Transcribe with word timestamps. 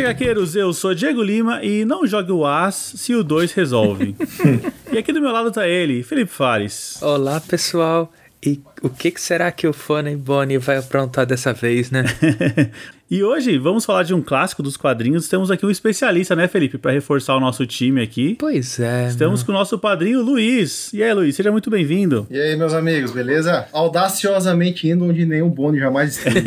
HQueiros, 0.00 0.54
eu 0.54 0.72
sou 0.72 0.94
Diego 0.94 1.22
Lima 1.22 1.62
e 1.64 1.84
não 1.84 2.06
jogue 2.06 2.32
o 2.32 2.46
As 2.46 2.74
se 2.74 3.14
o 3.14 3.24
2 3.24 3.52
resolve. 3.52 4.14
e 4.92 4.98
aqui 4.98 5.12
do 5.12 5.20
meu 5.20 5.32
lado 5.32 5.50
tá 5.50 5.66
ele, 5.66 6.02
Felipe 6.02 6.30
Fares. 6.30 7.02
Olá, 7.02 7.40
pessoal. 7.40 8.12
E 8.44 8.60
o 8.82 8.88
que, 8.88 9.10
que 9.10 9.20
será 9.20 9.50
que 9.50 9.66
o 9.66 9.72
Funny 9.72 10.14
Bonnie 10.14 10.58
vai 10.58 10.76
aprontar 10.76 11.26
dessa 11.26 11.52
vez, 11.52 11.90
né? 11.90 12.04
e 13.10 13.24
hoje 13.24 13.56
vamos 13.56 13.84
falar 13.86 14.02
de 14.02 14.12
um 14.12 14.20
clássico 14.20 14.62
dos 14.62 14.76
quadrinhos. 14.76 15.28
Temos 15.28 15.50
aqui 15.50 15.64
um 15.64 15.70
especialista, 15.70 16.36
né, 16.36 16.46
Felipe, 16.46 16.76
para 16.76 16.92
reforçar 16.92 17.34
o 17.36 17.40
nosso 17.40 17.64
time 17.66 18.02
aqui. 18.02 18.36
Pois 18.38 18.78
é. 18.78 19.08
Estamos 19.08 19.42
com 19.42 19.50
o 19.50 19.54
nosso 19.54 19.78
padrinho 19.78 20.20
Luiz. 20.20 20.92
E 20.92 21.02
aí, 21.02 21.12
Luiz, 21.14 21.34
seja 21.34 21.50
muito 21.50 21.70
bem-vindo. 21.70 22.26
E 22.30 22.38
aí, 22.38 22.54
meus 22.54 22.74
amigos, 22.74 23.12
beleza? 23.12 23.66
Audaciosamente 23.72 24.88
indo 24.88 25.06
onde 25.06 25.24
nenhum 25.24 25.48
Bonnie 25.48 25.80
jamais 25.80 26.16
esteve. 26.18 26.42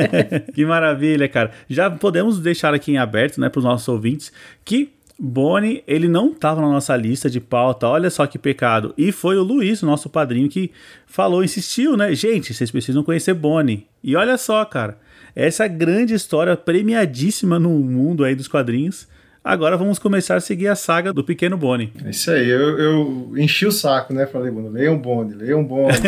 que 0.54 0.64
maravilha, 0.64 1.28
cara. 1.28 1.50
Já 1.68 1.90
podemos 1.90 2.38
deixar 2.38 2.72
aqui 2.72 2.92
em 2.92 2.98
aberto, 2.98 3.38
né, 3.38 3.50
para 3.50 3.58
os 3.58 3.64
nossos 3.64 3.86
ouvintes, 3.86 4.32
que 4.64 4.96
Boni, 5.18 5.82
ele 5.86 6.08
não 6.08 6.32
estava 6.32 6.60
na 6.60 6.68
nossa 6.68 6.94
lista 6.94 7.30
de 7.30 7.40
pauta, 7.40 7.88
olha 7.88 8.10
só 8.10 8.26
que 8.26 8.38
pecado. 8.38 8.92
E 8.98 9.12
foi 9.12 9.36
o 9.36 9.42
Luiz, 9.42 9.82
nosso 9.82 10.10
padrinho, 10.10 10.48
que 10.48 10.70
falou, 11.06 11.42
insistiu, 11.42 11.96
né? 11.96 12.14
Gente, 12.14 12.52
vocês 12.52 12.70
precisam 12.70 13.02
conhecer 13.02 13.32
Boni. 13.32 13.86
E 14.02 14.14
olha 14.14 14.36
só, 14.36 14.62
cara, 14.64 14.98
essa 15.36 15.68
grande 15.68 16.14
história 16.14 16.56
premiadíssima 16.56 17.58
no 17.58 17.70
mundo 17.70 18.24
aí 18.24 18.34
dos 18.34 18.48
quadrinhos 18.48 19.06
Agora 19.46 19.76
vamos 19.76 20.00
começar 20.00 20.34
a 20.34 20.40
seguir 20.40 20.66
a 20.66 20.74
saga 20.74 21.12
do 21.12 21.22
Pequeno 21.22 21.56
Bonnie. 21.56 21.92
É 22.04 22.10
isso 22.10 22.32
aí, 22.32 22.50
eu, 22.50 22.76
eu 22.80 23.32
enchi 23.36 23.64
o 23.64 23.70
saco, 23.70 24.12
né? 24.12 24.26
Falei, 24.26 24.50
mano, 24.50 24.68
leia 24.68 24.90
um 24.90 24.98
bonde, 24.98 25.36
leia 25.36 25.56
um 25.56 25.62
bonde. 25.62 26.00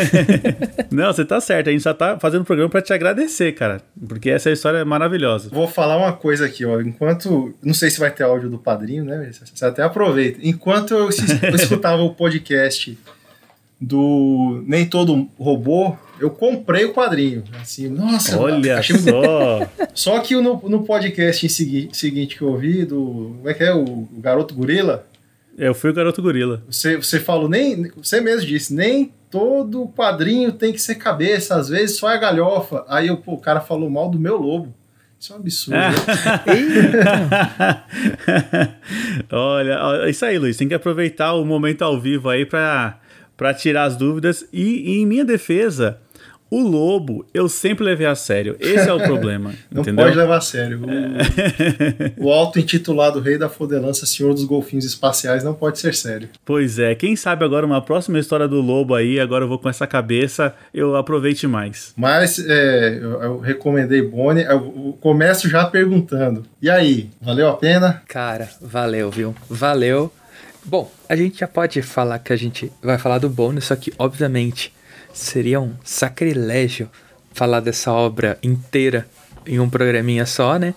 Não, 0.91 1.07
você 1.07 1.25
tá 1.25 1.41
certo, 1.41 1.69
a 1.69 1.71
gente 1.71 1.85
só 1.85 1.95
tá 1.95 2.19
fazendo 2.19 2.41
o 2.41 2.45
programa 2.45 2.69
para 2.69 2.83
te 2.83 2.93
agradecer, 2.93 3.53
cara, 3.53 3.81
porque 4.09 4.29
essa 4.29 4.51
história 4.51 4.79
é 4.79 4.85
maravilhosa. 4.85 5.51
Vou 5.51 5.69
falar 5.69 5.99
uma 5.99 6.15
coisa 6.15 6.47
aqui, 6.47 6.67
ó, 6.67 6.81
enquanto, 6.81 7.55
não 7.63 7.75
sei 7.75 7.91
se 7.91 8.01
vai 8.01 8.11
ter 8.11 8.25
áudio 8.25 8.51
do 8.51 8.59
padrinho, 8.59 9.05
né? 9.05 9.31
Você 9.33 9.65
até 9.65 9.85
aproveita. 9.85 10.41
Enquanto 10.43 10.95
eu 10.95 11.09
escutava 11.09 12.03
o 12.03 12.17
podcast 12.17 12.99
do 13.81 14.65
Nem 14.67 14.85
Todo 14.85 15.29
Robô, 15.39 15.97
eu 16.21 16.31
comprei 16.31 16.85
o 16.85 16.93
quadrinho. 16.93 17.43
Assim, 17.61 17.89
nossa, 17.89 18.39
olha 18.39 18.79
achei... 18.79 18.99
só. 18.99 19.69
só 19.95 20.21
que 20.21 20.37
no, 20.37 20.61
no 20.69 20.85
podcast 20.85 21.45
em 21.45 21.49
segui, 21.49 21.89
seguinte 21.93 22.37
que 22.37 22.43
eu 22.43 22.49
ouvi, 22.49 22.85
do. 22.85 23.35
Como 23.37 23.49
é 23.49 23.55
que 23.55 23.65
é? 23.65 23.75
O, 23.75 23.83
o 23.83 24.09
Garoto 24.19 24.55
Gorila. 24.55 25.05
Eu 25.57 25.75
fui 25.75 25.91
o 25.91 25.95
Garoto 25.95 26.23
Gorila. 26.23 26.63
Você, 26.69 26.97
você 26.97 27.19
falou, 27.19 27.49
nem. 27.49 27.91
Você 27.97 28.21
mesmo 28.21 28.47
disse, 28.47 28.75
nem 28.75 29.13
todo 29.31 29.89
quadrinho 29.89 30.53
tem 30.53 30.73
que 30.73 30.81
ser 30.81 30.95
cabeça, 30.97 31.57
às 31.57 31.69
vezes 31.69 31.97
só 31.97 32.11
é 32.11 32.19
galhofa. 32.19 32.85
Aí 32.89 33.09
eu, 33.09 33.17
pô, 33.17 33.35
o 33.35 33.41
cara 33.41 33.61
falou 33.61 33.91
mal 33.91 34.11
do 34.11 34.19
meu 34.19 34.37
lobo. 34.37 34.75
Isso 35.19 35.33
é 35.33 35.37
um 35.37 35.39
absurdo. 35.41 35.81
Olha, 39.33 40.09
isso 40.09 40.25
aí, 40.25 40.39
Luiz. 40.39 40.57
Tem 40.57 40.69
que 40.69 40.75
aproveitar 40.75 41.35
o 41.35 41.45
momento 41.45 41.83
ao 41.83 42.01
vivo 42.01 42.31
aí 42.31 42.47
para 42.47 43.01
para 43.39 43.55
tirar 43.55 43.85
as 43.85 43.97
dúvidas. 43.97 44.47
E, 44.53 44.63
e, 44.63 44.99
em 44.99 45.07
minha 45.07 45.25
defesa, 45.25 46.01
o 46.51 46.61
lobo 46.61 47.27
eu 47.33 47.49
sempre 47.49 47.85
levei 47.85 48.07
a 48.07 48.15
sério. 48.15 48.57
Esse 48.59 48.89
é 48.89 48.93
o 48.93 49.01
problema. 49.01 49.55
Não 49.71 49.83
entendeu? 49.83 50.05
pode 50.05 50.17
levar 50.17 50.39
a 50.39 50.41
sério. 50.41 50.81
O, 52.19 52.25
o 52.27 52.33
auto-intitulado 52.33 53.21
Rei 53.21 53.39
da 53.39 53.49
Fodelança, 53.49 54.07
Senhor 54.07 54.33
dos 54.35 54.45
Golfinhos 54.45 54.85
Espaciais, 54.85 55.45
não 55.45 55.55
pode 55.55 55.79
ser 55.79 55.95
sério. 55.95 56.29
Pois 56.45 56.79
é, 56.79 56.95
quem 56.95 57.17
sabe 57.17 57.45
agora 57.45 57.67
uma 57.67 57.83
próxima 57.83 58.19
história 58.19 58.49
do 58.49 58.61
lobo 58.61 58.95
aí, 58.95 59.21
agora 59.21 59.45
eu 59.45 59.49
vou 59.49 59.59
com 59.59 59.69
essa 59.69 59.87
cabeça, 59.87 60.55
eu 60.73 60.97
aproveite 60.97 61.47
mais. 61.47 61.93
Mas 61.97 62.39
é, 62.39 62.99
eu, 63.01 63.23
eu, 63.23 63.39
recomendei 63.39 64.03
Bonnie, 64.03 64.45
eu 64.45 64.97
começo 65.01 65.49
já 65.49 65.65
perguntando. 65.67 66.45
E 66.61 66.71
aí, 66.71 67.11
valeu 67.21 67.49
a 67.49 67.57
pena? 67.57 68.03
Cara, 68.09 68.49
valeu, 68.61 69.11
viu? 69.11 69.35
Valeu. 69.49 70.11
Bom, 70.65 70.91
a 71.09 71.17
gente 71.17 71.39
já 71.39 71.49
pode 71.49 71.81
falar 71.83 72.19
que 72.19 72.33
a 72.33 72.37
gente 72.37 72.71
vai 72.83 72.99
falar 72.99 73.19
do 73.19 73.29
bônus, 73.29 73.65
só 73.65 73.77
que, 73.77 73.93
obviamente, 73.99 74.73
seria 75.13 75.61
um 75.61 75.75
sacrilégio 75.85 76.89
falar 77.33 77.61
dessa 77.61 77.93
obra 77.93 78.39
inteira 78.43 79.07
em 79.47 79.59
um 79.61 79.69
programinha 79.69 80.27
só, 80.27 80.59
né? 80.59 80.75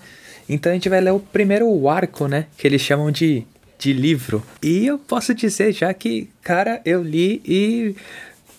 Então 0.48 0.70
a 0.70 0.74
gente 0.74 0.88
vai 0.88 1.00
ler 1.00 1.12
o 1.12 1.20
primeiro 1.20 1.88
arco, 1.88 2.26
né? 2.26 2.46
Que 2.56 2.66
eles 2.66 2.80
chamam 2.80 3.10
de, 3.10 3.44
de 3.78 3.92
livro. 3.92 4.42
E 4.62 4.86
eu 4.86 4.98
posso 4.98 5.34
dizer 5.34 5.72
já 5.72 5.92
que, 5.92 6.28
cara, 6.42 6.80
eu 6.84 7.02
li 7.02 7.42
e 7.44 7.94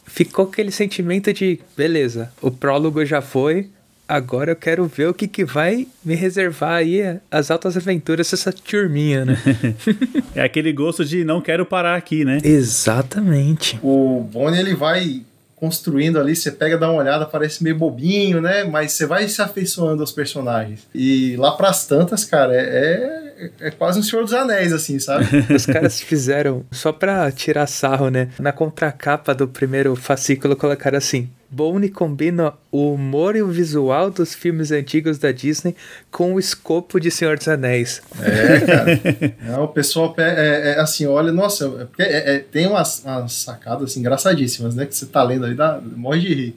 ficou 0.06 0.46
aquele 0.46 0.72
sentimento 0.72 1.34
de, 1.34 1.60
beleza, 1.76 2.32
o 2.42 2.52
prólogo 2.52 3.04
já 3.06 3.22
foi, 3.22 3.70
agora 4.08 4.52
eu 4.52 4.56
quero 4.56 4.86
ver 4.86 5.08
o 5.08 5.14
que, 5.14 5.28
que 5.28 5.44
vai 5.44 5.88
me 6.04 6.14
reservar 6.14 6.76
aí 6.76 7.20
as 7.32 7.50
altas 7.50 7.76
aventuras 7.76 8.30
dessa 8.30 8.52
turminha, 8.52 9.26
né? 9.26 9.38
é 10.36 10.42
aquele 10.42 10.72
gosto 10.72 11.04
de 11.04 11.24
não 11.24 11.42
quero 11.42 11.66
parar 11.66 11.96
aqui, 11.96 12.24
né? 12.24 12.40
Exatamente. 12.44 13.80
O 13.82 14.20
Bonnie, 14.32 14.60
ele 14.60 14.76
vai 14.76 15.24
construindo 15.64 16.20
ali, 16.20 16.36
você 16.36 16.52
pega, 16.52 16.78
dá 16.78 16.92
uma 16.92 17.00
olhada, 17.00 17.26
parece 17.26 17.64
meio 17.64 17.78
bobinho, 17.78 18.42
né? 18.42 18.66
Mas 18.66 18.92
você 18.92 19.06
vai 19.06 19.30
se 19.30 19.42
afeiçoando 19.42 20.02
aos 20.04 20.12
personagens. 20.12 20.86
E 20.94 21.38
lá 21.38 21.54
pras 21.54 21.88
tantas, 21.88 22.26
cara, 22.26 22.54
é, 22.54 23.48
é, 23.62 23.68
é 23.68 23.72
quase 23.72 23.98
um 23.98 24.04
Senhor 24.04 24.24
dos 24.24 24.34
Anéis, 24.34 24.74
assim, 24.74 25.00
sabe? 25.00 25.26
Os 25.56 25.66
caras 25.66 26.02
fizeram 26.02 26.66
só 26.70 26.92
pra 26.92 27.32
tirar 27.32 27.66
sarro, 27.66 28.10
né? 28.10 28.28
Na 28.38 28.52
contracapa 28.52 29.34
do 29.34 29.48
primeiro 29.48 29.96
fascículo 29.96 30.54
colocaram 30.54 30.98
assim: 30.98 31.30
Bone 31.54 31.88
combina 31.88 32.54
o 32.72 32.94
humor 32.94 33.36
e 33.36 33.44
o 33.44 33.48
visual 33.48 34.10
dos 34.10 34.34
filmes 34.34 34.72
antigos 34.72 35.20
da 35.20 35.32
Disney 35.32 35.76
com 36.10 36.34
o 36.34 36.40
escopo 36.40 37.00
de 37.00 37.12
Senhor 37.12 37.38
dos 37.38 37.48
Anéis. 37.48 38.02
É, 38.20 38.60
cara. 38.60 39.56
é, 39.56 39.60
o 39.60 39.68
pessoal 39.68 40.16
é, 40.18 40.72
é, 40.72 40.80
assim, 40.80 41.06
olha, 41.06 41.32
nossa, 41.32 41.88
é, 42.00 42.36
é, 42.36 42.40
tem 42.40 42.66
umas, 42.66 43.04
umas, 43.06 43.34
sacadas 43.34 43.92
assim, 43.92 44.00
engraçadíssimas, 44.00 44.74
né? 44.74 44.88
Que 44.88 44.96
você 44.96 45.06
tá 45.06 45.22
lendo 45.22 45.46
aí, 45.46 45.54
dá, 45.54 45.80
morre 45.96 46.22
de 46.22 46.34
rir. 46.34 46.56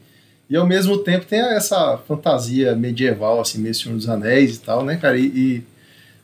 E 0.48 0.56
ao 0.56 0.66
mesmo 0.66 0.96
tempo 0.98 1.26
tem 1.26 1.40
essa 1.40 1.98
fantasia 2.08 2.74
medieval, 2.74 3.38
assim, 3.38 3.58
meio 3.58 3.74
Senhor 3.74 3.94
dos 3.94 4.08
Anéis 4.08 4.56
e 4.56 4.60
tal, 4.60 4.82
né, 4.82 4.96
cara? 4.96 5.18
E, 5.18 5.26
e 5.26 5.64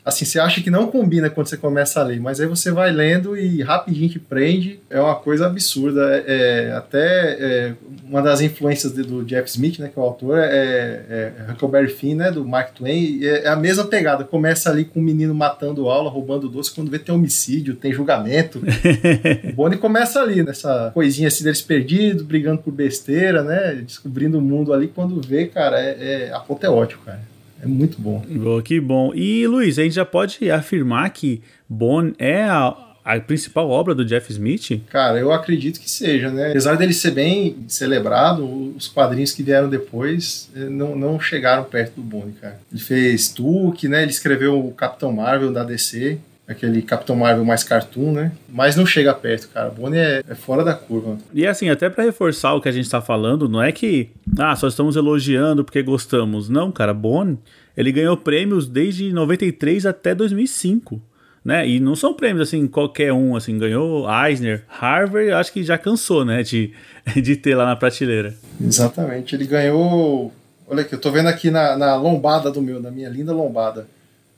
assim, 0.04 0.24
você 0.24 0.40
acha 0.40 0.60
que 0.60 0.70
não 0.70 0.88
combina 0.88 1.30
quando 1.30 1.46
você 1.46 1.56
começa 1.56 2.00
a 2.00 2.02
ler, 2.02 2.20
mas 2.20 2.40
aí 2.40 2.46
você 2.46 2.72
vai 2.72 2.90
lendo 2.90 3.36
e 3.36 3.62
rapidinho 3.62 4.08
te 4.08 4.18
prende, 4.18 4.80
é 4.90 5.00
uma 5.00 5.14
coisa 5.14 5.46
absurda. 5.46 6.24
É, 6.26 6.70
é 6.70 6.72
até 6.72 7.36
é, 7.38 7.74
uma 8.04 8.20
das 8.20 8.40
influências 8.40 8.92
do 8.92 9.24
Jeff 9.24 9.48
Smith, 9.48 9.78
né, 9.78 9.88
que 9.88 9.98
é 9.98 10.02
o 10.02 10.04
autor, 10.04 10.38
é, 10.38 10.44
é, 10.44 11.32
é 11.38 11.52
Huckleberry 11.52 11.88
Finn, 11.88 12.16
né, 12.16 12.30
do 12.30 12.44
Mark 12.44 12.74
Twain, 12.74 13.20
é, 13.22 13.44
é, 13.44 13.48
a 13.48 13.56
mesma 13.56 13.84
pegada. 13.84 14.24
Começa 14.24 14.70
ali 14.70 14.84
com 14.84 14.98
o 14.98 15.02
um 15.02 15.04
menino 15.04 15.34
matando 15.34 15.88
aula, 15.88 16.10
roubando 16.10 16.48
doce, 16.48 16.74
quando 16.74 16.90
vê 16.90 16.98
tem 16.98 17.14
homicídio, 17.14 17.76
tem 17.76 17.92
julgamento. 17.92 18.60
o 19.50 19.52
Bonnie 19.54 19.78
começa 19.78 20.20
ali, 20.20 20.42
nessa 20.42 20.90
coisinha 20.92 21.28
assim 21.28 21.44
deles 21.44 21.62
perdidos, 21.62 22.22
brigando 22.22 22.60
por 22.60 22.72
besteira, 22.72 23.42
né, 23.42 23.82
descobrindo 23.84 24.38
o 24.38 24.42
mundo 24.42 24.72
ali, 24.72 24.88
quando 24.88 25.20
vê, 25.20 25.46
cara, 25.46 25.80
é, 25.80 26.28
é 26.28 26.32
apoteótico, 26.32 27.04
cara. 27.04 27.31
É 27.62 27.66
muito 27.66 28.00
bom. 28.00 28.24
Oh, 28.44 28.60
que 28.60 28.80
bom. 28.80 29.14
E, 29.14 29.46
Luiz, 29.46 29.78
a 29.78 29.84
gente 29.84 29.94
já 29.94 30.04
pode 30.04 30.50
afirmar 30.50 31.08
que 31.10 31.40
Bone 31.68 32.12
é 32.18 32.42
a, 32.42 32.76
a 33.04 33.20
principal 33.20 33.70
obra 33.70 33.94
do 33.94 34.04
Jeff 34.04 34.32
Smith? 34.32 34.82
Cara, 34.90 35.18
eu 35.18 35.30
acredito 35.30 35.78
que 35.78 35.88
seja, 35.88 36.28
né? 36.28 36.50
Apesar 36.50 36.76
dele 36.76 36.92
ser 36.92 37.12
bem 37.12 37.56
celebrado, 37.68 38.74
os 38.76 38.88
quadrinhos 38.88 39.32
que 39.32 39.44
vieram 39.44 39.68
depois 39.68 40.50
eh, 40.56 40.68
não, 40.68 40.96
não 40.96 41.20
chegaram 41.20 41.62
perto 41.62 41.94
do 41.94 42.02
Bone, 42.02 42.32
cara. 42.32 42.60
Ele 42.72 42.80
fez 42.80 43.28
Tuque, 43.28 43.86
né? 43.86 44.02
Ele 44.02 44.10
escreveu 44.10 44.58
o 44.58 44.72
Capitão 44.72 45.12
Marvel 45.12 45.52
da 45.52 45.62
DC, 45.62 46.18
aquele 46.46 46.82
Capitão 46.82 47.16
Marvel 47.16 47.44
mais 47.44 47.64
cartoon, 47.64 48.12
né? 48.12 48.32
Mas 48.48 48.76
não 48.76 48.84
chega 48.84 49.14
perto, 49.14 49.48
cara. 49.48 49.70
Bonnie 49.70 49.98
é, 49.98 50.22
é 50.28 50.34
fora 50.34 50.64
da 50.64 50.74
curva. 50.74 51.18
E 51.32 51.46
assim, 51.46 51.68
até 51.68 51.88
para 51.88 52.04
reforçar 52.04 52.54
o 52.54 52.60
que 52.60 52.68
a 52.68 52.72
gente 52.72 52.90
tá 52.90 53.00
falando, 53.00 53.48
não 53.48 53.62
é 53.62 53.72
que, 53.72 54.10
ah, 54.38 54.54
só 54.56 54.68
estamos 54.68 54.96
elogiando 54.96 55.64
porque 55.64 55.82
gostamos. 55.82 56.48
Não, 56.48 56.70
cara, 56.70 56.92
Bonnie, 56.92 57.38
ele 57.76 57.92
ganhou 57.92 58.16
prêmios 58.16 58.66
desde 58.66 59.12
93 59.12 59.86
até 59.86 60.14
2005. 60.14 61.00
Né? 61.44 61.68
E 61.68 61.80
não 61.80 61.96
são 61.96 62.14
prêmios 62.14 62.48
assim, 62.48 62.68
qualquer 62.68 63.12
um, 63.12 63.34
assim, 63.34 63.58
ganhou 63.58 64.06
Eisner, 64.08 64.64
Harvard, 64.68 65.32
acho 65.32 65.52
que 65.52 65.64
já 65.64 65.76
cansou, 65.76 66.24
né, 66.24 66.40
de, 66.44 66.72
de 67.20 67.34
ter 67.34 67.56
lá 67.56 67.66
na 67.66 67.74
prateleira. 67.74 68.32
Exatamente, 68.60 69.34
ele 69.34 69.44
ganhou, 69.44 70.32
olha 70.68 70.82
aqui, 70.82 70.94
eu 70.94 71.00
tô 71.00 71.10
vendo 71.10 71.26
aqui 71.26 71.50
na, 71.50 71.76
na 71.76 71.96
lombada 71.96 72.48
do 72.48 72.62
meu, 72.62 72.80
na 72.80 72.92
minha 72.92 73.08
linda 73.08 73.32
lombada, 73.32 73.88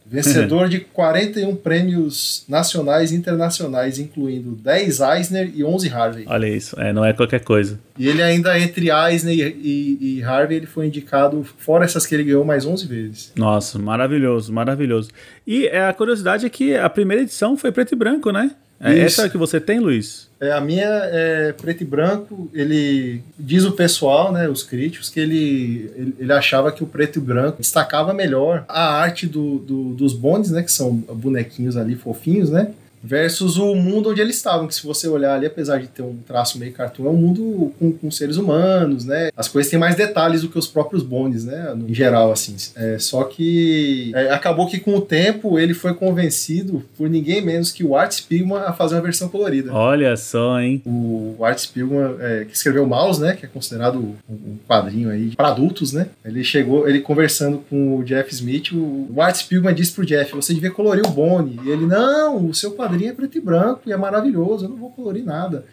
Vencedor 0.06 0.68
de 0.68 0.80
41 0.80 1.56
prêmios 1.56 2.44
nacionais 2.46 3.10
e 3.10 3.16
internacionais, 3.16 3.98
incluindo 3.98 4.50
10 4.50 5.00
Eisner 5.00 5.50
e 5.54 5.64
11 5.64 5.88
Harvey. 5.88 6.24
Olha 6.28 6.46
isso, 6.46 6.78
é, 6.78 6.92
não 6.92 7.04
é 7.04 7.12
qualquer 7.12 7.40
coisa. 7.40 7.78
E 7.98 8.06
ele 8.06 8.22
ainda, 8.22 8.58
entre 8.58 8.90
Eisner 8.90 9.34
e, 9.34 9.42
e, 9.42 10.18
e, 10.18 10.22
Harvey, 10.22 10.58
ele 10.58 10.66
foi 10.66 10.86
indicado, 10.86 11.44
fora 11.58 11.84
essas 11.84 12.04
que 12.04 12.14
ele 12.14 12.24
ganhou, 12.24 12.44
mais 12.44 12.66
11 12.66 12.86
vezes. 12.86 13.32
Nossa, 13.34 13.78
maravilhoso, 13.78 14.52
maravilhoso. 14.52 15.10
E 15.46 15.66
é, 15.66 15.86
a 15.86 15.92
curiosidade 15.92 16.44
é 16.44 16.50
que 16.50 16.76
a 16.76 16.90
primeira 16.90 17.22
edição 17.22 17.56
foi 17.56 17.72
preto 17.72 17.92
e 17.92 17.96
branco, 17.96 18.30
né? 18.30 18.50
É 18.80 18.98
essa 18.98 19.28
que 19.28 19.38
você 19.38 19.60
tem, 19.60 19.80
Luiz? 19.80 20.28
É, 20.40 20.52
a 20.52 20.60
minha 20.60 20.84
é 20.84 21.52
preto 21.52 21.82
e 21.82 21.86
branco. 21.86 22.50
Ele 22.52 23.22
diz 23.38 23.64
o 23.64 23.72
pessoal, 23.72 24.32
né, 24.32 24.48
os 24.48 24.62
críticos, 24.62 25.08
que 25.08 25.20
ele, 25.20 25.90
ele, 25.96 26.14
ele 26.18 26.32
achava 26.32 26.70
que 26.70 26.84
o 26.84 26.86
preto 26.86 27.18
e 27.18 27.22
branco 27.22 27.58
destacava 27.58 28.12
melhor 28.12 28.64
a 28.68 28.94
arte 28.94 29.26
do, 29.26 29.58
do, 29.58 29.94
dos 29.94 30.12
bondes, 30.12 30.50
né, 30.50 30.62
que 30.62 30.72
são 30.72 30.94
bonequinhos 30.94 31.76
ali 31.76 31.94
fofinhos, 31.94 32.50
né? 32.50 32.72
Versus 33.04 33.58
o 33.58 33.74
mundo 33.74 34.10
onde 34.10 34.20
eles 34.20 34.36
estavam, 34.36 34.66
que 34.66 34.74
se 34.74 34.84
você 34.84 35.06
olhar 35.06 35.34
ali, 35.34 35.44
apesar 35.44 35.78
de 35.78 35.88
ter 35.88 36.02
um 36.02 36.16
traço 36.26 36.58
meio 36.58 36.72
cartoon, 36.72 37.06
é 37.06 37.10
um 37.10 37.16
mundo 37.16 37.72
com, 37.78 37.92
com 37.92 38.10
seres 38.10 38.38
humanos, 38.38 39.04
né? 39.04 39.28
As 39.36 39.46
coisas 39.46 39.70
têm 39.70 39.78
mais 39.78 39.94
detalhes 39.94 40.40
do 40.40 40.48
que 40.48 40.58
os 40.58 40.66
próprios 40.66 41.02
bones, 41.02 41.44
né? 41.44 41.76
Em 41.86 41.92
geral, 41.92 42.32
assim. 42.32 42.56
É, 42.74 42.98
só 42.98 43.24
que 43.24 44.10
é, 44.14 44.30
acabou 44.30 44.66
que 44.66 44.80
com 44.80 44.94
o 44.94 45.00
tempo 45.02 45.58
ele 45.58 45.74
foi 45.74 45.92
convencido 45.92 46.82
por 46.96 47.10
ninguém 47.10 47.44
menos 47.44 47.70
que 47.70 47.84
o 47.84 47.94
Art 47.94 48.12
Spiegelman 48.12 48.60
a 48.60 48.72
fazer 48.72 48.94
uma 48.94 49.02
versão 49.02 49.28
colorida. 49.28 49.72
Olha 49.72 50.16
só, 50.16 50.58
hein? 50.58 50.80
O 50.86 51.36
Art 51.44 51.58
Spiegelman, 51.58 52.16
é, 52.20 52.46
que 52.46 52.56
escreveu 52.56 52.86
Mouse, 52.86 53.20
né? 53.20 53.34
Que 53.34 53.44
é 53.44 53.48
considerado 53.48 53.98
um 53.98 54.56
quadrinho 54.66 55.10
aí 55.10 55.36
para 55.36 55.48
adultos, 55.48 55.92
né? 55.92 56.08
Ele 56.24 56.42
chegou, 56.42 56.88
ele 56.88 57.00
conversando 57.00 57.62
com 57.68 57.98
o 57.98 58.04
Jeff 58.04 58.32
Smith, 58.32 58.72
o, 58.72 59.10
o 59.14 59.20
Art 59.20 59.36
Spiegelman 59.36 59.74
disse 59.74 59.92
pro 59.92 60.06
Jeff, 60.06 60.34
você 60.34 60.54
devia 60.54 60.70
colorir 60.70 61.04
o 61.04 61.10
Bone. 61.10 61.60
E 61.64 61.70
ele, 61.70 61.84
não, 61.84 62.46
o 62.46 62.54
seu 62.54 62.72
quadrinho 62.72 62.93
quadrinho 62.94 63.10
é 63.10 63.14
preto 63.14 63.38
e 63.38 63.40
branco 63.40 63.82
e 63.86 63.92
é 63.92 63.96
maravilhoso, 63.96 64.64
eu 64.64 64.68
não 64.70 64.76
vou 64.76 64.90
colorir 64.90 65.24
nada. 65.24 65.66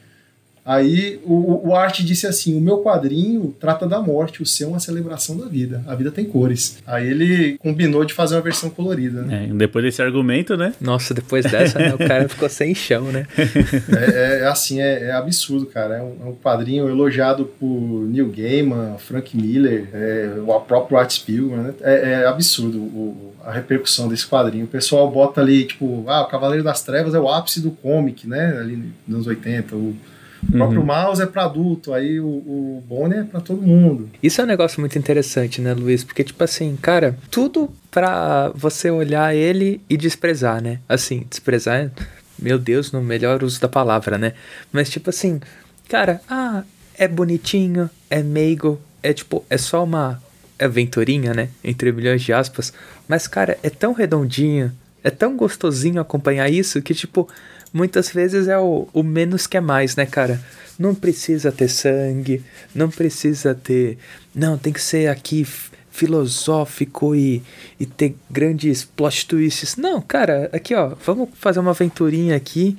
Aí 0.71 1.19
o, 1.25 1.67
o 1.67 1.75
Art 1.75 1.99
disse 1.99 2.25
assim: 2.25 2.57
o 2.57 2.61
meu 2.61 2.81
quadrinho 2.81 3.53
trata 3.59 3.85
da 3.85 3.99
morte, 3.99 4.41
o 4.41 4.45
seu 4.45 4.69
é 4.69 4.71
uma 4.71 4.79
celebração 4.79 5.35
da 5.35 5.45
vida. 5.45 5.83
A 5.85 5.93
vida 5.95 6.11
tem 6.11 6.23
cores. 6.23 6.77
Aí 6.87 7.09
ele 7.09 7.57
combinou 7.57 8.05
de 8.05 8.13
fazer 8.13 8.35
uma 8.35 8.41
versão 8.41 8.69
colorida. 8.69 9.21
Né? 9.21 9.49
É, 9.49 9.53
depois 9.53 9.83
desse 9.83 10.01
argumento, 10.01 10.55
né? 10.55 10.73
Nossa, 10.79 11.13
depois 11.13 11.43
dessa, 11.43 11.77
né, 11.77 11.93
o 11.93 11.97
cara 12.07 12.29
ficou 12.29 12.47
sem 12.47 12.73
chão, 12.73 13.11
né? 13.11 13.27
é, 13.37 14.39
é, 14.39 14.47
assim, 14.47 14.79
é, 14.79 15.07
é, 15.07 15.11
absurdo, 15.11 15.65
cara. 15.65 15.97
É 15.97 16.01
um, 16.01 16.15
é 16.21 16.29
um, 16.29 16.35
quadrinho 16.35 16.87
elogiado 16.87 17.45
por 17.59 18.07
Neil 18.07 18.31
Gaiman, 18.31 18.95
Frank 18.97 19.35
Miller, 19.35 19.89
é, 19.93 20.35
o 20.39 20.59
próprio 20.61 20.97
Art 20.97 21.11
Spiegelman. 21.11 21.63
Né? 21.63 21.73
É, 21.81 22.11
é, 22.11 22.25
absurdo 22.27 22.77
o, 22.77 23.33
a 23.43 23.51
repercussão 23.51 24.07
desse 24.07 24.25
quadrinho. 24.25 24.63
O 24.63 24.69
pessoal 24.69 25.11
bota 25.11 25.41
ali, 25.41 25.65
tipo, 25.65 26.05
ah, 26.07 26.21
o 26.21 26.27
Cavaleiro 26.27 26.63
das 26.63 26.81
Trevas 26.81 27.13
é 27.13 27.19
o 27.19 27.27
ápice 27.27 27.59
do 27.59 27.71
comic, 27.71 28.25
né? 28.25 28.57
Ali 28.57 28.77
nos 29.05 29.15
anos 29.15 29.27
80. 29.27 29.75
O, 29.75 29.97
o 30.43 30.51
próprio 30.51 30.79
uhum. 30.79 30.85
mouse 30.85 31.21
é 31.21 31.25
para 31.25 31.45
adulto, 31.45 31.93
aí 31.93 32.19
o, 32.19 32.25
o 32.25 32.83
Bonnie 32.87 33.19
é 33.19 33.23
para 33.23 33.39
todo 33.39 33.61
mundo. 33.61 34.09
Isso 34.21 34.41
é 34.41 34.43
um 34.43 34.47
negócio 34.47 34.79
muito 34.79 34.97
interessante, 34.97 35.61
né, 35.61 35.73
Luiz? 35.73 36.03
Porque, 36.03 36.23
tipo 36.23 36.43
assim, 36.43 36.75
cara, 36.81 37.17
tudo 37.29 37.69
pra 37.91 38.51
você 38.55 38.89
olhar 38.89 39.35
ele 39.35 39.81
e 39.89 39.95
desprezar, 39.95 40.61
né? 40.61 40.79
Assim, 40.89 41.25
desprezar, 41.29 41.91
meu 42.39 42.57
Deus, 42.57 42.91
no 42.91 43.01
melhor 43.01 43.43
uso 43.43 43.61
da 43.61 43.67
palavra, 43.67 44.17
né? 44.17 44.33
Mas, 44.71 44.89
tipo 44.89 45.09
assim, 45.09 45.39
cara, 45.87 46.21
ah, 46.27 46.63
é 46.97 47.07
bonitinho, 47.07 47.89
é 48.09 48.23
meigo, 48.23 48.79
é 49.03 49.13
tipo, 49.13 49.45
é 49.49 49.57
só 49.57 49.83
uma 49.83 50.21
aventurinha, 50.59 51.33
né? 51.33 51.49
Entre 51.63 51.91
milhões 51.91 52.21
de 52.21 52.33
aspas. 52.33 52.73
Mas, 53.07 53.27
cara, 53.27 53.57
é 53.61 53.69
tão 53.69 53.93
redondinho, 53.93 54.71
é 55.03 55.09
tão 55.09 55.35
gostosinho 55.35 56.01
acompanhar 56.01 56.49
isso 56.49 56.81
que, 56.81 56.93
tipo, 56.93 57.27
muitas 57.73 58.09
vezes 58.09 58.47
é 58.47 58.57
o, 58.57 58.87
o 58.93 59.03
menos 59.03 59.47
que 59.47 59.57
é 59.57 59.61
mais, 59.61 59.95
né, 59.95 60.05
cara? 60.05 60.41
Não 60.77 60.95
precisa 60.95 61.51
ter 61.51 61.67
sangue, 61.67 62.43
não 62.73 62.89
precisa 62.89 63.53
ter. 63.53 63.97
Não, 64.33 64.57
tem 64.57 64.73
que 64.73 64.81
ser 64.81 65.07
aqui 65.09 65.45
filosófico 65.91 67.13
e, 67.13 67.43
e 67.79 67.85
ter 67.85 68.15
grandes 68.29 68.83
plot 68.83 69.27
twists. 69.27 69.75
Não, 69.75 70.01
cara, 70.01 70.49
aqui 70.53 70.73
ó, 70.73 70.93
vamos 71.05 71.29
fazer 71.33 71.59
uma 71.59 71.71
aventurinha 71.71 72.35
aqui 72.35 72.77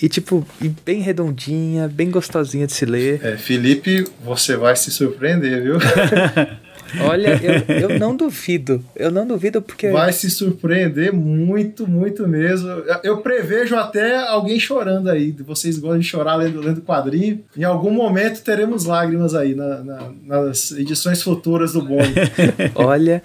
e 0.00 0.08
tipo, 0.08 0.46
e 0.60 0.68
bem 0.68 1.00
redondinha, 1.00 1.88
bem 1.88 2.10
gostosinha 2.10 2.66
de 2.66 2.72
se 2.72 2.84
ler. 2.84 3.24
É, 3.24 3.36
Felipe, 3.36 4.06
você 4.22 4.56
vai 4.56 4.74
se 4.76 4.90
surpreender, 4.90 5.62
viu? 5.62 5.78
Olha, 7.02 7.40
eu, 7.42 7.90
eu 7.90 7.98
não 8.00 8.16
duvido. 8.16 8.82
Eu 8.94 9.10
não 9.10 9.26
duvido 9.26 9.60
porque. 9.62 9.88
Vai 9.88 10.12
se 10.12 10.30
surpreender 10.30 11.12
muito, 11.12 11.86
muito 11.86 12.26
mesmo. 12.26 12.68
Eu 13.02 13.18
prevejo 13.18 13.76
até 13.76 14.16
alguém 14.16 14.58
chorando 14.58 15.08
aí. 15.08 15.32
Vocês 15.32 15.78
gostam 15.78 15.98
de 15.98 16.06
chorar 16.06 16.36
lendo, 16.36 16.60
lendo 16.60 16.82
quadrinho. 16.82 17.40
Em 17.56 17.64
algum 17.64 17.90
momento 17.90 18.42
teremos 18.42 18.84
lágrimas 18.84 19.34
aí 19.34 19.54
na, 19.54 19.82
na, 19.82 20.12
nas 20.24 20.72
edições 20.72 21.22
futuras 21.22 21.72
do 21.72 21.82
Bond. 21.82 22.14
Olha, 22.74 23.22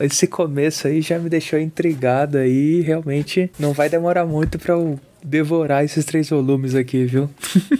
esse 0.00 0.26
começo 0.26 0.86
aí 0.86 1.00
já 1.00 1.18
me 1.18 1.28
deixou 1.28 1.58
intrigado 1.58 2.38
aí. 2.38 2.80
Realmente 2.80 3.50
não 3.58 3.72
vai 3.72 3.88
demorar 3.88 4.26
muito 4.26 4.58
para 4.58 4.74
eu 4.74 4.98
devorar 5.24 5.84
esses 5.84 6.04
três 6.04 6.28
volumes 6.30 6.74
aqui, 6.74 7.04
viu? 7.04 7.30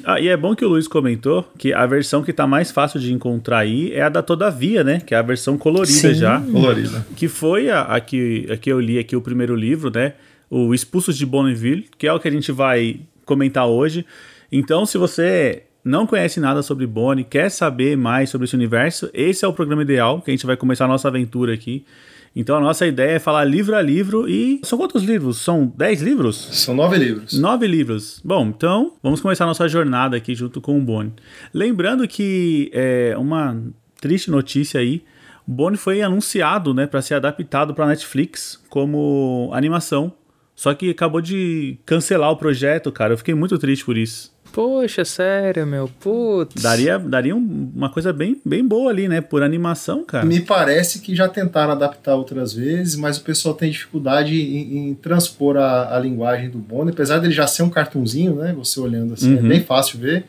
ah, 0.05 0.21
e 0.21 0.29
é 0.29 0.37
bom 0.37 0.55
que 0.55 0.65
o 0.65 0.69
Luiz 0.69 0.89
comentou 0.89 1.51
que 1.57 1.73
a 1.73 1.87
versão 1.87 2.23
que 2.23 2.33
tá 2.33 2.47
mais 2.47 2.71
fácil 2.71 3.01
de 3.01 3.13
encontrar 3.13 3.59
aí 3.59 3.93
é 3.93 4.03
a 4.03 4.09
da 4.09 4.23
Todavia, 4.23 4.83
né? 4.83 5.01
Que 5.01 5.15
é 5.15 5.19
a 5.19 5.23
versão 5.23 5.57
colorida 5.57 5.87
Sim. 5.87 6.15
já. 6.15 6.41
Colorida. 6.41 7.07
Que 7.17 7.29
foi 7.29 7.71
a, 7.71 7.83
a, 7.83 8.01
que, 8.01 8.47
a 8.51 8.57
que 8.57 8.71
eu 8.71 8.81
li 8.81 8.99
aqui 8.99 9.15
o 9.17 9.21
primeiro 9.21 9.55
livro, 9.55 9.91
né? 9.95 10.15
O 10.51 10.75
Expulsos 10.75 11.17
de 11.17 11.27
Bonneville, 11.27 11.87
que 11.97 12.07
é 12.07 12.13
o 12.13 12.19
que 12.19 12.29
a 12.29 12.31
gente 12.31 12.51
vai 12.53 13.01
comentar 13.25 13.67
hoje. 13.67 14.05
Então, 14.51 14.87
se 14.87 14.97
você 14.97 15.65
não 15.85 16.07
conhece 16.07 16.41
nada 16.41 16.63
sobre 16.63 16.87
Bonnie, 16.87 17.25
quer 17.25 17.51
saber 17.51 17.97
mais 17.97 18.31
sobre 18.31 18.47
esse 18.47 18.55
universo, 18.55 19.11
esse 19.15 19.45
é 19.45 19.49
o 19.49 19.53
programa 19.53 19.83
ideal, 19.83 20.21
que 20.21 20.31
a 20.31 20.35
gente 20.35 20.47
vai 20.47 20.57
começar 20.57 20.87
a 20.87 20.89
nossa 20.89 21.09
aventura 21.09 21.53
aqui. 21.53 21.85
Então 22.35 22.57
a 22.57 22.61
nossa 22.61 22.87
ideia 22.87 23.13
é 23.13 23.19
falar 23.19 23.45
livro 23.45 23.75
a 23.75 23.83
livro 23.83 24.29
e. 24.29 24.61
São 24.63 24.79
quantos 24.79 25.03
livros? 25.03 25.39
São 25.39 25.73
dez 25.77 26.01
livros? 26.01 26.37
São 26.53 26.75
nove 26.75 26.97
livros. 26.97 27.39
Nove 27.39 27.67
livros. 27.67 28.21
Bom, 28.25 28.47
então 28.49 28.95
vamos 29.03 29.21
começar 29.21 29.45
a 29.45 29.49
nossa 29.49 29.69
jornada 29.69 30.17
aqui 30.17 30.35
junto 30.35 30.61
com 30.61 30.79
o 30.79 30.83
Boni. 30.83 31.13
Lembrando 31.53 32.07
que 32.07 32.71
é 32.73 33.15
uma 33.19 33.61
triste 34.01 34.31
notícia 34.31 34.81
aí. 34.81 35.03
O 35.47 35.53
Boni 35.53 35.77
foi 35.77 36.03
anunciado, 36.03 36.75
né, 36.75 36.87
para 36.87 37.01
ser 37.01 37.15
adaptado 37.15 37.75
para 37.75 37.87
Netflix 37.87 38.63
como 38.69 39.51
animação. 39.53 40.13
Só 40.55 40.75
que 40.75 40.91
acabou 40.91 41.21
de 41.21 41.79
cancelar 41.87 42.33
o 42.33 42.37
projeto, 42.37 42.91
cara. 42.91 43.13
Eu 43.13 43.19
fiquei 43.19 43.33
muito 43.33 43.57
triste 43.59 43.85
por 43.85 43.97
isso. 43.97 44.37
Poxa, 44.53 45.05
sério, 45.05 45.67
meu, 45.67 45.89
putz. 46.01 46.63
Daria, 46.63 46.99
daria 46.99 47.35
uma 47.37 47.91
coisa 47.91 48.13
bem, 48.13 48.41
bem 48.45 48.67
boa 48.67 48.91
ali, 48.91 49.09
né? 49.09 49.21
Por 49.21 49.43
animação, 49.43 50.05
cara. 50.05 50.25
Me 50.25 50.41
parece 50.41 51.01
que 51.01 51.15
já 51.15 51.29
tentaram 51.29 51.73
adaptar 51.73 52.15
outras 52.15 52.53
vezes, 52.53 52.97
mas 52.97 53.19
o 53.19 53.23
pessoal 53.23 53.55
tem 53.55 53.71
dificuldade 53.71 54.35
em, 54.35 54.91
em 54.91 54.95
transpor 54.95 55.57
a, 55.57 55.97
a, 55.97 55.99
linguagem 55.99 56.51
do 56.51 56.59
Bonnie, 56.59 56.93
apesar 56.93 57.19
dele 57.19 57.33
já 57.33 57.47
ser 57.47 57.63
um 57.63 57.71
cartunzinho, 57.71 58.35
né? 58.35 58.53
Você 58.57 58.81
olhando 58.81 59.15
assim, 59.15 59.37
é 59.37 59.41
uhum. 59.41 59.47
é 59.47 59.49
bem 59.49 59.61
fácil 59.63 59.99
ver. 59.99 60.25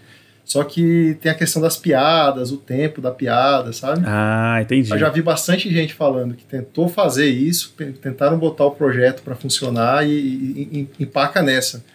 Só 0.50 0.64
que 0.64 1.16
tem 1.22 1.32
a 1.32 1.36
questão 1.36 1.62
das 1.62 1.78
piadas, 1.78 2.52
o 2.52 2.58
tempo 2.58 3.00
da 3.00 3.12
piada, 3.12 3.72
sabe? 3.72 4.02
Ah, 4.04 4.58
entendi. 4.60 4.92
Eu 4.92 4.98
já 4.98 5.08
vi 5.08 5.22
bastante 5.22 5.72
gente 5.72 5.94
falando 5.94 6.34
que 6.34 6.44
tentou 6.44 6.90
fazer 6.90 7.28
isso, 7.28 7.76
tentaram 8.02 8.36
botar 8.40 8.66
o 8.66 8.72
projeto 8.72 9.22
para 9.22 9.36
funcionar 9.36 10.08
e, 10.08 10.12
e, 10.12 10.90
e 11.00 11.04
empaca 11.04 11.44
nessa. 11.44 11.86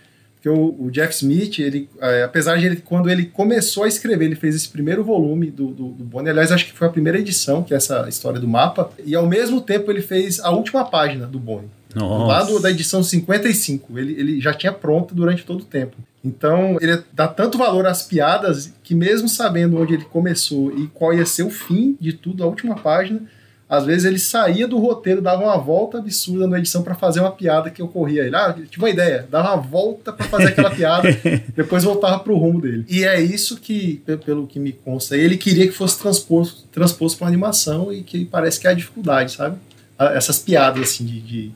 Porque 0.44 0.48
o, 0.50 0.76
o 0.78 0.90
Jeff 0.90 1.14
Smith, 1.14 1.58
ele, 1.58 1.88
é, 1.98 2.22
apesar 2.22 2.58
de 2.58 2.66
ele, 2.66 2.76
quando 2.76 3.08
ele 3.08 3.24
começou 3.24 3.84
a 3.84 3.88
escrever, 3.88 4.26
ele 4.26 4.34
fez 4.34 4.54
esse 4.54 4.68
primeiro 4.68 5.02
volume 5.02 5.50
do, 5.50 5.68
do, 5.68 5.88
do 5.92 6.04
Bonnie. 6.04 6.28
Aliás, 6.28 6.52
acho 6.52 6.66
que 6.66 6.72
foi 6.72 6.86
a 6.86 6.90
primeira 6.90 7.18
edição, 7.18 7.62
que 7.62 7.72
é 7.72 7.78
essa 7.78 8.06
história 8.10 8.38
do 8.38 8.46
mapa. 8.46 8.90
E 9.06 9.14
ao 9.14 9.26
mesmo 9.26 9.62
tempo 9.62 9.90
ele 9.90 10.02
fez 10.02 10.40
a 10.40 10.50
última 10.50 10.84
página 10.84 11.26
do 11.26 11.38
Bonnie. 11.38 11.70
Nossa. 11.94 12.26
Lá 12.26 12.42
do, 12.42 12.60
da 12.60 12.70
edição 12.70 13.02
55. 13.02 13.98
Ele, 13.98 14.12
ele 14.20 14.40
já 14.40 14.52
tinha 14.52 14.70
pronto 14.70 15.14
durante 15.14 15.46
todo 15.46 15.60
o 15.60 15.64
tempo. 15.64 15.96
Então, 16.22 16.76
ele 16.78 17.02
dá 17.10 17.26
tanto 17.26 17.56
valor 17.56 17.86
às 17.86 18.02
piadas 18.02 18.70
que, 18.82 18.94
mesmo 18.94 19.30
sabendo 19.30 19.80
onde 19.80 19.94
ele 19.94 20.04
começou 20.04 20.70
e 20.76 20.88
qual 20.88 21.14
ia 21.14 21.24
ser 21.24 21.44
o 21.44 21.50
fim 21.50 21.96
de 21.98 22.12
tudo, 22.12 22.44
a 22.44 22.46
última 22.46 22.74
página, 22.74 23.22
às 23.68 23.84
vezes 23.86 24.04
ele 24.04 24.18
saía 24.18 24.68
do 24.68 24.78
roteiro, 24.78 25.22
dava 25.22 25.42
uma 25.42 25.56
volta 25.56 25.98
absurda 25.98 26.46
na 26.46 26.58
edição 26.58 26.82
para 26.82 26.94
fazer 26.94 27.20
uma 27.20 27.32
piada 27.32 27.70
que 27.70 27.82
ocorria. 27.82 28.24
Ele, 28.24 28.36
ah, 28.36 28.52
tive 28.52 28.78
uma 28.78 28.90
ideia, 28.90 29.26
dava 29.30 29.54
uma 29.54 29.62
volta 29.62 30.12
para 30.12 30.26
fazer 30.26 30.48
aquela 30.48 30.70
piada, 30.70 31.08
depois 31.56 31.82
voltava 31.82 32.18
pro 32.18 32.36
rumo 32.36 32.60
dele. 32.60 32.84
E 32.88 33.04
é 33.04 33.20
isso 33.20 33.56
que, 33.56 34.02
pelo 34.24 34.46
que 34.46 34.58
me 34.58 34.72
consta, 34.72 35.16
ele 35.16 35.36
queria 35.36 35.66
que 35.66 35.72
fosse 35.72 35.98
transposto, 35.98 36.66
transposto 36.70 37.18
para 37.18 37.26
animação 37.26 37.92
e 37.92 38.02
que 38.02 38.24
parece 38.24 38.60
que 38.60 38.66
é 38.66 38.70
a 38.70 38.74
dificuldade, 38.74 39.32
sabe? 39.32 39.56
Essas 39.98 40.38
piadas 40.38 40.82
assim 40.82 41.04
de, 41.04 41.20
de 41.20 41.52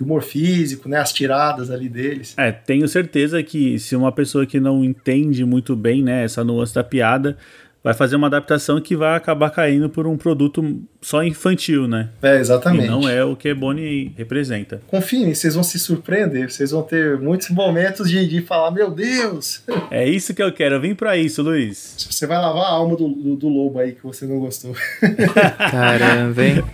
humor 0.00 0.22
físico, 0.22 0.88
né, 0.88 0.98
as 0.98 1.12
tiradas 1.12 1.70
ali 1.70 1.88
deles. 1.88 2.34
É, 2.36 2.52
tenho 2.52 2.86
certeza 2.86 3.42
que 3.42 3.78
se 3.78 3.96
uma 3.96 4.12
pessoa 4.12 4.46
que 4.46 4.60
não 4.60 4.84
entende 4.84 5.44
muito 5.44 5.74
bem, 5.74 6.02
né, 6.02 6.24
essa 6.24 6.44
nuance 6.44 6.74
da 6.74 6.84
piada, 6.84 7.36
vai 7.82 7.94
fazer 7.94 8.16
uma 8.16 8.26
adaptação 8.26 8.80
que 8.80 8.96
vai 8.96 9.16
acabar 9.16 9.50
caindo 9.50 9.88
por 9.88 10.06
um 10.06 10.16
produto 10.16 10.82
só 11.00 11.22
infantil, 11.22 11.86
né? 11.86 12.10
É, 12.22 12.38
exatamente. 12.38 12.86
E 12.86 12.88
não 12.88 13.08
é 13.08 13.24
o 13.24 13.36
que 13.36 13.52
Bonnie 13.54 14.12
representa. 14.16 14.80
Confiem, 14.86 15.34
vocês 15.34 15.54
vão 15.54 15.62
se 15.62 15.78
surpreender, 15.78 16.50
vocês 16.50 16.70
vão 16.70 16.82
ter 16.82 17.18
muitos 17.18 17.50
momentos 17.50 18.10
de, 18.10 18.26
de 18.26 18.42
falar, 18.42 18.70
meu 18.70 18.90
Deus! 18.90 19.62
É 19.90 20.06
isso 20.06 20.34
que 20.34 20.42
eu 20.42 20.52
quero, 20.52 20.74
eu 20.74 20.80
vim 20.80 20.94
pra 20.94 21.16
isso, 21.16 21.42
Luiz. 21.42 21.94
Você 22.10 22.26
vai 22.26 22.36
lavar 22.36 22.64
a 22.64 22.68
alma 22.68 22.94
do, 22.94 23.08
do, 23.08 23.36
do 23.36 23.48
lobo 23.48 23.78
aí 23.78 23.92
que 23.92 24.02
você 24.02 24.26
não 24.26 24.38
gostou. 24.38 24.74
Caramba, 25.70 26.44
hein? 26.44 26.64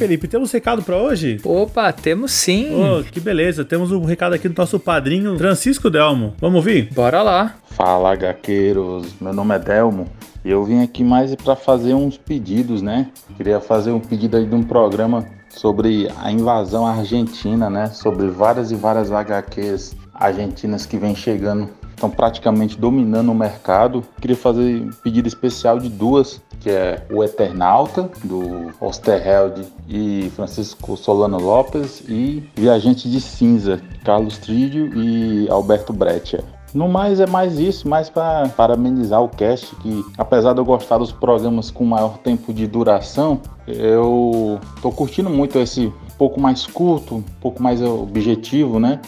Felipe, 0.00 0.26
temos 0.26 0.50
recado 0.50 0.82
para 0.82 0.96
hoje? 0.96 1.38
Opa, 1.44 1.92
temos 1.92 2.32
sim. 2.32 2.68
Oh, 2.72 3.04
que 3.04 3.20
beleza. 3.20 3.66
Temos 3.66 3.92
um 3.92 4.02
recado 4.02 4.34
aqui 4.34 4.48
do 4.48 4.58
nosso 4.58 4.80
padrinho 4.80 5.36
Francisco 5.36 5.90
Delmo. 5.90 6.32
Vamos 6.40 6.56
ouvir? 6.56 6.88
Bora 6.94 7.20
lá. 7.20 7.56
Fala, 7.72 8.16
gaqueiros. 8.16 9.06
Meu 9.20 9.34
nome 9.34 9.54
é 9.54 9.58
Delmo. 9.58 10.06
E 10.42 10.50
eu 10.50 10.64
vim 10.64 10.82
aqui 10.82 11.04
mais 11.04 11.34
para 11.34 11.54
fazer 11.54 11.92
uns 11.92 12.16
pedidos, 12.16 12.80
né? 12.80 13.08
Queria 13.36 13.60
fazer 13.60 13.92
um 13.92 14.00
pedido 14.00 14.38
aí 14.38 14.46
de 14.46 14.54
um 14.54 14.62
programa 14.62 15.26
sobre 15.50 16.08
a 16.18 16.32
invasão 16.32 16.86
argentina, 16.86 17.68
né? 17.68 17.88
Sobre 17.88 18.26
várias 18.28 18.70
e 18.70 18.76
várias 18.76 19.12
HQs 19.12 19.94
argentinas 20.14 20.86
que 20.86 20.96
vem 20.96 21.14
chegando, 21.14 21.68
estão 22.00 22.10
praticamente 22.10 22.78
dominando 22.78 23.30
o 23.30 23.34
mercado. 23.34 24.02
Queria 24.20 24.36
fazer 24.36 24.82
um 24.82 24.90
pedido 24.90 25.28
especial 25.28 25.78
de 25.78 25.90
duas, 25.90 26.40
que 26.58 26.70
é 26.70 27.06
o 27.12 27.22
Eternauta, 27.22 28.10
do 28.24 28.72
Osterheld 28.80 29.66
e 29.86 30.32
Francisco 30.34 30.96
Solano 30.96 31.38
Lopes, 31.38 32.02
e 32.08 32.42
Viajante 32.56 33.08
de 33.10 33.20
Cinza, 33.20 33.82
Carlos 34.02 34.38
Trídio 34.38 34.90
e 34.96 35.48
Alberto 35.50 35.92
Breccia. 35.92 36.42
No 36.72 36.88
mais 36.88 37.18
é 37.18 37.26
mais 37.26 37.58
isso, 37.58 37.88
mais 37.88 38.08
para 38.08 38.48
parabenizar 38.50 39.20
o 39.20 39.28
cast, 39.28 39.74
que 39.76 40.04
apesar 40.16 40.52
de 40.52 40.60
eu 40.60 40.64
gostar 40.64 40.98
dos 40.98 41.10
programas 41.10 41.70
com 41.70 41.84
maior 41.84 42.16
tempo 42.18 42.54
de 42.54 42.66
duração, 42.66 43.40
eu 43.66 44.58
tô 44.80 44.92
curtindo 44.92 45.28
muito 45.28 45.58
esse 45.58 45.92
pouco 46.16 46.40
mais 46.40 46.66
curto, 46.66 47.16
um 47.16 47.22
pouco 47.40 47.60
mais 47.60 47.82
objetivo, 47.82 48.78
né? 48.78 49.00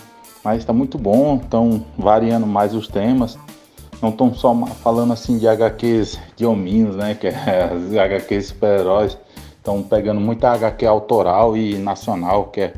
Mas 0.44 0.58
está 0.58 0.72
muito 0.72 0.98
bom, 0.98 1.36
estão 1.36 1.84
variando 1.96 2.46
mais 2.46 2.74
os 2.74 2.88
temas. 2.88 3.38
Não 4.00 4.08
estão 4.08 4.34
só 4.34 4.54
falando 4.82 5.12
assim 5.12 5.38
de 5.38 5.46
HQs 5.46 6.18
de 6.36 6.44
hominhos, 6.44 6.96
né? 6.96 7.14
Que 7.14 7.28
é 7.28 7.70
as 7.72 7.94
HQs 7.94 8.48
super-heróis. 8.48 9.16
Estão 9.56 9.80
pegando 9.82 10.20
muita 10.20 10.50
HQ 10.50 10.84
autoral 10.84 11.56
e 11.56 11.78
nacional, 11.78 12.46
que 12.46 12.62
é 12.62 12.74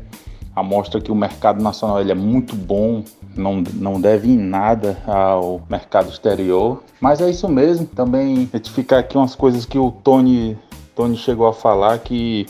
a 0.55 0.63
mostra 0.63 1.01
que 1.01 1.11
o 1.11 1.15
mercado 1.15 1.61
nacional 1.61 1.99
ele 1.99 2.11
é 2.11 2.15
muito 2.15 2.55
bom, 2.55 3.03
não, 3.35 3.61
não 3.73 3.99
deve 3.99 4.29
em 4.29 4.37
nada 4.37 4.97
ao 5.05 5.61
mercado 5.69 6.09
exterior. 6.09 6.81
Mas 7.01 7.19
é 7.19 7.29
isso 7.29 7.49
mesmo. 7.49 7.85
Também 7.87 8.47
retificar 8.53 8.99
aqui 8.99 9.17
umas 9.17 9.35
coisas 9.35 9.65
que 9.65 9.77
o 9.77 9.91
Tony, 9.91 10.57
Tony 10.95 11.17
chegou 11.17 11.47
a 11.47 11.53
falar 11.53 11.97
que 11.99 12.45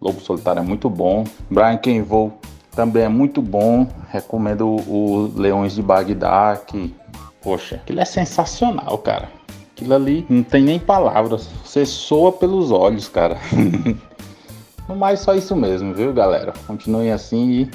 Lobo 0.00 0.20
Solitário 0.20 0.60
é 0.60 0.62
muito 0.62 0.90
bom. 0.90 1.24
Brian 1.50 1.78
Kenville 1.78 2.32
também 2.76 3.04
é 3.04 3.08
muito 3.08 3.40
bom. 3.40 3.88
Recomendo 4.10 4.68
o 4.68 5.32
Leões 5.34 5.74
de 5.74 5.82
Bagdá, 5.82 6.60
que, 6.64 6.94
poxa, 7.42 7.76
aquilo 7.76 8.00
é 8.00 8.04
sensacional, 8.04 8.98
cara. 8.98 9.28
Aquilo 9.72 9.94
ali 9.94 10.26
não 10.28 10.42
tem 10.42 10.62
nem 10.62 10.78
palavras. 10.78 11.48
Você 11.64 11.84
soa 11.86 12.30
pelos 12.30 12.70
olhos, 12.70 13.08
cara. 13.08 13.38
no 14.88 14.94
mais, 14.94 15.20
só 15.20 15.34
isso 15.34 15.56
mesmo, 15.56 15.92
viu, 15.94 16.12
galera? 16.12 16.52
Continuem 16.66 17.10
assim 17.10 17.50
e 17.50 17.70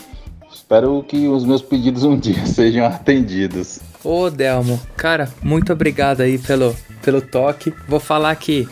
espero 0.53 1.03
que 1.07 1.27
os 1.27 1.43
meus 1.43 1.61
pedidos 1.61 2.03
um 2.03 2.17
dia 2.17 2.45
sejam 2.45 2.85
atendidos. 2.85 3.79
Ô, 4.03 4.29
Delmo, 4.29 4.79
cara, 4.95 5.29
muito 5.41 5.73
obrigado 5.73 6.21
aí 6.21 6.37
pelo, 6.37 6.75
pelo 7.03 7.21
toque. 7.21 7.73
Vou 7.87 7.99
falar 7.99 8.35
que 8.35 8.67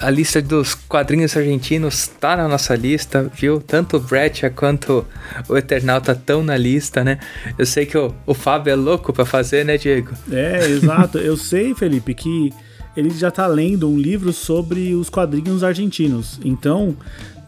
a 0.00 0.10
lista 0.10 0.40
dos 0.40 0.74
quadrinhos 0.74 1.36
argentinos 1.36 2.06
tá 2.06 2.36
na 2.36 2.46
nossa 2.46 2.74
lista, 2.74 3.30
viu? 3.34 3.60
Tanto 3.60 3.96
o 3.96 4.00
Breccia 4.00 4.48
quanto 4.50 5.04
o 5.48 5.56
Eternauta 5.56 6.12
estão 6.12 6.42
na 6.42 6.56
lista, 6.56 7.02
né? 7.02 7.18
Eu 7.58 7.66
sei 7.66 7.84
que 7.84 7.98
o, 7.98 8.14
o 8.26 8.34
Fábio 8.34 8.70
é 8.72 8.76
louco 8.76 9.12
para 9.12 9.24
fazer, 9.24 9.64
né, 9.64 9.76
Diego? 9.76 10.10
É, 10.30 10.66
exato. 10.66 11.18
Eu 11.18 11.36
sei, 11.36 11.74
Felipe, 11.74 12.14
que 12.14 12.52
ele 12.96 13.10
já 13.10 13.30
tá 13.30 13.46
lendo 13.46 13.88
um 13.88 13.98
livro 13.98 14.32
sobre 14.32 14.94
os 14.94 15.08
quadrinhos 15.08 15.62
argentinos. 15.64 16.40
Então, 16.44 16.96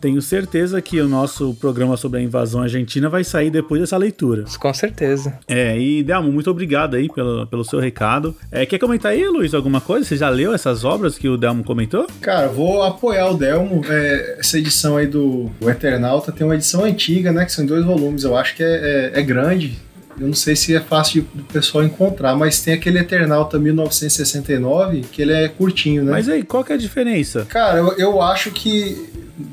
tenho 0.01 0.21
certeza 0.23 0.81
que 0.81 1.01
o 1.01 1.09
nosso 1.09 1.55
programa 1.55 1.97
sobre 1.97 2.21
a 2.21 2.23
invasão 2.23 2.63
argentina 2.63 3.09
vai 3.09 3.23
sair 3.23 3.51
depois 3.51 3.81
dessa 3.81 3.97
leitura. 3.97 4.45
Com 4.59 4.73
certeza. 4.75 5.39
É, 5.47 5.79
e 5.79 6.03
Delmo, 6.03 6.33
muito 6.33 6.51
obrigado 6.51 6.97
aí 6.97 7.09
pelo, 7.09 7.47
pelo 7.47 7.65
seu 7.65 7.79
recado. 7.79 8.35
É, 8.51 8.65
quer 8.65 8.79
comentar 8.79 9.13
aí, 9.13 9.27
Luiz, 9.27 9.55
alguma 9.55 9.81
coisa? 9.81 10.07
Você 10.07 10.17
já 10.17 10.29
leu 10.29 10.55
essas 10.55 10.85
obras 10.85 11.19
que 11.19 11.29
o 11.29 11.37
Delmo 11.37 11.63
comentou? 11.63 12.07
Cara, 12.21 12.49
vou 12.49 12.83
apoiar 12.83 13.29
o 13.29 13.37
Delmo. 13.37 13.83
É, 13.89 14.37
essa 14.39 14.59
edição 14.59 14.97
aí 14.97 15.07
do, 15.07 15.51
Eternauta 15.61 16.33
tem 16.33 16.47
uma 16.47 16.55
edição 16.55 16.85
antiga, 16.85 17.33
né? 17.33 17.45
Que 17.45 17.53
são 17.53 17.67
dois 17.67 17.85
volumes. 17.85 18.25
Eu 18.25 18.37
acho 18.37 18.57
que 18.57 18.63
é, 18.63 19.13
é, 19.15 19.21
é 19.21 19.23
grande. 19.23 19.79
Eu 20.19 20.27
não 20.27 20.35
sei 20.35 20.55
se 20.55 20.75
é 20.75 20.81
fácil 20.81 21.27
do 21.33 21.45
pessoal 21.45 21.83
encontrar, 21.83 22.37
mas 22.37 22.61
tem 22.61 22.75
aquele 22.75 22.99
Eternauta 22.99 23.59
1969 23.59 25.03
que 25.13 25.23
ele 25.23 25.33
é 25.33 25.49
curtinho, 25.49 26.05
né? 26.05 26.13
Mas 26.13 26.29
aí, 26.29 26.43
qual 26.43 26.63
que 26.63 26.73
é 26.73 26.75
a 26.75 26.79
diferença? 26.79 27.47
Cara, 27.49 27.79
eu, 27.79 27.93
eu 27.97 28.23
acho 28.23 28.51
que 28.51 29.09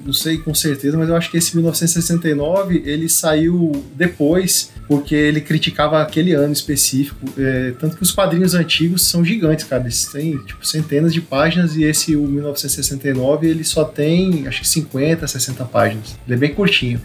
não 0.06 0.13
sei 0.13 0.38
com 0.38 0.53
certeza, 0.53 0.98
mas 0.98 1.10
eu 1.10 1.15
acho 1.15 1.29
que 1.29 1.38
esse 1.38 1.56
1969 1.56 2.84
ele 2.86 3.10
saiu 3.10 3.72
depois, 3.96 4.72
porque 4.88 5.15
ele 5.15 5.41
criticava 5.41 6.01
aquele 6.01 6.34
ano 6.34 6.53
específico. 6.53 7.17
É, 7.38 7.72
tanto 7.79 7.98
que 7.98 8.03
os 8.03 8.12
quadrinhos 8.12 8.53
antigos 8.53 9.03
são 9.03 9.24
gigantes, 9.24 9.65
cara. 9.65 9.84
Eles 9.84 10.06
têm 10.06 10.38
tipo, 10.46 10.65
centenas 10.65 11.13
de 11.13 11.22
páginas 11.22 11.75
e 11.75 11.84
esse 11.84 12.15
o 12.15 12.24
1969 12.24 13.48
ele 13.48 13.63
só 13.63 13.84
tem 13.84 14.48
acho 14.48 14.62
que 14.62 14.67
50, 14.67 15.27
60 15.27 15.65
páginas. 15.65 16.17
Ele 16.25 16.36
é 16.36 16.38
bem 16.38 16.53
curtinho. 16.53 17.01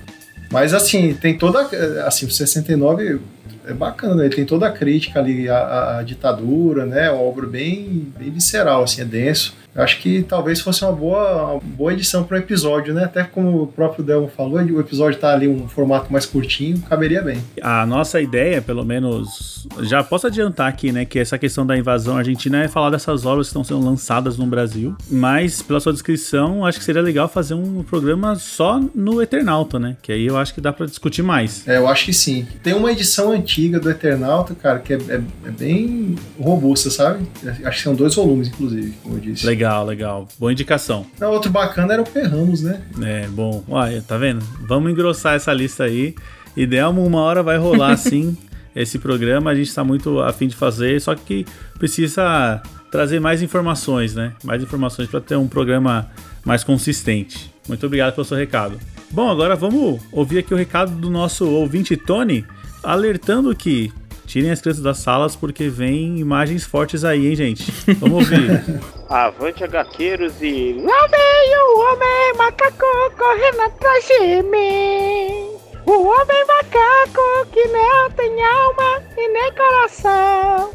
Mas 0.51 0.75
assim, 0.75 1.15
tem 1.15 1.37
toda. 1.37 1.63
Assim, 2.07 2.27
o 2.27 2.31
69 2.31 3.19
é 3.67 3.73
bacana, 3.73 4.17
né? 4.17 4.27
Ele 4.27 4.35
tem 4.35 4.45
toda 4.45 4.67
a 4.67 4.73
crítica 4.73 5.21
ali 5.21 5.49
à, 5.49 5.99
à 5.99 6.03
ditadura, 6.03 6.85
né? 6.85 7.11
Uma 7.11 7.23
obra 7.23 7.47
bem, 7.47 8.13
bem 8.19 8.31
visceral, 8.31 8.85
assim, 8.85 9.03
é 9.03 9.05
denso. 9.05 9.55
Eu 9.75 9.83
acho 9.83 10.01
que 10.01 10.23
talvez 10.23 10.61
fosse 10.61 10.85
uma 10.85 10.93
boa, 10.93 11.53
uma 11.53 11.61
boa 11.61 11.93
edição 11.95 12.25
para 12.25 12.37
o 12.37 12.39
episódio, 12.39 12.93
né? 12.93 13.05
Até 13.05 13.25
como 13.25 13.63
o 13.63 13.67
próprio 13.67 14.05
Delmo 14.05 14.29
falou, 14.29 14.61
o 14.61 14.81
episódio 14.81 15.19
tá 15.19 15.33
ali 15.33 15.49
um 15.49 15.67
formato 15.67 16.13
mais 16.13 16.27
curtinho, 16.27 16.79
caberia 16.83 17.23
bem. 17.23 17.43
A 17.63 17.87
nossa 17.87 18.21
ideia, 18.21 18.61
pelo 18.61 18.85
menos, 18.85 19.67
já 19.81 20.05
posso 20.05 20.27
adiantar 20.27 20.69
aqui, 20.69 20.93
né, 20.93 21.07
que 21.07 21.19
essa 21.19 21.39
questão 21.39 21.67
da 21.67 21.77
invasão 21.77 22.19
argentina 22.19 22.63
é 22.63 22.69
falar 22.69 22.91
dessas 22.91 23.25
obras 23.25 23.47
que 23.47 23.51
estão 23.51 23.65
sendo 23.65 23.83
lançadas 23.83 24.37
no 24.37 24.47
Brasil, 24.47 24.95
mas 25.11 25.63
pela 25.63 25.81
sua 25.81 25.93
descrição, 25.93 26.67
acho 26.67 26.79
que 26.79 26.85
seria 26.85 27.01
legal 27.01 27.27
fazer 27.27 27.55
um 27.55 27.83
programa 27.83 28.35
só 28.35 28.79
no 28.95 29.23
Eternauta, 29.23 29.79
né? 29.79 29.97
Que 30.03 30.13
aí 30.13 30.27
eu 30.27 30.37
acho 30.37 30.53
que 30.53 30.61
dá 30.61 30.73
para 30.73 30.85
discutir 30.85 31.23
mais. 31.23 31.67
É, 31.67 31.79
eu 31.79 31.89
acho 31.89 32.05
que 32.05 32.13
sim. 32.13 32.47
Tem 32.63 32.75
uma 32.75 32.93
edição 32.93 33.32
antiga 33.33 33.81
do 33.81 33.91
Eternauta, 33.91 34.55
cara, 34.55 34.79
que 34.79 34.95
é, 34.95 34.97
é, 34.97 35.23
é 35.47 35.51
bem 35.51 36.17
robusta, 36.39 36.91
sabe? 36.91 37.27
Acho 37.65 37.79
que 37.79 37.83
são 37.83 37.95
dois 37.95 38.15
volumes, 38.15 38.49
inclusive, 38.49 38.93
como 39.03 39.17
eu 39.17 39.21
disse. 39.21 39.47
Legal. 39.47 39.85
Legal. 39.85 40.29
Boa 40.39 40.53
indicação. 40.53 41.07
Não, 41.19 41.31
outro 41.31 41.51
bacana 41.51 41.93
era 41.93 42.03
o 42.03 42.05
Perramos, 42.05 42.63
né? 42.63 42.83
É, 43.03 43.27
bom. 43.29 43.63
Olha, 43.69 44.03
tá 44.03 44.17
vendo? 44.17 44.45
Vamos 44.61 44.91
engrossar 44.93 45.35
essa 45.35 45.53
lista 45.53 45.85
aí. 45.85 46.15
Ideal, 46.57 46.93
uma 46.93 47.21
hora 47.21 47.43
vai 47.43 47.57
rolar 47.57 47.97
sim 47.99 48.37
esse 48.75 48.99
programa. 48.99 49.51
A 49.51 49.55
gente 49.55 49.69
está 49.69 49.85
muito 49.85 50.21
afim 50.21 50.49
de 50.49 50.57
fazer, 50.57 51.01
só 51.01 51.15
que 51.15 51.47
precisa 51.79 52.63
trazer 52.91 53.21
mais 53.21 53.43
informações, 53.43 54.15
né? 54.15 54.33
Mais 54.45 54.63
informações 54.63 55.09
para 55.09 55.21
ter 55.21 55.37
um 55.37 55.49
programa 55.49 56.11
mais 56.45 56.63
consistente. 56.63 57.53
Muito 57.67 57.87
obrigado 57.87 58.15
pelo 58.15 58.25
seu 58.25 58.37
recado. 58.37 58.79
Bom, 59.11 59.31
agora 59.31 59.55
vamos 59.55 60.01
ouvir 60.11 60.39
aqui 60.39 60.55
o 60.55 60.57
recado 60.57 60.93
do 60.93 61.11
nosso 61.11 61.49
ouvinte 61.49 61.97
Tony, 61.97 62.45
alertando 62.83 63.55
que 63.55 63.93
Tirem 64.33 64.51
as 64.51 64.63
crianças 64.63 64.83
das 64.83 64.99
salas 64.99 65.37
porque 65.37 65.69
vem 65.69 66.19
imagens 66.19 66.65
fortes 66.65 67.05
aí, 67.05 67.27
hein, 67.27 67.37
gente? 67.37 67.71
Vamos 67.99 68.25
ouvir. 68.25 68.81
Avante, 69.07 69.63
HQueiros 69.63 70.41
e. 70.41 70.73
Lá 70.83 71.07
vem 71.09 71.57
o 71.59 71.81
homem 71.81 72.33
macaco 72.39 72.87
correndo 73.19 73.61
atrás 73.61 74.07
de 74.07 74.43
mim. 74.45 75.51
O 75.85 76.07
homem 76.07 76.47
macaco 76.47 77.51
que 77.53 77.69
não 77.69 78.11
tem 78.13 78.43
alma 78.43 79.03
e 79.19 79.29
nem 79.29 79.53
coração. 79.53 80.71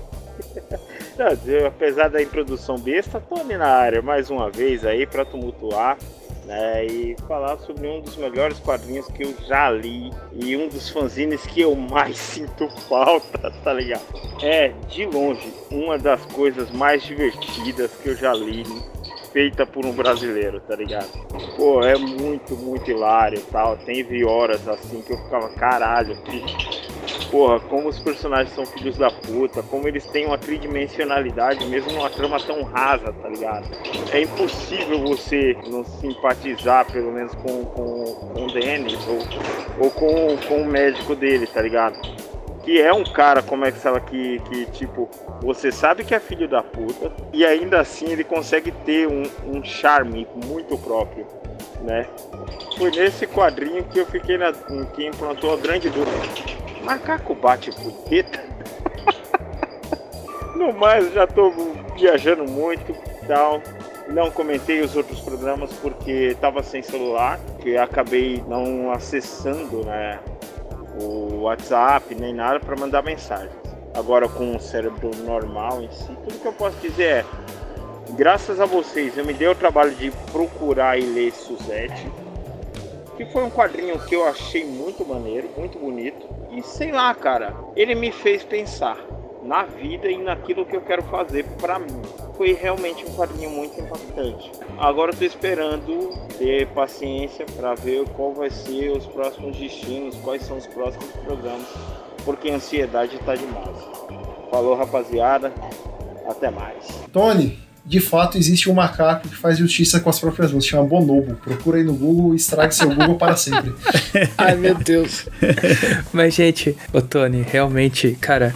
Apesar 1.66 2.10
da 2.10 2.22
introdução 2.22 2.78
besta, 2.78 3.20
Tony 3.20 3.58
na 3.58 3.70
área 3.70 4.04
mais 4.04 4.30
uma 4.30 4.52
vez 4.52 4.86
aí 4.86 5.08
para 5.08 5.26
tumultuar 5.26 5.98
né, 6.48 6.86
e 6.86 7.16
falar 7.28 7.58
sobre 7.58 7.86
um 7.88 8.00
dos 8.00 8.16
melhores 8.16 8.58
quadrinhos 8.60 9.06
que 9.08 9.24
eu 9.24 9.36
já 9.46 9.70
li 9.70 10.12
e 10.32 10.56
um 10.56 10.70
dos 10.70 10.90
fanzines 10.90 11.46
que 11.46 11.62
eu 11.62 11.76
mais 11.76 12.16
sinto 12.18 12.70
falta, 12.88 13.52
tá 13.64 13.74
ligado? 13.74 14.06
É, 14.42 14.70
de 14.90 15.06
longe, 15.06 15.54
uma 15.70 15.98
das 15.98 16.26
coisas 16.28 16.72
mais 16.72 17.04
divertidas 17.04 17.92
que 18.02 18.10
eu 18.10 18.16
já 18.16 18.34
li 18.34 18.64
feita 19.34 19.66
por 19.66 19.86
um 19.86 19.92
brasileiro, 19.92 20.62
tá 20.62 20.76
ligado? 20.76 21.10
Pô, 21.58 21.84
é 21.84 21.98
muito, 21.98 22.56
muito 22.56 22.90
hilário 22.90 23.38
e 23.38 23.52
tal. 23.52 23.78
Teve 23.78 24.24
horas 24.24 24.66
assim 24.68 25.02
que 25.02 25.14
eu 25.14 25.18
ficava, 25.18 25.50
caralho, 25.50 26.16
que 26.24 26.87
porra, 27.32 27.60
como 27.60 27.90
os 27.90 28.00
personagens 28.00 28.54
são 28.54 28.66
filhos 28.66 28.98
da 28.98 29.10
puta, 29.10 29.64
como 29.64 29.88
eles 29.88 30.06
têm 30.06 30.26
uma 30.26 30.38
tridimensionalidade, 30.38 31.66
mesmo 31.66 31.92
numa 31.92 32.10
trama 32.10 32.40
tão 32.40 32.64
rasa, 32.64 33.14
tá 33.14 33.30
ligado? 33.30 33.68
É 34.12 34.22
impossível 34.22 35.00
você 35.00 35.58
não 35.68 35.84
simpatizar, 35.84 36.86
pelo 36.92 37.12
menos, 37.12 37.34
com, 37.36 37.66
com, 37.66 38.04
com 38.34 38.46
o 38.46 38.52
Dennis 38.52 39.00
ou, 39.08 39.86
ou 39.86 39.92
com, 39.92 40.38
com 40.48 40.62
o 40.62 40.66
médico 40.66 41.16
dele, 41.16 41.48
tá 41.48 41.62
ligado? 41.62 41.98
Que 42.68 42.82
é 42.82 42.94
um 42.94 43.06
cara, 43.06 43.42
como 43.42 43.64
é 43.64 43.72
que 43.72 43.80
fala, 43.80 44.02
que, 44.02 44.40
que 44.40 44.66
tipo, 44.72 45.10
você 45.42 45.72
sabe 45.72 46.04
que 46.04 46.14
é 46.14 46.20
filho 46.20 46.50
da 46.50 46.62
puta, 46.62 47.14
e 47.32 47.46
ainda 47.46 47.80
assim 47.80 48.12
ele 48.12 48.26
consegue 48.26 48.74
ter 48.84 49.08
um, 49.08 49.24
um 49.46 49.64
charme 49.64 50.28
muito 50.46 50.78
próprio, 50.78 51.26
né? 51.80 52.06
Foi 52.78 52.92
nesse 52.92 53.26
quadrinho 53.26 53.86
que 53.86 53.98
eu 53.98 54.06
fiquei 54.06 54.38
na. 54.38 54.52
que 54.94 55.08
implantou 55.08 55.54
a 55.54 55.56
grande 55.56 55.90
dúvida 55.90 56.12
Macaco 56.84 57.34
bate 57.36 57.72
punheta? 57.72 58.44
no 60.58 60.74
mais, 60.74 61.14
já 61.14 61.26
tô 61.26 61.54
viajando 61.96 62.44
muito 62.44 62.94
tal. 63.26 63.62
Não 64.10 64.30
comentei 64.30 64.82
os 64.82 64.94
outros 64.94 65.22
programas 65.22 65.72
porque 65.76 66.32
estava 66.32 66.62
sem 66.64 66.82
celular, 66.82 67.40
que 67.62 67.78
acabei 67.78 68.44
não 68.46 68.92
acessando 68.92 69.86
né, 69.86 70.20
o 71.02 71.42
WhatsApp 71.42 72.14
nem 72.16 72.34
nada 72.34 72.60
para 72.60 72.76
mandar 72.76 73.04
mensagens. 73.04 73.52
Agora 73.94 74.28
com 74.28 74.56
o 74.56 74.60
cérebro 74.60 75.12
normal 75.26 75.82
em 75.82 75.92
si, 75.92 76.08
tudo 76.24 76.40
que 76.40 76.48
eu 76.48 76.54
posso 76.54 76.78
dizer 76.78 77.04
é 77.04 77.26
graças 78.12 78.60
a 78.60 78.66
vocês 78.66 79.18
eu 79.18 79.26
me 79.26 79.34
dei 79.34 79.48
o 79.48 79.56
trabalho 79.56 79.92
de 79.92 80.12
procurar 80.32 81.00
e 81.00 81.02
ler 81.02 81.32
Suzette, 81.32 82.08
que 83.16 83.26
foi 83.26 83.44
um 83.44 83.50
quadrinho 83.50 84.00
que 84.00 84.16
eu 84.16 84.26
achei 84.26 84.64
muito 84.64 85.04
maneiro, 85.06 85.50
muito 85.58 85.80
bonito. 85.80 86.28
E 86.52 86.62
sei 86.62 86.92
lá, 86.92 87.14
cara, 87.16 87.56
ele 87.76 87.96
me 87.96 88.12
fez 88.12 88.44
pensar 88.44 88.98
na 89.44 89.64
vida 89.64 90.08
e 90.08 90.18
naquilo 90.18 90.66
que 90.66 90.76
eu 90.76 90.82
quero 90.82 91.04
fazer 91.04 91.44
para 91.60 91.80
mim. 91.80 92.02
Foi 92.38 92.54
realmente 92.54 93.04
um 93.04 93.14
quadrinho 93.14 93.50
muito 93.50 93.80
impactante. 93.82 94.52
Agora 94.78 95.12
eu 95.12 95.16
tô 95.18 95.26
esperando 95.26 96.10
ter 96.38 96.68
paciência 96.68 97.46
para 97.56 97.74
ver 97.74 98.08
qual 98.10 98.34
vai 98.34 98.50
ser 98.50 98.92
os 98.92 99.06
próximos 99.08 99.58
destinos, 99.58 100.16
quais 100.18 100.44
são 100.44 100.58
os 100.58 100.68
próximos 100.68 101.10
programas, 101.26 101.68
porque 102.24 102.50
a 102.50 102.56
ansiedade 102.56 103.18
tá 103.26 103.36
demais. 103.36 103.78
Falou, 104.52 104.76
rapaziada. 104.76 105.52
Até 106.28 106.52
mais. 106.52 106.86
Tony, 107.12 107.58
de 107.86 108.02
fato 108.02 108.38
existe 108.38 108.70
um 108.70 108.74
macaco 108.74 109.30
que 109.30 109.36
faz 109.36 109.58
justiça 109.58 110.02
com 110.02 110.10
as 110.10 110.20
próprias 110.20 110.52
mãos, 110.52 110.66
chama 110.66 110.84
Bonobo. 110.84 111.36
Procura 111.36 111.78
aí 111.78 111.86
no 111.86 111.94
Google 111.94 112.34
e 112.34 112.36
estrague 112.36 112.76
seu 112.76 112.90
Google 112.90 113.16
para 113.16 113.38
sempre. 113.38 113.74
Ai, 114.38 114.56
meu 114.56 114.76
Deus. 114.76 115.26
Mas, 116.12 116.34
gente, 116.34 116.76
o 116.92 117.02
Tony, 117.02 117.42
realmente, 117.42 118.18
cara, 118.20 118.54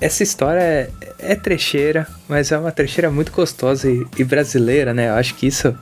essa 0.00 0.22
história 0.22 0.60
é, 0.60 0.90
é, 1.18 1.34
trecheira, 1.34 2.06
mas 2.28 2.52
é 2.52 2.58
uma 2.58 2.72
trecheira 2.72 3.10
muito 3.10 3.32
gostosa 3.32 3.90
e, 3.90 4.06
e 4.18 4.24
brasileira, 4.24 4.94
né? 4.94 5.08
Eu 5.08 5.14
acho 5.14 5.34
que 5.34 5.46
isso, 5.46 5.76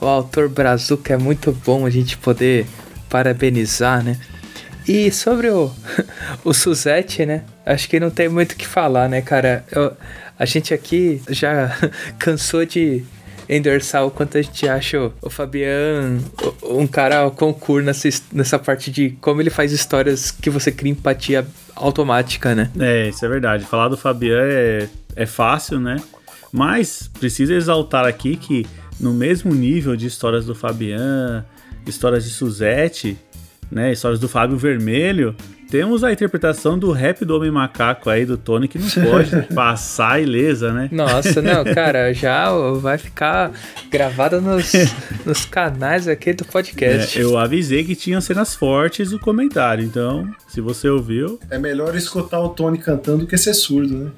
o 0.00 0.06
autor 0.06 0.48
Brazuca 0.48 1.14
é 1.14 1.16
muito 1.16 1.52
bom 1.52 1.86
a 1.86 1.90
gente 1.90 2.16
poder 2.16 2.66
parabenizar, 3.08 4.02
né? 4.02 4.18
E 4.86 5.10
sobre 5.12 5.50
o, 5.50 5.70
o 6.44 6.54
Suzette, 6.54 7.26
né? 7.26 7.44
Acho 7.64 7.88
que 7.88 8.00
não 8.00 8.10
tem 8.10 8.28
muito 8.28 8.52
o 8.52 8.56
que 8.56 8.66
falar, 8.66 9.08
né, 9.08 9.20
cara? 9.20 9.64
Eu, 9.70 9.92
a 10.38 10.44
gente 10.44 10.72
aqui 10.72 11.20
já 11.28 11.76
cansou 12.18 12.64
de 12.64 13.04
endereçar 13.48 14.06
o 14.06 14.10
quanto 14.10 14.36
a 14.36 14.42
gente 14.42 14.68
acha 14.68 15.10
o 15.22 15.30
Fabian 15.30 16.18
um 16.62 16.86
cara 16.86 17.30
concurso 17.30 17.84
nessa, 17.84 18.08
nessa 18.30 18.58
parte 18.58 18.90
de 18.90 19.10
como 19.22 19.40
ele 19.40 19.48
faz 19.48 19.72
histórias 19.72 20.30
que 20.30 20.50
você 20.50 20.70
cria 20.70 20.92
empatia 20.92 21.46
automática, 21.78 22.54
né? 22.54 22.70
É, 22.78 23.08
isso 23.08 23.24
é 23.24 23.28
verdade. 23.28 23.64
Falar 23.64 23.88
do 23.88 23.96
Fabian 23.96 24.40
é, 24.40 24.88
é 25.16 25.26
fácil, 25.26 25.80
né? 25.80 25.96
Mas 26.52 27.10
precisa 27.18 27.54
exaltar 27.54 28.04
aqui 28.04 28.36
que 28.36 28.66
no 29.00 29.12
mesmo 29.12 29.54
nível 29.54 29.96
de 29.96 30.06
histórias 30.06 30.46
do 30.46 30.54
Fabian, 30.54 31.44
histórias 31.86 32.24
de 32.24 32.30
Suzette, 32.30 33.16
né, 33.70 33.92
histórias 33.92 34.18
do 34.18 34.28
Fábio 34.28 34.56
Vermelho, 34.56 35.34
temos 35.70 36.02
a 36.02 36.12
interpretação 36.12 36.78
do 36.78 36.92
rap 36.92 37.24
do 37.24 37.36
Homem 37.36 37.50
Macaco 37.50 38.10
aí 38.10 38.24
do 38.24 38.36
Tony 38.36 38.68
que 38.68 38.78
não 38.78 38.88
pode 38.88 39.30
passar 39.54 40.20
ilesa, 40.20 40.72
né? 40.72 40.88
Nossa, 40.90 41.42
não, 41.42 41.64
cara, 41.74 42.12
já 42.12 42.50
vai 42.80 42.98
ficar 42.98 43.52
gravada 43.90 44.40
nos, 44.40 44.72
nos 45.24 45.44
canais 45.44 46.08
aqui 46.08 46.32
do 46.32 46.44
podcast. 46.44 47.18
É, 47.18 47.22
eu 47.22 47.36
avisei 47.36 47.84
que 47.84 47.94
tinha 47.94 48.20
cenas 48.20 48.54
fortes 48.54 49.12
no 49.12 49.18
comentário, 49.18 49.84
então, 49.84 50.28
se 50.48 50.60
você 50.60 50.88
ouviu. 50.88 51.38
É 51.50 51.58
melhor 51.58 51.94
escutar 51.94 52.40
o 52.40 52.48
Tony 52.50 52.78
cantando 52.78 53.18
do 53.18 53.26
que 53.26 53.36
ser 53.36 53.54
surdo, 53.54 53.94
né? 53.94 54.10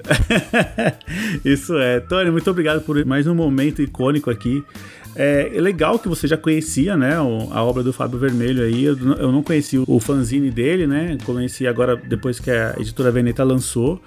Isso 1.43 1.77
é. 1.77 1.99
Tony, 1.99 2.31
muito 2.31 2.49
obrigado 2.49 2.81
por 2.81 3.03
mais 3.05 3.27
um 3.27 3.35
momento 3.35 3.81
icônico 3.81 4.29
aqui. 4.29 4.63
É, 5.15 5.51
é, 5.53 5.61
legal 5.61 5.99
que 5.99 6.07
você 6.07 6.27
já 6.27 6.37
conhecia, 6.37 6.95
né, 6.95 7.15
a 7.15 7.63
obra 7.63 7.83
do 7.83 7.91
Fábio 7.91 8.17
Vermelho 8.17 8.63
aí. 8.63 8.83
Eu, 8.83 8.95
não 9.31 9.43
conhecia 9.43 9.81
o 9.85 9.99
fanzine 9.99 10.49
dele, 10.49 10.87
né? 10.87 11.17
Conheci 11.25 11.67
agora 11.67 11.95
depois 11.95 12.39
que 12.39 12.49
a 12.49 12.75
editora 12.79 13.11
Veneta 13.11 13.43
lançou. 13.43 14.01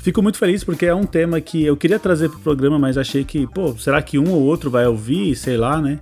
Fico 0.00 0.22
muito 0.22 0.38
feliz 0.38 0.64
porque 0.64 0.86
é 0.86 0.94
um 0.94 1.04
tema 1.04 1.40
que 1.40 1.64
eu 1.64 1.76
queria 1.76 1.98
trazer 1.98 2.30
pro 2.30 2.38
programa, 2.40 2.78
mas 2.78 2.96
achei 2.96 3.22
que, 3.22 3.46
pô, 3.46 3.76
será 3.76 4.00
que 4.00 4.18
um 4.18 4.30
ou 4.30 4.42
outro 4.42 4.70
vai 4.70 4.86
ouvir, 4.86 5.36
sei 5.36 5.56
lá, 5.56 5.80
né? 5.80 5.98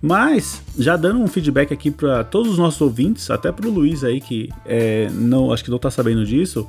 Mas, 0.00 0.62
já 0.78 0.96
dando 0.96 1.20
um 1.20 1.26
feedback 1.26 1.72
aqui 1.72 1.90
para 1.90 2.22
todos 2.22 2.52
os 2.52 2.58
nossos 2.58 2.80
ouvintes, 2.80 3.30
até 3.30 3.50
pro 3.50 3.70
Luiz 3.70 4.04
aí, 4.04 4.20
que 4.20 4.48
é, 4.64 5.08
não, 5.12 5.52
acho 5.52 5.64
que 5.64 5.70
não 5.70 5.78
tá 5.78 5.90
sabendo 5.90 6.24
disso, 6.24 6.68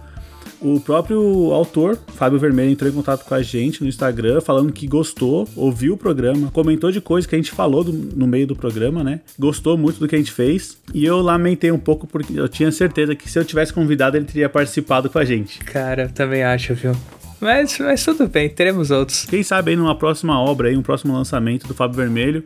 o 0.61 0.79
próprio 0.79 1.51
autor, 1.53 1.97
Fábio 2.15 2.37
Vermelho, 2.39 2.71
entrou 2.71 2.89
em 2.89 2.93
contato 2.93 3.25
com 3.25 3.33
a 3.33 3.41
gente 3.41 3.81
no 3.81 3.87
Instagram, 3.87 4.41
falando 4.41 4.73
que 4.73 4.87
gostou, 4.87 5.47
ouviu 5.55 5.93
o 5.93 5.97
programa, 5.97 6.51
comentou 6.51 6.91
de 6.91 6.99
coisas 6.99 7.27
que 7.27 7.35
a 7.35 7.37
gente 7.37 7.51
falou 7.51 7.83
do, 7.83 7.93
no 7.93 8.27
meio 8.27 8.45
do 8.45 8.55
programa, 8.55 9.03
né? 9.03 9.21
Gostou 9.37 9.77
muito 9.77 9.99
do 9.99 10.07
que 10.07 10.15
a 10.15 10.17
gente 10.17 10.31
fez. 10.31 10.77
E 10.93 11.05
eu 11.05 11.21
lamentei 11.21 11.71
um 11.71 11.79
pouco 11.79 12.05
porque 12.05 12.37
eu 12.37 12.49
tinha 12.49 12.71
certeza 12.71 13.15
que 13.15 13.29
se 13.29 13.39
eu 13.39 13.45
tivesse 13.45 13.73
convidado, 13.73 14.17
ele 14.17 14.25
teria 14.25 14.49
participado 14.49 15.09
com 15.09 15.17
a 15.17 15.25
gente. 15.25 15.59
Cara, 15.59 16.03
eu 16.03 16.09
também 16.09 16.43
acho, 16.43 16.73
viu? 16.73 16.95
Mas, 17.39 17.79
mas 17.79 18.03
tudo 18.03 18.27
bem, 18.27 18.49
teremos 18.49 18.91
outros. 18.91 19.25
Quem 19.25 19.41
sabe 19.43 19.71
aí 19.71 19.77
numa 19.77 19.95
próxima 19.95 20.37
obra, 20.39 20.67
aí, 20.67 20.75
um 20.75 20.81
próximo 20.81 21.13
lançamento 21.13 21.67
do 21.67 21.73
Fábio 21.73 21.95
Vermelho, 21.95 22.43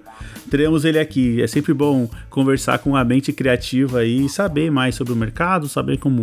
teremos 0.51 0.85
ele 0.85 0.99
aqui. 0.99 1.41
É 1.41 1.47
sempre 1.47 1.73
bom 1.73 2.07
conversar 2.29 2.77
com 2.77 2.95
a 2.95 3.03
mente 3.03 3.33
criativa 3.33 4.05
e 4.05 4.29
saber 4.29 4.69
mais 4.69 4.93
sobre 4.93 5.11
o 5.11 5.15
mercado, 5.15 5.67
saber 5.67 5.97
como 5.97 6.21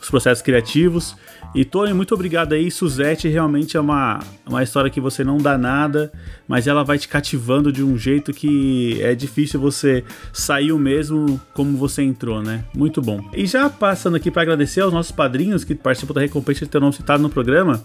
os 0.00 0.10
processos 0.10 0.42
criativos. 0.42 1.16
E 1.54 1.64
Tony, 1.64 1.92
muito 1.92 2.14
obrigado 2.14 2.52
aí. 2.52 2.70
Suzette 2.70 3.28
realmente 3.28 3.76
é 3.76 3.80
uma, 3.80 4.20
uma 4.46 4.62
história 4.62 4.90
que 4.90 5.00
você 5.00 5.24
não 5.24 5.38
dá 5.38 5.58
nada, 5.58 6.12
mas 6.46 6.66
ela 6.66 6.84
vai 6.84 6.98
te 6.98 7.08
cativando 7.08 7.72
de 7.72 7.82
um 7.82 7.98
jeito 7.98 8.32
que 8.32 9.02
é 9.02 9.14
difícil 9.14 9.58
você 9.58 10.04
sair 10.32 10.70
o 10.70 10.78
mesmo 10.78 11.40
como 11.52 11.76
você 11.76 12.02
entrou, 12.02 12.40
né? 12.42 12.64
Muito 12.72 13.02
bom. 13.02 13.20
E 13.34 13.46
já 13.46 13.68
passando 13.68 14.16
aqui 14.16 14.30
para 14.30 14.42
agradecer 14.42 14.80
aos 14.80 14.92
nossos 14.92 15.12
padrinhos 15.12 15.64
que 15.64 15.74
participam 15.74 16.14
da 16.14 16.20
recompensa 16.20 16.64
de 16.64 16.70
ter 16.70 16.80
nome 16.80 16.92
citado 16.92 17.22
no 17.22 17.30
programa. 17.30 17.82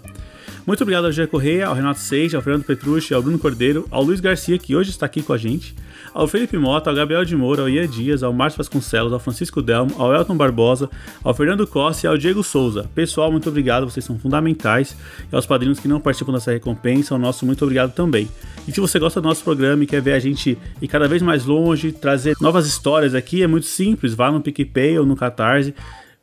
Muito 0.66 0.82
obrigado 0.82 1.06
ao 1.06 1.12
Gê 1.12 1.28
Correia, 1.28 1.68
ao 1.68 1.76
Renato 1.76 2.00
Seixas, 2.00 2.34
ao 2.34 2.42
Fernando 2.42 2.64
Petrucci, 2.64 3.14
ao 3.14 3.22
Bruno 3.22 3.38
Cordeiro, 3.38 3.88
ao 3.92 4.02
Luiz 4.02 4.20
Garcia, 4.20 4.58
que 4.58 4.76
hoje 4.76 4.90
está 4.90 5.06
aqui 5.06 5.22
com 5.22 5.32
a 5.32 5.38
gente, 5.38 5.76
ao 6.12 6.28
Felipe 6.28 6.58
Mota, 6.58 6.90
ao 6.90 6.96
Gabriel 6.96 7.24
de 7.24 7.36
Moura, 7.36 7.62
ao 7.62 7.70
Ian 7.70 7.88
Dias, 7.88 8.24
ao 8.24 8.34
Márcio 8.34 8.58
Vasconcelos, 8.58 9.14
ao 9.14 9.20
Francisco 9.20 9.62
Delmo, 9.62 9.94
ao 10.00 10.12
Elton 10.12 10.36
Barbosa, 10.36 10.90
ao 11.24 11.36
Fernando 11.36 11.68
Costa 11.68 12.08
e 12.08 12.10
ao 12.10 12.18
Diego 12.18 12.44
Souza. 12.44 12.90
Pessoal, 12.96 13.32
muito 13.32 13.48
obrigado, 13.48 13.88
vocês 13.88 14.04
são 14.04 14.18
fundamentais. 14.18 14.98
E 15.32 15.36
aos 15.36 15.46
padrinhos 15.46 15.80
que 15.80 15.88
não 15.88 16.00
participam 16.00 16.34
dessa 16.34 16.52
recompensa, 16.52 17.14
o 17.14 17.20
nosso 17.20 17.46
muito 17.46 17.64
obrigado 17.64 17.94
também. 17.94 18.28
E 18.68 18.72
se 18.72 18.80
você 18.82 18.98
gosta 18.98 19.22
do 19.22 19.28
nosso 19.28 19.44
programa 19.44 19.84
e 19.84 19.86
quer 19.86 20.02
ver 20.02 20.14
a 20.14 20.20
gente 20.20 20.58
ir 20.82 20.88
cada 20.88 21.08
vez 21.08 21.22
mais 21.22 21.46
longe, 21.46 21.92
trazer 21.92 22.36
novas 22.42 22.66
histórias 22.66 23.14
aqui, 23.14 23.44
é 23.44 23.48
muito 23.48 23.68
simples, 23.68 24.16
vá 24.16 24.32
no 24.32 24.42
PicPay 24.42 24.98
ou 24.98 25.06
no 25.06 25.16
Catarse, 25.16 25.76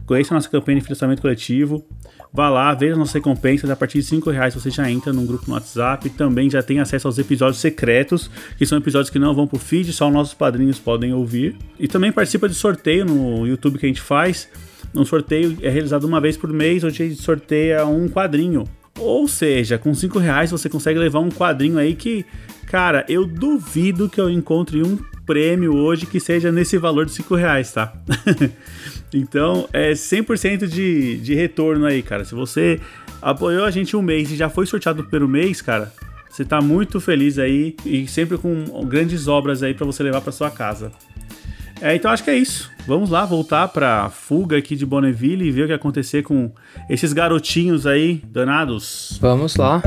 conheça 0.05 0.35
a 0.35 0.37
nossa 0.37 0.49
campanha 0.49 0.79
de 0.79 0.85
financiamento 0.85 1.23
coletivo. 1.23 1.87
Vá 2.35 2.49
lá, 2.49 2.73
veja 2.73 2.93
as 2.93 2.99
nossas 2.99 3.15
recompensas. 3.15 3.69
A 3.69 3.77
partir 3.77 3.99
de 3.99 4.05
5 4.05 4.31
reais 4.31 4.55
você 4.55 4.71
já 4.71 4.91
entra 4.91 5.13
num 5.13 5.27
grupo 5.27 5.45
no 5.47 5.53
WhatsApp. 5.53 6.09
Também 6.11 6.49
já 6.49 6.63
tem 6.63 6.81
acesso 6.81 7.07
aos 7.07 7.19
episódios 7.19 7.61
secretos, 7.61 8.31
que 8.57 8.65
são 8.65 8.79
episódios 8.79 9.11
que 9.11 9.19
não 9.19 9.35
vão 9.35 9.47
pro 9.47 9.59
feed, 9.59 9.93
só 9.93 10.09
os 10.09 10.15
nossos 10.15 10.33
padrinhos 10.33 10.79
podem 10.79 11.13
ouvir. 11.13 11.57
E 11.79 11.87
também 11.87 12.11
participa 12.11 12.49
de 12.49 12.55
sorteio 12.55 13.05
no 13.05 13.47
YouTube 13.47 13.79
que 13.79 13.85
a 13.85 13.89
gente 13.89 14.01
faz. 14.01 14.49
Um 14.95 15.05
sorteio 15.05 15.59
é 15.61 15.69
realizado 15.69 16.05
uma 16.05 16.21
vez 16.21 16.37
por 16.37 16.51
mês, 16.53 16.83
onde 16.83 17.03
a 17.03 17.07
gente 17.07 17.21
sorteia 17.21 17.85
um 17.85 18.09
quadrinho. 18.09 18.65
Ou 18.99 19.29
seja, 19.29 19.79
com 19.79 19.95
5 19.95 20.19
reais 20.19 20.51
você 20.51 20.69
consegue 20.69 20.99
levar 20.99 21.21
um 21.21 21.31
quadrinho 21.31 21.79
aí 21.79 21.95
que, 21.95 22.25
cara, 22.67 23.05
eu 23.09 23.27
duvido 23.27 24.09
que 24.09 24.21
eu 24.21 24.31
encontre 24.31 24.83
um 24.83 24.99
prêmio 25.27 25.75
hoje 25.75 26.07
que 26.07 26.19
seja 26.19 26.51
nesse 26.51 26.79
valor 26.79 27.07
de 27.07 27.13
5 27.13 27.35
reais, 27.35 27.73
tá? 27.73 27.93
Então, 29.15 29.69
é 29.73 29.93
100% 29.93 30.67
de, 30.67 31.19
de 31.19 31.35
retorno 31.35 31.87
aí, 31.87 32.03
cara. 32.03 32.25
Se 32.25 32.35
você 32.35 32.81
apoiou 33.21 33.65
a 33.65 33.71
gente 33.71 33.97
um 33.97 34.03
mês 34.03 34.31
e 34.31 34.37
já 34.37 34.49
foi 34.49 34.67
sorteado 34.67 35.05
pelo 35.05 35.29
mês, 35.29 35.61
cara, 35.61 35.93
Você 36.31 36.47
tá 36.47 36.63
muito 36.63 36.99
feliz 36.99 37.39
aí 37.39 37.77
e 37.85 38.07
sempre 38.09 38.39
com 38.39 38.65
grandes 38.87 39.29
obras 39.29 39.63
aí 39.63 39.75
para 39.75 39.85
você 39.85 40.03
levar 40.03 40.23
para 40.23 40.33
sua 40.33 40.51
casa. 40.51 40.91
É, 41.79 41.95
então 41.95 42.11
acho 42.11 42.25
que 42.25 42.31
é 42.31 42.37
isso. 42.37 42.71
Vamos 42.87 43.11
lá 43.11 43.27
voltar 43.27 43.69
pra 43.69 44.09
fuga 44.09 44.57
aqui 44.57 44.75
de 44.77 44.87
Bonneville 44.87 45.47
e 45.47 45.51
ver 45.51 45.65
o 45.65 45.67
que 45.67 45.73
acontecer 45.73 46.23
com 46.23 46.51
esses 46.89 47.13
garotinhos 47.13 47.87
aí 47.87 48.23
danados. 48.25 49.19
Vamos 49.21 49.57
lá. 49.57 49.83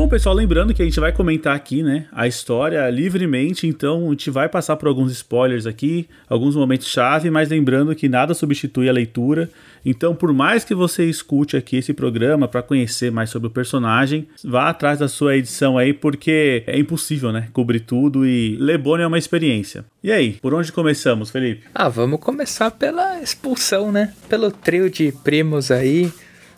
Bom, 0.00 0.08
pessoal, 0.08 0.34
lembrando 0.34 0.72
que 0.72 0.80
a 0.80 0.84
gente 0.86 0.98
vai 0.98 1.12
comentar 1.12 1.54
aqui, 1.54 1.82
né, 1.82 2.06
a 2.10 2.26
história 2.26 2.88
livremente, 2.88 3.66
então 3.66 4.06
a 4.06 4.10
gente 4.12 4.30
vai 4.30 4.48
passar 4.48 4.76
por 4.76 4.88
alguns 4.88 5.12
spoilers 5.12 5.66
aqui, 5.66 6.08
alguns 6.26 6.56
momentos 6.56 6.86
chave, 6.86 7.28
mas 7.30 7.50
lembrando 7.50 7.94
que 7.94 8.08
nada 8.08 8.32
substitui 8.32 8.88
a 8.88 8.94
leitura. 8.94 9.50
Então, 9.84 10.14
por 10.14 10.32
mais 10.32 10.64
que 10.64 10.74
você 10.74 11.04
escute 11.04 11.54
aqui 11.54 11.76
esse 11.76 11.92
programa 11.92 12.48
para 12.48 12.62
conhecer 12.62 13.12
mais 13.12 13.28
sobre 13.28 13.48
o 13.48 13.50
personagem, 13.50 14.26
vá 14.42 14.70
atrás 14.70 15.00
da 15.00 15.06
sua 15.06 15.36
edição 15.36 15.76
aí, 15.76 15.92
porque 15.92 16.64
é 16.66 16.78
impossível, 16.78 17.30
né, 17.30 17.48
cobrir 17.52 17.80
tudo 17.80 18.26
e 18.26 18.56
Lebone 18.56 19.02
é 19.02 19.06
uma 19.06 19.18
experiência. 19.18 19.84
E 20.02 20.10
aí, 20.10 20.38
por 20.40 20.54
onde 20.54 20.72
começamos, 20.72 21.28
Felipe? 21.28 21.66
Ah, 21.74 21.90
vamos 21.90 22.20
começar 22.20 22.70
pela 22.70 23.20
expulsão, 23.20 23.92
né? 23.92 24.14
Pelo 24.30 24.50
trio 24.50 24.88
de 24.88 25.12
primos 25.12 25.70
aí, 25.70 26.10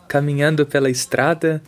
caminhando 0.07 0.65
pela 0.65 0.89
estrada 0.89 1.61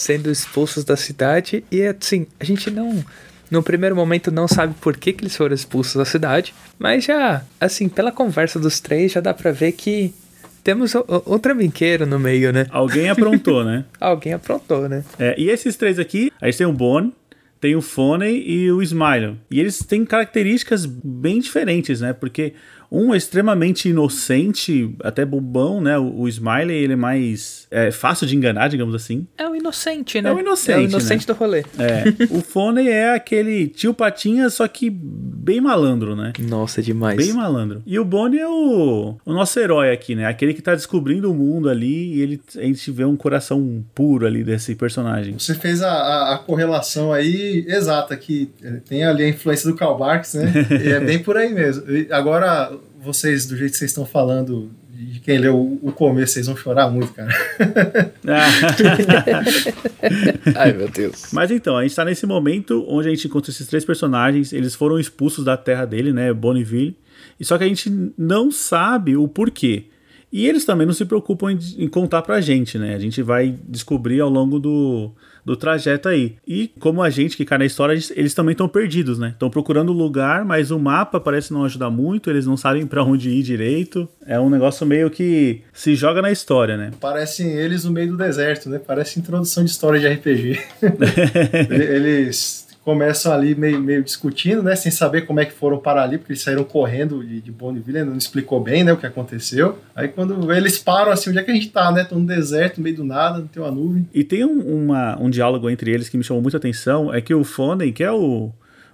sendo 0.00 0.30
expulsos 0.30 0.82
da 0.82 0.96
cidade 0.96 1.62
e 1.70 1.82
assim, 1.82 2.26
a 2.38 2.44
gente 2.44 2.70
não 2.70 3.04
no 3.50 3.62
primeiro 3.62 3.94
momento 3.94 4.30
não 4.30 4.48
sabe 4.48 4.74
por 4.80 4.96
que, 4.96 5.12
que 5.12 5.24
eles 5.24 5.36
foram 5.36 5.54
expulsos 5.54 5.96
da 5.96 6.04
cidade, 6.04 6.54
mas 6.78 7.04
já, 7.04 7.42
assim, 7.60 7.88
pela 7.88 8.12
conversa 8.12 8.58
dos 8.60 8.78
três 8.78 9.12
já 9.12 9.20
dá 9.20 9.34
pra 9.34 9.50
ver 9.50 9.72
que 9.72 10.14
temos 10.62 10.94
outro 10.94 11.38
trambiqueiro 11.40 12.06
no 12.06 12.18
meio, 12.18 12.52
né? 12.52 12.66
Alguém 12.70 13.10
aprontou, 13.10 13.64
né? 13.64 13.84
Alguém 14.00 14.32
aprontou, 14.32 14.88
né? 14.88 15.04
É, 15.18 15.34
e 15.36 15.50
esses 15.50 15.74
três 15.74 15.98
aqui, 15.98 16.32
a 16.40 16.46
gente 16.46 16.58
tem 16.58 16.66
o 16.66 16.72
Bone, 16.72 17.12
tem 17.60 17.74
o 17.74 17.82
Foney 17.82 18.42
e 18.48 18.70
o 18.70 18.80
Smile. 18.82 19.36
E 19.50 19.58
eles 19.58 19.80
têm 19.80 20.04
características 20.06 20.86
bem 20.86 21.40
diferentes, 21.40 22.00
né? 22.00 22.12
Porque 22.12 22.54
um 22.90 23.14
é 23.14 23.16
extremamente 23.16 23.88
inocente, 23.88 24.94
até 25.02 25.24
bobão, 25.24 25.80
né? 25.80 25.96
O, 25.98 26.22
o 26.22 26.28
Smiley, 26.28 26.76
ele 26.76 26.94
é 26.94 26.96
mais 26.96 27.66
é, 27.70 27.90
fácil 27.90 28.26
de 28.26 28.36
enganar, 28.36 28.68
digamos 28.68 28.94
assim. 28.94 29.26
É 29.38 29.48
o 29.48 29.54
inocente, 29.54 30.20
né? 30.20 30.30
É 30.30 30.32
o 30.32 30.40
inocente. 30.40 30.76
É 30.76 30.78
o 30.78 30.82
inocente 30.82 31.28
né? 31.28 31.34
do 31.34 31.38
rolê. 31.38 31.64
É. 31.78 32.04
o 32.30 32.40
Foney 32.42 32.88
é 32.88 33.14
aquele 33.14 33.68
tio 33.68 33.94
Patinha, 33.94 34.50
só 34.50 34.66
que 34.66 34.90
bem 34.90 35.60
malandro, 35.60 36.16
né? 36.16 36.32
Nossa, 36.40 36.82
demais. 36.82 37.16
Bem 37.16 37.32
malandro. 37.32 37.82
E 37.86 37.98
o 37.98 38.04
Bonnie 38.04 38.40
é 38.40 38.48
o, 38.48 39.16
o 39.24 39.32
nosso 39.32 39.58
herói 39.58 39.92
aqui, 39.92 40.14
né? 40.14 40.26
Aquele 40.26 40.52
que 40.52 40.62
tá 40.62 40.74
descobrindo 40.74 41.30
o 41.30 41.34
mundo 41.34 41.68
ali 41.68 42.14
e 42.14 42.22
ele, 42.22 42.40
a 42.56 42.62
gente 42.62 42.90
vê 42.90 43.04
um 43.04 43.16
coração 43.16 43.84
puro 43.94 44.26
ali 44.26 44.42
desse 44.42 44.74
personagem. 44.74 45.34
Você 45.38 45.54
fez 45.54 45.82
a, 45.82 45.90
a, 45.90 46.34
a 46.34 46.38
correlação 46.38 47.12
aí 47.12 47.64
exata, 47.68 48.16
que 48.16 48.50
tem 48.88 49.04
ali 49.04 49.24
a 49.24 49.28
influência 49.28 49.70
do 49.70 49.76
Karl 49.76 49.96
Barks, 49.96 50.34
né? 50.34 50.52
e 50.84 50.88
é 50.88 51.00
bem 51.00 51.18
por 51.18 51.36
aí 51.36 51.52
mesmo. 51.52 51.88
E 51.90 52.08
agora, 52.10 52.72
vocês, 53.02 53.46
do 53.46 53.56
jeito 53.56 53.72
que 53.72 53.78
vocês 53.78 53.90
estão 53.90 54.04
falando, 54.04 54.70
de 54.90 55.20
quem 55.20 55.38
leu 55.38 55.78
o 55.82 55.92
começo, 55.92 56.34
vocês 56.34 56.46
vão 56.46 56.56
chorar 56.56 56.90
muito, 56.90 57.12
cara. 57.12 57.32
Ai, 60.54 60.72
meu 60.72 60.88
Deus. 60.92 61.28
Mas 61.32 61.50
então, 61.50 61.76
a 61.76 61.82
gente 61.82 61.96
tá 61.96 62.04
nesse 62.04 62.26
momento 62.26 62.84
onde 62.88 63.08
a 63.08 63.10
gente 63.10 63.26
encontra 63.26 63.50
esses 63.50 63.66
três 63.66 63.84
personagens, 63.84 64.52
eles 64.52 64.74
foram 64.74 64.98
expulsos 64.98 65.44
da 65.44 65.56
terra 65.56 65.86
dele, 65.86 66.12
né, 66.12 66.32
Bonneville, 66.32 66.96
e 67.38 67.44
só 67.44 67.56
que 67.56 67.64
a 67.64 67.68
gente 67.68 68.12
não 68.16 68.50
sabe 68.50 69.16
o 69.16 69.26
porquê. 69.26 69.84
E 70.32 70.46
eles 70.46 70.64
também 70.64 70.86
não 70.86 70.94
se 70.94 71.04
preocupam 71.04 71.50
em, 71.50 71.58
em 71.78 71.88
contar 71.88 72.22
pra 72.22 72.40
gente, 72.40 72.78
né? 72.78 72.94
A 72.94 72.98
gente 72.98 73.20
vai 73.20 73.58
descobrir 73.68 74.20
ao 74.20 74.30
longo 74.30 74.60
do, 74.60 75.10
do 75.44 75.56
trajeto 75.56 76.08
aí. 76.08 76.36
E 76.46 76.70
como 76.78 77.02
a 77.02 77.10
gente 77.10 77.36
que 77.36 77.44
cai 77.44 77.58
na 77.58 77.64
história, 77.64 77.98
eles 78.14 78.34
também 78.34 78.52
estão 78.52 78.68
perdidos, 78.68 79.18
né? 79.18 79.30
Estão 79.30 79.50
procurando 79.50 79.92
lugar, 79.92 80.44
mas 80.44 80.70
o 80.70 80.78
mapa 80.78 81.20
parece 81.20 81.52
não 81.52 81.64
ajudar 81.64 81.90
muito, 81.90 82.30
eles 82.30 82.46
não 82.46 82.56
sabem 82.56 82.86
para 82.86 83.02
onde 83.02 83.30
ir 83.30 83.42
direito. 83.42 84.08
É 84.26 84.38
um 84.38 84.50
negócio 84.50 84.86
meio 84.86 85.10
que 85.10 85.62
se 85.72 85.94
joga 85.94 86.22
na 86.22 86.30
história, 86.30 86.76
né? 86.76 86.90
Parecem 87.00 87.50
eles 87.50 87.84
no 87.84 87.92
meio 87.92 88.12
do 88.12 88.16
deserto, 88.16 88.68
né? 88.68 88.78
Parece 88.78 89.18
introdução 89.18 89.64
de 89.64 89.70
história 89.70 90.00
de 90.00 90.08
RPG. 90.08 90.60
eles 91.70 92.69
começam 92.84 93.32
ali 93.32 93.54
meio, 93.54 93.80
meio 93.80 94.02
discutindo, 94.02 94.62
né, 94.62 94.74
sem 94.74 94.90
saber 94.90 95.22
como 95.22 95.38
é 95.38 95.44
que 95.44 95.52
foram 95.52 95.78
parar 95.78 96.04
ali, 96.04 96.16
porque 96.16 96.32
eles 96.32 96.42
saíram 96.42 96.64
correndo 96.64 97.24
de, 97.24 97.40
de 97.40 97.52
Bonneville, 97.52 98.04
não 98.04 98.16
explicou 98.16 98.60
bem, 98.60 98.82
né, 98.82 98.92
o 98.92 98.96
que 98.96 99.06
aconteceu. 99.06 99.78
Aí 99.94 100.08
quando 100.08 100.50
eles 100.52 100.78
param 100.78 101.12
assim, 101.12 101.30
onde 101.30 101.38
é 101.38 101.42
que 101.42 101.50
a 101.50 101.54
gente 101.54 101.68
tá, 101.68 101.92
né, 101.92 102.04
tô 102.04 102.18
no 102.18 102.26
deserto, 102.26 102.78
no 102.78 102.84
meio 102.84 102.96
do 102.96 103.04
nada, 103.04 103.38
não 103.38 103.46
tem 103.46 103.62
uma 103.62 103.70
nuvem. 103.70 104.08
E 104.14 104.24
tem 104.24 104.44
um, 104.44 104.60
uma, 104.60 105.20
um 105.20 105.28
diálogo 105.28 105.68
entre 105.68 105.90
eles 105.90 106.08
que 106.08 106.16
me 106.16 106.24
chamou 106.24 106.42
muita 106.42 106.56
atenção, 106.56 107.12
é 107.12 107.20
que 107.20 107.34
o 107.34 107.44
Fonden, 107.44 107.92
que 107.92 108.02
é 108.02 108.10
o, 108.10 108.50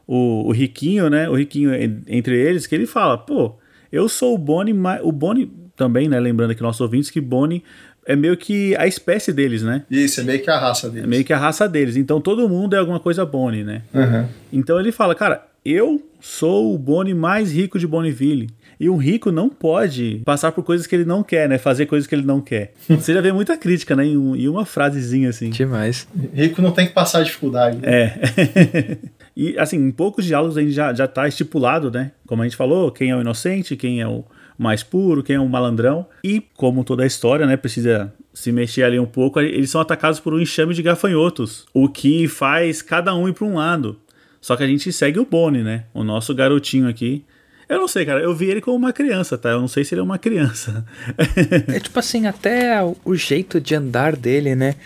o, 0.06 0.48
o 0.48 0.52
riquinho, 0.52 1.08
né, 1.08 1.28
o 1.28 1.34
riquinho 1.34 1.70
entre 2.08 2.36
eles, 2.36 2.66
que 2.66 2.74
ele 2.74 2.86
fala, 2.86 3.16
pô, 3.16 3.54
eu 3.92 4.08
sou 4.08 4.34
o 4.34 4.38
Bonnie, 4.38 4.74
o 5.02 5.12
Bonnie 5.12 5.50
também, 5.76 6.08
né, 6.08 6.18
lembrando 6.18 6.50
aqui 6.50 6.62
nossos 6.62 6.80
ouvintes 6.80 7.10
que 7.10 7.20
Bonnie 7.20 7.62
é 8.06 8.14
meio 8.14 8.36
que 8.36 8.74
a 8.76 8.86
espécie 8.86 9.32
deles, 9.32 9.62
né? 9.62 9.82
Isso, 9.90 10.20
é 10.20 10.24
meio 10.24 10.40
que 10.40 10.50
a 10.50 10.58
raça 10.58 10.88
deles. 10.88 11.04
É 11.04 11.06
meio 11.06 11.24
que 11.24 11.32
a 11.32 11.38
raça 11.38 11.68
deles. 11.68 11.96
Então 11.96 12.20
todo 12.20 12.48
mundo 12.48 12.76
é 12.76 12.78
alguma 12.78 13.00
coisa 13.00 13.26
Bonnie, 13.26 13.64
né? 13.64 13.82
Uhum. 13.92 14.26
Então 14.52 14.78
ele 14.78 14.92
fala, 14.92 15.14
cara, 15.14 15.44
eu 15.64 16.00
sou 16.20 16.72
o 16.72 16.78
Bonnie 16.78 17.14
mais 17.14 17.52
rico 17.52 17.78
de 17.78 17.86
Bonneville. 17.86 18.48
E 18.78 18.90
um 18.90 18.96
rico 18.96 19.32
não 19.32 19.48
pode 19.48 20.20
passar 20.24 20.52
por 20.52 20.62
coisas 20.62 20.86
que 20.86 20.94
ele 20.94 21.04
não 21.04 21.22
quer, 21.22 21.48
né? 21.48 21.56
Fazer 21.56 21.86
coisas 21.86 22.06
que 22.06 22.14
ele 22.14 22.26
não 22.26 22.40
quer. 22.40 22.74
Você 22.88 23.12
já 23.12 23.20
vê 23.20 23.32
muita 23.32 23.56
crítica, 23.56 23.96
né? 23.96 24.04
Em, 24.04 24.16
um, 24.16 24.36
em 24.36 24.48
uma 24.48 24.64
frasezinha 24.64 25.30
assim. 25.30 25.50
Demais. 25.50 26.06
Rico 26.34 26.62
não 26.62 26.70
tem 26.70 26.86
que 26.86 26.92
passar 26.92 27.24
dificuldade. 27.24 27.78
Né? 27.78 27.82
É. 27.86 28.98
e 29.34 29.58
assim, 29.58 29.78
em 29.78 29.90
poucos 29.90 30.24
diálogos 30.24 30.56
a 30.56 30.60
gente 30.60 30.72
já, 30.72 30.92
já 30.92 31.08
tá 31.08 31.26
estipulado, 31.26 31.90
né? 31.90 32.12
Como 32.26 32.42
a 32.42 32.44
gente 32.44 32.56
falou, 32.56 32.92
quem 32.92 33.10
é 33.10 33.16
o 33.16 33.20
inocente, 33.20 33.76
quem 33.76 34.00
é 34.00 34.06
o 34.06 34.24
mais 34.58 34.82
puro, 34.82 35.22
quem 35.22 35.36
é 35.36 35.40
um 35.40 35.48
malandrão. 35.48 36.06
E, 36.22 36.42
como 36.56 36.84
toda 36.84 37.02
a 37.02 37.06
história, 37.06 37.46
né, 37.46 37.56
precisa 37.56 38.12
se 38.32 38.52
mexer 38.52 38.82
ali 38.82 38.98
um 38.98 39.06
pouco, 39.06 39.40
eles 39.40 39.70
são 39.70 39.80
atacados 39.80 40.20
por 40.20 40.34
um 40.34 40.40
enxame 40.40 40.74
de 40.74 40.82
gafanhotos, 40.82 41.64
o 41.72 41.88
que 41.88 42.28
faz 42.28 42.82
cada 42.82 43.14
um 43.14 43.28
ir 43.28 43.32
para 43.32 43.46
um 43.46 43.54
lado. 43.54 43.98
Só 44.40 44.56
que 44.56 44.62
a 44.62 44.66
gente 44.66 44.92
segue 44.92 45.18
o 45.18 45.24
Bonnie, 45.24 45.62
né? 45.62 45.84
O 45.92 46.04
nosso 46.04 46.34
garotinho 46.34 46.88
aqui. 46.88 47.24
Eu 47.68 47.80
não 47.80 47.88
sei, 47.88 48.04
cara. 48.04 48.20
Eu 48.20 48.34
vi 48.34 48.46
ele 48.46 48.60
como 48.60 48.76
uma 48.76 48.92
criança, 48.92 49.36
tá? 49.36 49.50
Eu 49.50 49.60
não 49.60 49.66
sei 49.66 49.84
se 49.84 49.94
ele 49.94 50.00
é 50.00 50.04
uma 50.04 50.18
criança. 50.18 50.86
é 51.66 51.80
tipo 51.80 51.98
assim, 51.98 52.26
até 52.26 52.78
o 53.04 53.14
jeito 53.16 53.60
de 53.60 53.74
andar 53.74 54.14
dele, 54.14 54.54
né? 54.54 54.76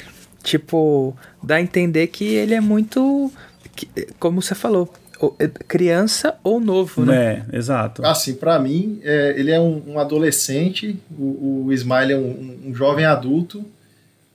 Tipo, 0.42 1.14
dá 1.42 1.56
a 1.56 1.60
entender 1.60 2.06
que 2.06 2.24
ele 2.24 2.54
é 2.54 2.60
muito. 2.60 3.30
Como 4.18 4.40
você 4.40 4.54
falou, 4.54 4.90
criança 5.68 6.36
ou 6.42 6.60
novo, 6.60 7.04
né? 7.04 7.44
É, 7.52 7.56
exato. 7.56 8.04
Assim, 8.04 8.34
para 8.34 8.58
mim, 8.58 9.00
é, 9.02 9.34
ele 9.36 9.50
é 9.50 9.60
um, 9.60 9.82
um 9.86 9.98
adolescente, 9.98 10.98
o, 11.18 11.66
o 11.66 11.72
Smile 11.72 12.12
é 12.12 12.16
um, 12.16 12.58
um, 12.66 12.74
jovem 12.74 13.04
adulto 13.04 13.64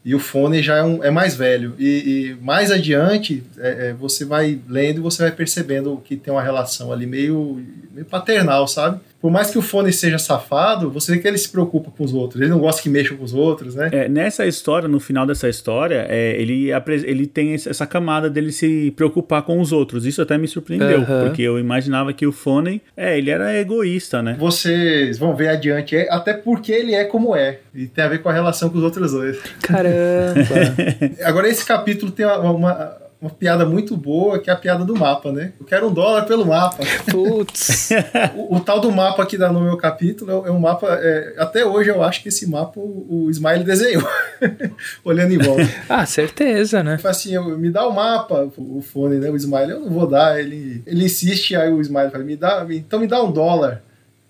e 0.04 0.14
o 0.14 0.20
Fone 0.20 0.62
já 0.62 0.78
é, 0.78 0.84
um, 0.84 1.04
é 1.04 1.10
mais 1.10 1.36
velho. 1.36 1.74
E, 1.80 2.36
e 2.38 2.44
mais 2.44 2.72
adiante, 2.72 3.44
é, 3.58 3.88
é, 3.90 3.94
você 3.94 4.24
vai 4.24 4.60
lendo 4.70 4.98
e 4.98 5.02
você 5.02 5.24
vai 5.24 5.32
percebendo 5.32 6.02
que 6.06 6.16
tem 6.16 6.32
uma 6.32 6.44
relação 6.44 6.92
ali 6.92 7.06
meio, 7.06 7.62
meio 7.92 8.06
paternal, 8.06 8.68
sabe? 8.68 9.00
Por 9.22 9.32
mais 9.32 9.50
que 9.50 9.58
o 9.58 9.62
Fone 9.62 9.92
seja 9.92 10.18
safado, 10.18 10.92
você 10.92 11.14
vê 11.14 11.20
que 11.20 11.28
ele 11.28 11.38
se 11.38 11.50
preocupa 11.50 11.90
com 11.90 12.04
os 12.04 12.14
outros. 12.14 12.42
Ele 12.42 12.50
não 12.50 12.60
gosta 12.60 12.82
que 12.82 12.90
mexam 12.90 13.18
com 13.18 13.24
os 13.24 13.34
outros, 13.34 13.76
né? 13.76 13.90
É, 13.92 14.08
nessa 14.08 14.46
história, 14.46 14.88
no 14.88 15.00
final 15.00 15.26
dessa 15.26 15.50
história, 15.50 16.06
é, 16.10 16.40
ele, 16.40 16.70
ele 17.04 17.26
tem 17.26 17.54
essa 17.54 17.88
camada 17.88 18.30
dele 18.30 18.52
se 18.52 18.92
preocupar 18.92 19.42
com 19.42 19.60
os 19.60 19.72
outros. 19.72 20.06
Isso 20.06 20.22
até 20.22 20.38
me 20.38 20.48
surpreendeu, 20.48 21.00
uhum. 21.00 21.26
porque 21.26 21.42
eu 21.42 21.58
imaginava 21.58 22.14
que 22.14 22.28
o 22.28 22.32
Fone, 22.32 22.82
é, 22.96 23.18
ele 23.18 23.30
era 23.30 23.58
egoísta, 23.58 24.22
né? 24.22 24.36
Vocês 24.40 25.18
vão 25.18 25.36
ver 25.36 25.50
adiante, 25.50 25.96
é, 25.96 26.08
até 26.12 26.34
porque 26.34 26.72
ele 26.72 26.94
é 26.94 27.06
como 27.06 27.36
é. 27.36 27.60
E 27.74 27.88
tem 27.88 28.04
a 28.04 28.08
ver 28.08 28.20
com 28.20 28.30
a 28.30 28.34
relação 28.34 28.70
com 28.70 28.78
os 28.78 28.84
outros 28.84 29.12
dois. 29.12 29.40
Caramba! 29.62 30.46
Agora, 31.26 31.48
esse 31.48 31.66
capítulo 31.66 32.12
tem 32.12 32.26
uma, 32.26 32.52
uma 32.52 33.05
uma 33.22 33.32
piada 33.32 33.66
muito 33.66 33.96
boa, 33.96 34.40
que 34.40 34.50
é 34.50 34.54
a 34.54 34.56
piada 34.56 34.84
do 34.84 34.96
mapa, 34.96 35.32
né? 35.32 35.54
Eu 35.60 35.66
quero 35.66 35.88
um 35.88 35.94
dólar 35.94 36.26
pelo 36.26 36.46
mapa. 36.46 36.84
Putz! 37.10 37.90
o, 38.36 38.58
o, 38.58 38.60
tal 38.60 38.80
do 38.80 38.92
mapa 38.92 39.26
que 39.26 39.38
dá 39.38 39.52
no 39.52 39.62
meu 39.62 39.78
capítulo 39.78 40.46
é, 40.46 40.52
um 40.52 40.60
mapa. 40.60 40.88
É, 41.02 41.36
até 41.38 41.66
hoje 41.66 41.90
eu 41.90 42.04
acho 42.04 42.22
que 42.22 42.30
esse 42.30 42.48
mapa 42.50 42.80
o, 42.80 43.26
o 43.26 43.32
Smile 43.32 43.64
desenhou, 43.64 44.08
olhando 45.04 45.34
em 45.34 45.38
volta. 45.38 45.68
Ah, 45.88 46.06
certeza, 46.06 46.84
né? 46.84 46.98
Fala 46.98 47.12
assim, 47.12 47.34
eu, 47.34 47.58
me 47.58 47.70
dá 47.70 47.88
o 47.88 47.94
mapa, 47.94 48.52
o, 48.58 48.82
fone, 48.82 49.18
né? 49.18 49.30
O 49.30 49.36
Smile, 49.36 49.72
eu 49.72 49.80
não 49.80 49.90
vou 49.90 50.08
dar. 50.08 50.40
Ele, 50.40 50.84
ele 50.86 51.06
insiste, 51.06 51.56
aí 51.56 51.72
o 51.72 51.82
Smile 51.82 52.12
fala, 52.12 52.24
me 52.24 52.36
dá, 52.36 52.66
então 52.70 53.00
me 53.00 53.08
dá 53.08 53.24
um 53.24 53.32
dólar. 53.32 53.82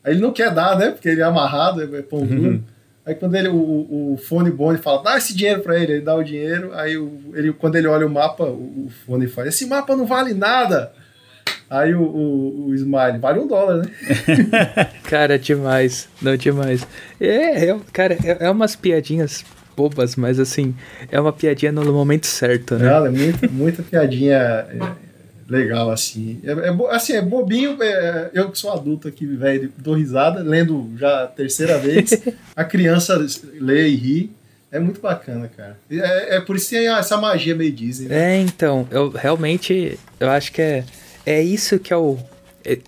Aí 0.03 0.13
ele 0.13 0.21
não 0.21 0.31
quer 0.31 0.53
dar, 0.53 0.77
né? 0.77 0.91
Porque 0.91 1.09
ele 1.09 1.21
é 1.21 1.25
amarrado, 1.25 1.81
é 1.81 2.01
pão 2.01 2.25
duro. 2.25 2.49
Uhum. 2.51 2.63
Aí 3.05 3.13
quando 3.13 3.35
ele, 3.35 3.49
o, 3.49 4.13
o 4.13 4.17
fone 4.17 4.49
Bone 4.49 4.79
fala, 4.79 5.03
dá 5.03 5.17
esse 5.17 5.35
dinheiro 5.35 5.61
para 5.61 5.77
ele, 5.77 5.93
ele 5.93 6.01
dá 6.01 6.15
o 6.15 6.23
dinheiro, 6.23 6.73
aí 6.73 6.97
o, 6.97 7.19
ele, 7.35 7.53
quando 7.53 7.75
ele 7.75 7.87
olha 7.87 8.07
o 8.07 8.09
mapa, 8.09 8.45
o, 8.45 8.87
o 8.87 8.91
fone 9.05 9.27
fala, 9.27 9.47
esse 9.47 9.67
mapa 9.67 9.95
não 9.95 10.07
vale 10.07 10.33
nada. 10.33 10.91
Aí 11.69 11.93
o, 11.93 12.01
o, 12.01 12.67
o 12.67 12.75
Smile, 12.75 13.19
vale 13.19 13.39
um 13.39 13.47
dólar, 13.47 13.77
né? 13.77 13.91
cara, 15.05 15.37
demais. 15.37 16.07
Não, 16.21 16.35
demais. 16.35 16.85
É, 17.19 17.69
é 17.69 17.79
cara, 17.91 18.17
é, 18.23 18.45
é 18.45 18.49
umas 18.49 18.75
piadinhas 18.75 19.43
bobas, 19.75 20.15
mas 20.15 20.39
assim, 20.39 20.73
é 21.11 21.19
uma 21.19 21.33
piadinha 21.33 21.71
no 21.71 21.91
momento 21.91 22.25
certo, 22.25 22.75
né? 22.75 22.87
Ela 22.87 23.07
é 23.07 23.11
muita, 23.11 23.47
muita 23.47 23.83
piadinha 23.83 24.35
é, 24.35 24.77
legal, 25.47 25.91
assim. 25.91 26.39
É, 26.43 26.51
é, 26.51 26.95
assim, 26.95 27.13
é 27.13 27.21
bobinho. 27.21 27.81
É, 27.81 28.31
eu 28.33 28.51
que 28.51 28.57
sou 28.57 28.71
adulto 28.71 29.07
aqui, 29.07 29.25
velho, 29.25 29.71
dou 29.77 29.95
risada, 29.95 30.41
lendo 30.41 30.91
já 30.97 31.23
a 31.23 31.27
terceira 31.27 31.77
vez. 31.77 32.11
a 32.55 32.63
criança 32.63 33.23
lê 33.59 33.87
e 33.89 33.95
ri. 33.95 34.31
É 34.71 34.79
muito 34.79 34.99
bacana, 34.99 35.49
cara. 35.55 35.77
É, 35.89 36.37
é 36.37 36.41
por 36.41 36.55
isso 36.55 36.69
que 36.69 36.75
tem 36.75 36.89
essa 36.89 37.17
magia 37.17 37.55
meio 37.55 37.71
Disney. 37.71 38.09
Né? 38.09 38.35
É, 38.35 38.41
então, 38.41 38.87
eu 38.91 39.09
realmente, 39.09 39.97
eu 40.19 40.29
acho 40.29 40.51
que 40.51 40.61
é, 40.61 40.83
é 41.25 41.41
isso 41.41 41.79
que 41.79 41.93
é 41.93 41.97
o, 41.97 42.17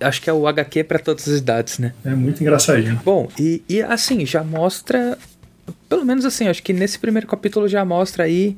acho 0.00 0.20
que 0.20 0.28
é 0.28 0.32
o 0.32 0.46
HQ 0.46 0.84
para 0.84 0.98
todas 0.98 1.28
as 1.28 1.38
idades, 1.38 1.78
né? 1.78 1.94
É 2.04 2.10
muito 2.10 2.42
engraçadinho. 2.42 3.00
Bom, 3.04 3.28
e, 3.38 3.62
e 3.68 3.80
assim, 3.82 4.26
já 4.26 4.42
mostra. 4.42 5.16
Pelo 5.88 6.04
menos 6.04 6.24
assim, 6.24 6.48
acho 6.48 6.62
que 6.62 6.72
nesse 6.72 6.98
primeiro 6.98 7.26
capítulo 7.26 7.68
já 7.68 7.84
mostra 7.84 8.24
aí 8.24 8.56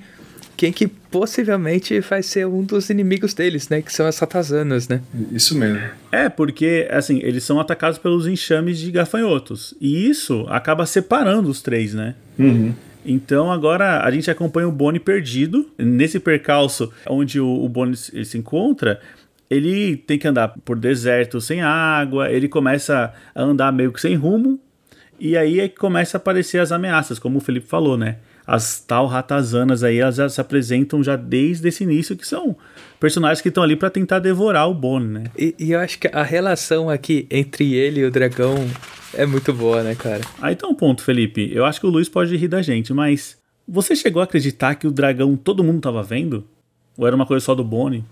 quem 0.61 0.71
que 0.71 0.87
possivelmente 0.87 1.99
vai 2.01 2.23
ser 2.23 2.47
um 2.47 2.63
dos 2.63 2.91
inimigos 2.91 3.33
deles, 3.33 3.71
né? 3.71 3.81
Que 3.81 3.91
são 3.91 4.05
as 4.05 4.19
ratazanas, 4.19 4.89
né? 4.89 5.01
Isso 5.33 5.57
mesmo. 5.57 5.81
É, 6.13 6.29
porque, 6.29 6.87
assim, 6.91 7.19
eles 7.23 7.45
são 7.45 7.59
atacados 7.59 7.99
pelos 7.99 8.27
enxames 8.27 8.79
de 8.79 8.91
gafanhotos. 8.91 9.73
E 9.81 10.07
isso 10.07 10.45
acaba 10.51 10.85
separando 10.85 11.49
os 11.49 11.63
três, 11.63 11.95
né? 11.95 12.15
Uhum. 12.39 12.75
Então 13.07 13.51
agora 13.51 14.05
a 14.05 14.11
gente 14.11 14.31
acompanha 14.31 14.69
o 14.69 14.73
Bonnie 14.73 15.01
perdido. 15.01 15.67
Nesse 15.79 16.21
percalço 16.21 16.93
onde 17.09 17.41
o, 17.41 17.49
o 17.49 17.67
Bonnie 17.67 17.97
se 17.97 18.37
encontra, 18.37 19.01
ele 19.49 19.97
tem 19.97 20.19
que 20.19 20.29
andar 20.29 20.49
por 20.63 20.79
deserto 20.79 21.41
sem 21.41 21.63
água, 21.63 22.31
ele 22.31 22.49
começa 22.49 23.15
a 23.35 23.43
andar 23.43 23.73
meio 23.73 23.95
que 23.95 24.01
sem 24.01 24.15
rumo, 24.15 24.61
e 25.19 25.39
aí 25.39 25.59
é 25.59 25.69
que 25.69 25.77
começa 25.77 26.19
a 26.19 26.21
aparecer 26.21 26.59
as 26.59 26.71
ameaças, 26.71 27.19
como 27.19 27.39
o 27.39 27.41
Felipe 27.41 27.67
falou, 27.67 27.97
né? 27.97 28.17
As 28.53 28.81
tal 28.81 29.07
ratazanas 29.07 29.85
aí, 29.85 29.99
elas 29.99 30.17
já 30.17 30.29
se 30.29 30.41
apresentam 30.41 31.05
já 31.05 31.15
desde 31.15 31.69
esse 31.69 31.85
início, 31.85 32.17
que 32.17 32.27
são 32.27 32.57
personagens 32.99 33.41
que 33.41 33.49
estão 33.49 33.63
ali 33.63 33.77
para 33.77 33.89
tentar 33.89 34.19
devorar 34.19 34.69
o 34.69 34.75
Bonnie, 34.75 35.07
né? 35.07 35.25
E, 35.39 35.55
e, 35.57 35.71
eu 35.71 35.79
acho 35.79 36.01
que 36.01 36.09
a 36.09 36.25
relação 36.25 36.91
aqui 36.91 37.29
entre 37.31 37.75
ele 37.75 38.01
e 38.01 38.05
o 38.05 38.11
dragão 38.11 38.57
é 39.15 39.25
muito 39.25 39.53
boa, 39.55 39.85
né, 39.85 39.95
cara? 39.95 40.23
Aí 40.43 40.57
tá 40.57 40.67
um 40.67 40.75
ponto, 40.75 41.01
Felipe. 41.01 41.49
Eu 41.55 41.65
acho 41.65 41.79
que 41.79 41.87
o 41.87 41.91
Luiz 41.91 42.09
pode 42.09 42.37
rir 42.37 42.49
da 42.49 42.61
gente, 42.61 42.93
mas 42.93 43.39
você 43.69 43.95
chegou 43.95 44.21
a 44.21 44.25
acreditar 44.25 44.75
que 44.75 44.89
o 44.89 44.91
dragão 44.91 45.37
todo 45.37 45.63
mundo 45.63 45.81
tava 45.81 46.03
vendo? 46.03 46.45
Ou 46.99 47.07
era 47.07 47.15
uma 47.15 47.27
coisa 47.27 47.45
só 47.45 47.55
do 47.55 47.63
Bonnie? 47.63 48.05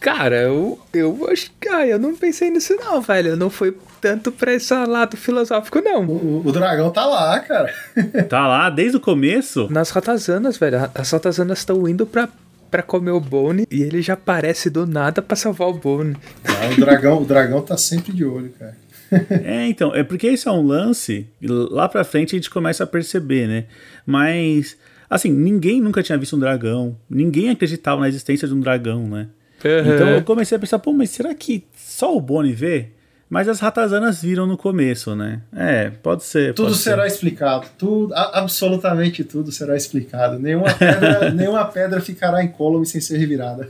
Cara, 0.00 0.42
eu, 0.42 0.78
eu 0.92 1.28
acho 1.30 1.50
que 1.60 1.68
ah, 1.68 1.86
eu 1.86 1.98
não 1.98 2.14
pensei 2.14 2.50
nisso 2.50 2.76
não, 2.76 3.00
velho. 3.00 3.30
Eu 3.30 3.36
não 3.36 3.50
fui 3.50 3.76
tanto 4.00 4.30
pra 4.30 4.54
esse 4.54 4.72
lado 4.72 5.16
filosófico, 5.16 5.80
não. 5.80 6.04
O, 6.06 6.46
o, 6.46 6.52
dragão 6.52 6.90
tá 6.90 7.04
lá, 7.04 7.38
cara. 7.40 7.74
tá 8.28 8.46
lá 8.46 8.70
desde 8.70 8.96
o 8.96 9.00
começo? 9.00 9.66
Nas 9.70 9.90
ratazanas, 9.90 10.56
velho. 10.56 10.90
As 10.94 11.10
ratazanas 11.10 11.58
estão 11.58 11.88
indo 11.88 12.06
pra, 12.06 12.28
pra 12.70 12.82
comer 12.82 13.10
o 13.10 13.20
Bone 13.20 13.66
e 13.70 13.82
ele 13.82 14.00
já 14.00 14.14
aparece 14.14 14.70
do 14.70 14.86
nada 14.86 15.20
pra 15.20 15.36
salvar 15.36 15.68
o 15.68 15.74
Bone. 15.74 16.16
Ah, 16.44 16.72
o, 16.72 16.80
dragão, 16.80 17.22
o 17.22 17.24
dragão 17.24 17.60
tá 17.62 17.76
sempre 17.76 18.12
de 18.12 18.24
olho, 18.24 18.52
cara. 18.58 18.76
é, 19.44 19.66
então, 19.66 19.94
é 19.94 20.04
porque 20.04 20.26
esse 20.26 20.46
é 20.46 20.52
um 20.52 20.62
lance, 20.62 21.26
lá 21.40 21.88
pra 21.88 22.04
frente 22.04 22.36
a 22.36 22.38
gente 22.38 22.50
começa 22.50 22.84
a 22.84 22.86
perceber, 22.86 23.48
né? 23.48 23.64
Mas, 24.06 24.76
assim, 25.08 25.32
ninguém 25.32 25.80
nunca 25.80 26.02
tinha 26.02 26.18
visto 26.18 26.36
um 26.36 26.38
dragão, 26.38 26.96
ninguém 27.08 27.48
acreditava 27.48 28.02
na 28.02 28.08
existência 28.08 28.46
de 28.46 28.54
um 28.54 28.60
dragão, 28.60 29.08
né? 29.08 29.28
Uhum. 29.64 29.94
Então 29.94 30.08
eu 30.10 30.22
comecei 30.22 30.56
a 30.56 30.58
pensar, 30.58 30.78
pô, 30.78 30.92
mas 30.92 31.10
será 31.10 31.34
que 31.34 31.64
só 31.76 32.16
o 32.16 32.20
Boni 32.20 32.52
vê? 32.52 32.90
Mas 33.28 33.46
as 33.46 33.60
ratazanas 33.60 34.22
viram 34.22 34.46
no 34.46 34.56
começo, 34.56 35.14
né? 35.14 35.40
É, 35.54 35.90
pode 35.90 36.24
ser. 36.24 36.54
Tudo 36.54 36.68
pode 36.68 36.78
será 36.78 37.02
ser. 37.02 37.14
explicado. 37.14 37.66
Tudo, 37.76 38.14
absolutamente 38.14 39.22
tudo 39.22 39.52
será 39.52 39.76
explicado. 39.76 40.38
Nenhuma 40.38 40.72
pedra, 40.72 41.30
nenhuma 41.32 41.64
pedra 41.66 42.00
ficará 42.00 42.42
incólume 42.42 42.86
sem 42.86 43.02
ser 43.02 43.18
revirada. 43.18 43.68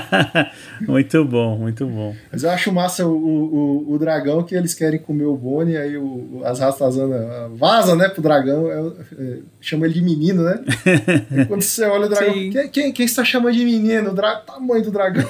muito 0.80 1.22
bom, 1.26 1.58
muito 1.58 1.86
bom. 1.86 2.16
Mas 2.32 2.44
eu 2.44 2.50
acho 2.50 2.72
massa 2.72 3.06
o, 3.06 3.12
o, 3.14 3.92
o 3.92 3.98
dragão 3.98 4.42
que 4.42 4.54
eles 4.54 4.72
querem 4.72 4.98
comer 4.98 5.26
o 5.26 5.36
Boni, 5.36 5.76
aí 5.76 5.98
o, 5.98 6.40
as 6.42 6.58
ratazanas 6.58 7.52
vaza, 7.58 7.94
né, 7.94 8.08
pro 8.08 8.22
dragão. 8.22 8.70
É, 8.70 9.22
é, 9.22 9.38
chama 9.60 9.84
ele 9.84 9.94
de 9.94 10.02
menino, 10.02 10.42
né? 10.42 10.60
quando 11.46 11.60
você 11.60 11.84
olha 11.84 12.06
o 12.06 12.08
dragão, 12.08 12.32
quem, 12.32 12.68
quem, 12.70 12.92
quem, 12.92 13.04
está 13.04 13.22
chamando 13.22 13.54
de 13.54 13.64
menino? 13.64 14.12
O 14.12 14.14
dra 14.14 14.36
tamanho 14.36 14.82
do 14.82 14.90
dragão. 14.90 15.26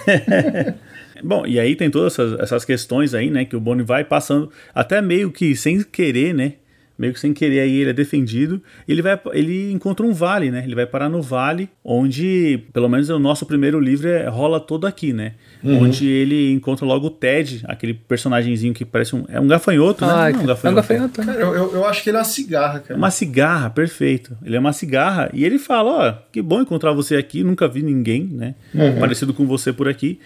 Bom, 1.23 1.47
e 1.47 1.59
aí 1.59 1.75
tem 1.77 1.91
todas 1.91 2.13
essas, 2.13 2.41
essas 2.41 2.65
questões 2.65 3.15
aí, 3.15 3.31
né, 3.31 3.45
que 3.45 3.57
o 3.57 3.61
Boni 3.61 3.83
vai 3.83 4.05
passando, 4.05 4.51
até 4.75 5.01
meio 5.01 5.31
que 5.31 5.55
sem 5.57 5.83
querer, 5.83 6.35
né, 6.35 6.55
meio 6.99 7.13
que 7.13 7.21
sem 7.21 7.33
querer 7.33 7.61
aí 7.61 7.81
ele 7.81 7.91
é 7.91 7.93
defendido, 7.93 8.63
ele 8.89 9.03
vai 9.03 9.19
ele 9.33 9.71
encontra 9.73 10.05
um 10.05 10.13
vale, 10.13 10.51
né? 10.51 10.63
Ele 10.65 10.75
vai 10.75 10.87
parar 10.87 11.09
no 11.09 11.21
vale 11.21 11.69
onde, 11.85 12.65
pelo 12.73 12.89
menos 12.89 13.09
o 13.11 13.19
nosso 13.19 13.45
primeiro 13.45 13.79
livro 13.79 14.09
é, 14.09 14.27
rola 14.29 14.59
todo 14.59 14.87
aqui, 14.87 15.13
né? 15.13 15.33
Uhum. 15.63 15.85
Onde 15.85 16.09
ele 16.09 16.53
encontra 16.53 16.87
logo 16.87 17.09
o 17.09 17.11
Ted, 17.11 17.63
aquele 17.67 17.95
personagemzinho 17.95 18.73
que 18.73 18.85
parece 18.85 19.15
um 19.15 19.25
é 19.29 19.39
um 19.39 19.47
gafanhoto, 19.47 20.05
ah, 20.05 20.27
né? 20.27 20.33
Não, 20.33 20.43
um 20.43 20.47
gafanhoto. 20.47 20.67
É 20.67 20.71
um 20.71 20.75
gafanhoto. 20.75 21.23
Cara, 21.23 21.39
eu, 21.39 21.75
eu, 21.75 21.87
acho 21.87 22.03
que 22.03 22.11
ele 22.11 22.17
é 22.17 22.21
uma 22.21 22.25
cigarra, 22.25 22.81
cara. 22.81 22.99
Uma 22.99 23.11
cigarra, 23.11 23.71
perfeito. 23.71 24.37
Ele 24.45 24.57
é 24.57 24.59
uma 24.59 24.73
cigarra 24.73 25.31
e 25.33 25.45
ele 25.45 25.59
fala, 25.59 25.91
ó, 25.91 26.11
oh, 26.11 26.31
que 26.33 26.41
bom 26.41 26.61
encontrar 26.61 26.93
você 26.93 27.17
aqui, 27.17 27.45
nunca 27.45 27.69
vi 27.69 27.83
ninguém, 27.83 28.25
né? 28.25 28.55
Uhum. 28.75 28.99
Parecido 28.99 29.35
com 29.35 29.47
você 29.47 29.73
por 29.73 29.89
aqui 29.89 30.19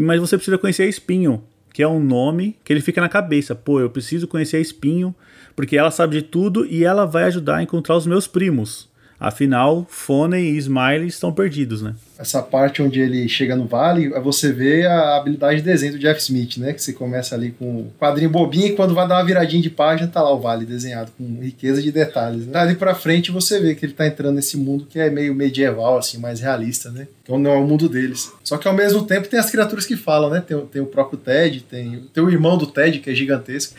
mas 0.00 0.20
você 0.20 0.36
precisa 0.36 0.58
conhecer 0.58 0.88
Espinho, 0.88 1.42
que 1.72 1.82
é 1.82 1.88
um 1.88 2.02
nome 2.02 2.56
que 2.64 2.72
ele 2.72 2.80
fica 2.80 3.00
na 3.00 3.08
cabeça. 3.08 3.54
Pô, 3.54 3.80
eu 3.80 3.90
preciso 3.90 4.26
conhecer 4.26 4.60
Espinho, 4.60 5.14
porque 5.54 5.76
ela 5.76 5.90
sabe 5.90 6.16
de 6.16 6.22
tudo 6.22 6.66
e 6.66 6.84
ela 6.84 7.04
vai 7.06 7.24
ajudar 7.24 7.56
a 7.56 7.62
encontrar 7.62 7.96
os 7.96 8.06
meus 8.06 8.26
primos. 8.26 8.88
Afinal, 9.18 9.86
Fone 9.88 10.38
e 10.38 10.56
Smiley 10.58 11.06
estão 11.06 11.32
perdidos, 11.32 11.82
né? 11.82 11.94
Essa 12.18 12.42
parte 12.42 12.82
onde 12.82 13.00
ele 13.00 13.28
chega 13.28 13.54
no 13.54 13.66
vale, 13.66 14.08
você 14.20 14.52
vê 14.52 14.86
a 14.86 15.16
habilidade 15.16 15.56
de 15.56 15.62
desenho 15.62 15.92
do 15.92 15.98
Jeff 15.98 16.20
Smith, 16.20 16.56
né? 16.56 16.72
Que 16.72 16.82
você 16.82 16.92
começa 16.92 17.34
ali 17.34 17.50
com 17.50 17.80
o 17.80 17.92
quadrinho 17.98 18.30
bobinho 18.30 18.68
e 18.68 18.74
quando 18.74 18.94
vai 18.94 19.06
dar 19.06 19.16
uma 19.16 19.24
viradinha 19.24 19.62
de 19.62 19.70
página, 19.70 20.08
tá 20.08 20.22
lá 20.22 20.32
o 20.32 20.40
vale 20.40 20.64
desenhado 20.64 21.10
com 21.16 21.40
riqueza 21.42 21.82
de 21.82 21.92
detalhes. 21.92 22.46
Né? 22.46 22.52
Dali 22.52 22.74
pra 22.74 22.94
frente 22.94 23.30
você 23.30 23.60
vê 23.60 23.74
que 23.74 23.84
ele 23.84 23.92
tá 23.92 24.06
entrando 24.06 24.36
nesse 24.36 24.56
mundo 24.56 24.86
que 24.88 24.98
é 24.98 25.10
meio 25.10 25.34
medieval, 25.34 25.98
assim, 25.98 26.18
mais 26.18 26.40
realista, 26.40 26.90
né? 26.90 27.06
Que 27.24 27.32
não 27.36 27.50
é 27.50 27.56
o 27.56 27.66
mundo 27.66 27.88
deles. 27.88 28.32
Só 28.42 28.56
que 28.56 28.66
ao 28.66 28.74
mesmo 28.74 29.04
tempo 29.04 29.28
tem 29.28 29.38
as 29.38 29.50
criaturas 29.50 29.84
que 29.84 29.96
falam, 29.96 30.30
né? 30.30 30.40
Tem, 30.40 30.58
tem 30.66 30.80
o 30.80 30.86
próprio 30.86 31.18
Ted, 31.18 31.60
tem, 31.68 32.04
tem 32.12 32.24
o 32.24 32.30
irmão 32.30 32.56
do 32.56 32.66
Ted, 32.66 33.00
que 33.00 33.10
é 33.10 33.14
gigantesco. 33.14 33.74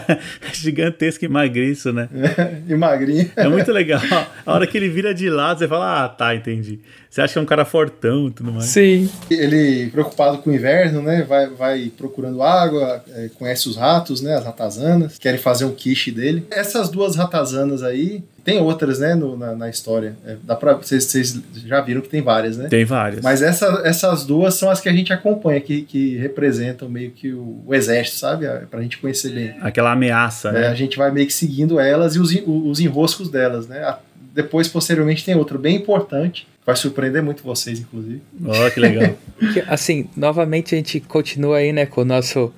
gigantesco 0.54 1.24
e 1.24 1.28
magriço, 1.28 1.92
né? 1.92 2.08
É, 2.14 2.62
e 2.72 2.74
magrinho. 2.74 3.30
É 3.36 3.48
muito 3.48 3.70
legal. 3.70 4.00
A 4.46 4.54
hora 4.54 4.66
que 4.66 4.78
ele 4.78 4.88
vira 4.88 5.12
de 5.12 5.28
lado, 5.28 5.58
você 5.58 5.68
fala, 5.68 6.04
ah, 6.04 6.08
tá, 6.08 6.34
entendi. 6.34 6.80
Você 7.12 7.20
acha 7.20 7.34
que 7.34 7.38
é 7.38 7.42
um 7.42 7.46
cara 7.46 7.66
fortão 7.66 8.28
e 8.28 8.30
tudo 8.30 8.50
mais. 8.50 8.64
Sim. 8.64 9.06
Ele, 9.30 9.90
preocupado 9.90 10.38
com 10.38 10.48
o 10.48 10.54
inverno, 10.54 11.02
né? 11.02 11.22
Vai, 11.28 11.46
vai 11.46 11.92
procurando 11.94 12.42
água, 12.42 13.04
é, 13.14 13.28
conhece 13.38 13.68
os 13.68 13.76
ratos, 13.76 14.22
né? 14.22 14.34
As 14.34 14.46
ratazanas. 14.46 15.18
Querem 15.18 15.38
fazer 15.38 15.66
um 15.66 15.74
quiche 15.74 16.10
dele. 16.10 16.46
Essas 16.50 16.88
duas 16.88 17.14
ratazanas 17.14 17.82
aí, 17.82 18.24
tem 18.42 18.62
outras, 18.62 18.98
né, 18.98 19.14
no, 19.14 19.36
na, 19.36 19.54
na, 19.54 19.68
história. 19.68 20.16
É, 20.26 20.36
dá 20.42 20.56
pra, 20.56 20.72
vocês, 20.72 21.04
vocês, 21.04 21.38
já 21.66 21.82
viram 21.82 22.00
que 22.00 22.08
tem 22.08 22.22
várias, 22.22 22.56
né? 22.56 22.68
Tem 22.70 22.86
várias. 22.86 23.22
Mas 23.22 23.42
essa, 23.42 23.82
essas 23.84 24.24
duas 24.24 24.54
são 24.54 24.70
as 24.70 24.80
que 24.80 24.88
a 24.88 24.92
gente 24.92 25.12
acompanha, 25.12 25.60
que, 25.60 25.82
que 25.82 26.16
representam 26.16 26.88
meio 26.88 27.10
que 27.10 27.30
o, 27.30 27.62
o 27.66 27.74
exército, 27.74 28.20
sabe? 28.20 28.46
Pra 28.70 28.80
gente 28.80 28.96
conhecer 28.96 29.34
bem. 29.34 29.54
Aquela 29.60 29.92
ameaça, 29.92 30.48
é, 30.48 30.52
né? 30.52 30.68
A 30.68 30.74
gente 30.74 30.96
vai 30.96 31.10
meio 31.10 31.26
que 31.26 31.34
seguindo 31.34 31.78
elas 31.78 32.16
e 32.16 32.18
os, 32.18 32.34
os 32.46 32.80
enroscos 32.80 33.28
delas, 33.28 33.68
né? 33.68 33.96
Depois, 34.34 34.68
posteriormente, 34.68 35.24
tem 35.24 35.34
outro 35.34 35.58
bem 35.58 35.76
importante, 35.76 36.46
Vai 36.64 36.76
surpreender 36.76 37.22
muito 37.22 37.42
vocês, 37.42 37.80
inclusive. 37.80 38.22
Oh, 38.40 38.70
que 38.70 38.78
legal. 38.78 39.16
assim, 39.66 40.08
novamente 40.16 40.74
a 40.74 40.78
gente 40.78 41.00
continua 41.00 41.56
aí, 41.56 41.72
né, 41.72 41.86
com 41.86 42.02
o 42.02 42.04
nosso 42.04 42.52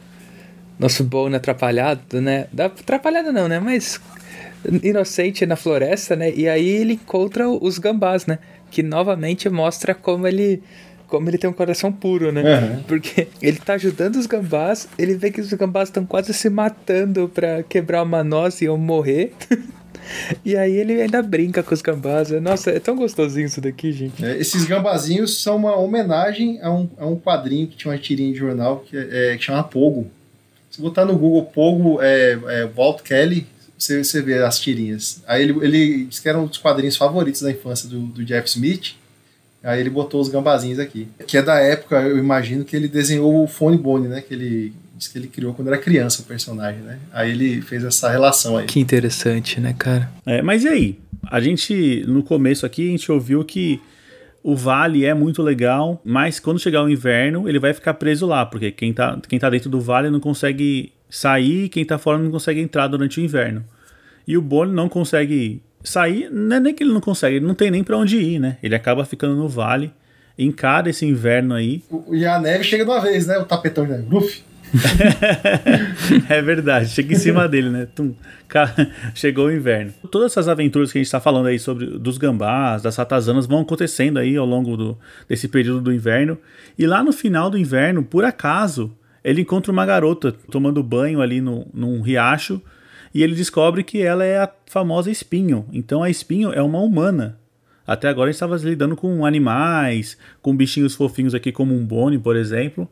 nosso 0.79 1.05
Bone 1.05 1.37
atrapalhado, 1.37 2.21
né? 2.21 2.47
Atrapalhado 2.59 3.33
não, 3.33 3.49
né? 3.49 3.61
Mas 3.61 4.01
inocente 4.83 5.47
na 5.47 5.57
floresta, 5.57 6.17
né? 6.17 6.33
E 6.35 6.49
aí 6.49 6.69
ele 6.69 6.95
encontra 6.95 7.49
os 7.49 7.79
gambás, 7.79 8.27
né? 8.27 8.39
Que 8.71 8.83
novamente 8.83 9.49
mostra 9.49 9.95
como 9.95 10.27
ele 10.27 10.63
como 11.07 11.31
ele 11.31 11.39
tem 11.39 11.49
um 11.49 11.53
coração 11.53 11.93
puro, 11.93 12.33
né? 12.33 12.43
Uhum. 12.43 12.83
Porque 12.83 13.29
ele 13.41 13.59
tá 13.59 13.75
ajudando 13.75 14.17
os 14.17 14.27
gambás, 14.27 14.89
ele 14.99 15.15
vê 15.15 15.31
que 15.31 15.41
os 15.41 15.53
gambás 15.53 15.89
estão 15.89 16.05
quase 16.05 16.35
se 16.35 16.51
matando 16.51 17.31
para 17.33 17.63
quebrar 17.63 18.03
uma 18.03 18.25
noz 18.25 18.61
e 18.61 18.65
iam 18.65 18.77
morrer. 18.77 19.33
E 20.45 20.57
aí 20.57 20.77
ele 20.77 21.01
ainda 21.01 21.23
brinca 21.23 21.63
com 21.63 21.75
os 21.75 21.83
gambás. 21.83 22.31
Nossa, 22.31 22.71
é 22.71 22.81
tão 22.81 22.97
gostosinho 22.97 23.47
isso 23.47 23.61
daqui, 23.61 23.93
gente. 23.93 24.25
É, 24.25 24.37
esses 24.39 24.65
gambazinhos 24.65 25.43
são 25.43 25.57
uma 25.57 25.77
homenagem 25.77 26.61
a 26.63 26.71
um, 26.73 26.89
a 26.99 27.07
um 27.07 27.17
quadrinho 27.17 27.67
que 27.67 27.77
tinha 27.77 27.93
uma 27.93 27.99
tirinha 27.99 28.33
de 28.33 28.39
jornal 28.39 28.85
que, 28.89 28.97
é, 28.97 29.37
que 29.37 29.45
chama 29.45 29.63
Pogo. 29.63 30.11
Se 30.71 30.81
botar 30.81 31.05
no 31.05 31.17
Google 31.17 31.45
Pogo, 31.45 32.03
é, 32.03 32.33
é 32.33 32.67
Walt 32.67 33.03
Kelly, 33.03 33.47
você, 33.79 34.03
você 34.03 34.23
vê 34.23 34.43
as 34.43 34.59
tirinhas. 34.59 35.23
Aí 35.27 35.43
ele, 35.43 35.53
ele 35.65 36.05
disse 36.05 36.21
que 36.23 36.29
era 36.29 36.39
um 36.39 36.47
dos 36.47 36.59
quadrinhos 36.59 36.97
favoritos 36.97 37.43
da 37.43 37.51
infância 37.51 37.89
do, 37.89 38.01
do 38.01 38.25
Jeff 38.25 38.49
Smith. 38.49 38.95
Aí 39.63 39.81
ele 39.81 39.91
botou 39.91 40.21
os 40.21 40.29
gambazinhos 40.29 40.79
aqui. 40.79 41.09
Que 41.27 41.39
é 41.39 41.43
da 41.43 41.59
época, 41.59 42.03
eu 42.03 42.19
imagino, 42.19 42.65
que 42.65 42.77
ele 42.77 42.89
desenhou 42.89 43.43
o 43.43 43.47
Phone 43.47 43.79
Bone, 43.79 44.09
né? 44.09 44.21
Que 44.21 44.35
ele 44.35 44.73
Diz 44.97 45.09
que 45.09 45.19
ele 45.19 45.27
criou 45.27 45.53
quando 45.55 45.69
era 45.69 45.79
criança 45.79 46.23
o 46.23 46.25
personagem, 46.25 46.81
né? 46.83 46.99
Aí 47.13 47.31
ele 47.31 47.61
fez 47.61 47.83
essa 47.83 48.09
relação 48.09 48.57
aí. 48.57 48.67
Que 48.67 48.79
interessante, 48.79 49.61
né, 49.61 49.75
cara? 49.77 50.11
É, 50.25 50.41
mas 50.41 50.63
e 50.63 50.69
aí? 50.69 50.99
a 51.31 51.41
gente, 51.41 52.05
no 52.07 52.23
começo 52.23 52.67
aqui, 52.67 52.89
a 52.89 52.91
gente 52.91 53.11
ouviu 53.11 53.45
que 53.45 53.81
o 54.43 54.55
vale 54.55 55.05
é 55.05 55.15
muito 55.15 55.43
legal, 55.43 56.01
mas 56.05 56.39
quando 56.39 56.59
chegar 56.59 56.83
o 56.83 56.89
inverno, 56.89 57.49
ele 57.49 57.59
vai 57.59 57.73
ficar 57.73 57.95
preso 57.95 58.27
lá, 58.27 58.45
porque 58.45 58.71
quem 58.71 58.93
tá, 58.93 59.19
quem 59.29 59.39
tá 59.39 59.49
dentro 59.49 59.71
do 59.71 59.81
vale 59.81 60.11
não 60.11 60.21
consegue 60.21 60.93
sair, 61.09 61.69
quem 61.69 61.85
tá 61.85 61.99
fora 61.99 62.19
não 62.19 62.31
consegue 62.31 62.61
entrar 62.61 62.89
durante 62.89 63.21
o 63.21 63.25
inverno. 63.25 63.65
E 64.27 64.37
o 64.37 64.43
Bonnie 64.43 64.75
não 64.75 64.89
consegue 64.89 65.63
sair, 65.83 66.31
não 66.31 66.57
é 66.57 66.61
nem 66.61 66.75
que 66.75 66.83
ele 66.83 66.93
não 66.93 67.01
consegue, 67.01 67.37
ele 67.37 67.47
não 67.47 67.55
tem 67.55 67.71
nem 67.71 67.85
para 67.85 67.97
onde 67.97 68.19
ir, 68.19 68.39
né? 68.39 68.59
Ele 68.63 68.75
acaba 68.75 69.05
ficando 69.05 69.35
no 69.35 69.49
vale, 69.49 69.93
encara 70.39 70.91
esse 70.91 71.07
inverno 71.07 71.55
aí. 71.55 71.83
E 72.11 72.27
a 72.27 72.39
neve 72.39 72.65
chega 72.65 72.85
de 72.85 72.91
uma 72.91 73.01
vez, 73.01 73.27
né? 73.27 73.39
O 73.39 73.45
tapetão 73.45 73.85
de 73.85 73.93
neve. 73.93 74.15
Uf. 74.15 74.43
é 76.29 76.43
verdade, 76.43 76.89
chega 76.89 77.15
em 77.15 77.19
cima 77.19 77.49
dele, 77.49 77.71
né? 77.71 77.87
Tum, 77.95 78.15
chegou 79.15 79.47
o 79.47 79.53
inverno. 79.53 79.93
Todas 80.11 80.33
essas 80.33 80.49
aventuras 80.49 80.91
que 80.91 80.99
a 80.99 81.01
gente 81.01 81.07
está 81.07 81.21
falando 81.21 81.47
aí 81.47 81.59
sobre 81.59 81.87
dos 81.87 82.19
gambás, 82.19 82.83
das 82.83 82.97
ratazanas, 82.97 83.47
vão 83.47 83.61
acontecendo 83.61 84.19
aí 84.19 84.37
ao 84.37 84.47
longo 84.47 84.77
do, 84.77 84.99
desse 85.29 85.49
período 85.49 85.81
do 85.81 85.93
inverno. 85.93 86.39
E 86.79 86.87
lá 86.87 87.03
no 87.03 87.13
final 87.13 87.49
do 87.49 87.59
inverno, 87.59 88.03
por 88.03 88.25
acaso, 88.25 88.97
ele 89.23 89.43
encontra 89.43 89.73
uma 89.73 89.87
garota 89.87 90.33
tomando 90.51 90.83
banho 90.83 91.21
ali 91.21 91.41
no, 91.41 91.67
num 91.73 92.01
riacho 92.01 92.61
e 93.15 93.23
ele 93.23 93.35
descobre 93.35 93.85
que 93.85 94.03
ela 94.03 94.25
é 94.25 94.39
a 94.39 94.51
famosa 94.67 95.11
Espinho. 95.11 95.67
Então 95.73 96.03
a 96.03 96.11
Espinho 96.11 96.53
é 96.53 96.63
uma 96.63 96.81
humana. 96.81 97.39
Até 97.87 98.09
agora 98.09 98.31
a 98.31 98.33
gente 98.33 98.37
estava 98.37 98.57
lidando 98.57 98.97
com 98.97 99.27
animais, 99.27 100.17
com 100.41 100.57
bichinhos 100.57 100.95
fofinhos 100.95 101.35
aqui 101.35 101.53
como 101.53 101.75
um 101.75 101.85
Bonnie, 101.85 102.19
por 102.19 102.35
exemplo 102.35 102.89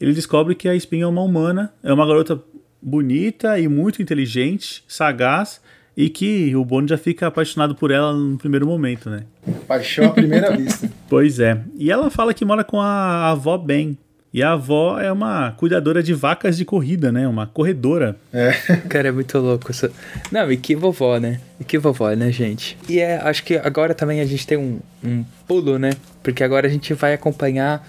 ele 0.00 0.12
descobre 0.12 0.54
que 0.54 0.68
a 0.68 0.74
Espinha 0.74 1.04
é 1.04 1.06
uma 1.06 1.22
humana, 1.22 1.72
é 1.82 1.92
uma 1.92 2.06
garota 2.06 2.40
bonita 2.80 3.58
e 3.58 3.66
muito 3.66 4.02
inteligente, 4.02 4.84
sagaz, 4.86 5.60
e 5.96 6.08
que 6.10 6.54
o 6.56 6.64
Bonnie 6.64 6.88
já 6.88 6.98
fica 6.98 7.26
apaixonado 7.26 7.74
por 7.74 7.90
ela 7.90 8.12
no 8.12 8.36
primeiro 8.36 8.66
momento, 8.66 9.08
né? 9.08 9.24
Paixão 9.66 10.06
à 10.06 10.10
primeira 10.10 10.50
vista. 10.56 10.90
Pois 11.08 11.38
é. 11.38 11.60
E 11.76 11.90
ela 11.90 12.10
fala 12.10 12.34
que 12.34 12.44
mora 12.44 12.64
com 12.64 12.80
a 12.80 13.30
avó 13.30 13.56
Ben. 13.56 13.96
E 14.32 14.42
a 14.42 14.50
avó 14.50 14.98
é 14.98 15.12
uma 15.12 15.52
cuidadora 15.52 16.02
de 16.02 16.12
vacas 16.12 16.56
de 16.56 16.64
corrida, 16.64 17.12
né? 17.12 17.28
Uma 17.28 17.46
corredora. 17.46 18.16
É. 18.32 18.50
Cara, 18.90 19.06
é 19.06 19.12
muito 19.12 19.38
louco 19.38 19.70
isso. 19.70 19.88
Não, 20.32 20.50
e 20.50 20.56
que 20.56 20.74
vovó, 20.74 21.18
né? 21.18 21.40
E 21.60 21.64
que 21.64 21.78
vovó, 21.78 22.10
né, 22.10 22.32
gente? 22.32 22.76
E 22.88 22.98
é, 22.98 23.16
acho 23.18 23.44
que 23.44 23.56
agora 23.56 23.94
também 23.94 24.20
a 24.20 24.26
gente 24.26 24.44
tem 24.44 24.58
um, 24.58 24.80
um 25.04 25.24
pulo, 25.46 25.78
né? 25.78 25.92
Porque 26.20 26.42
agora 26.42 26.66
a 26.66 26.70
gente 26.70 26.92
vai 26.94 27.14
acompanhar 27.14 27.86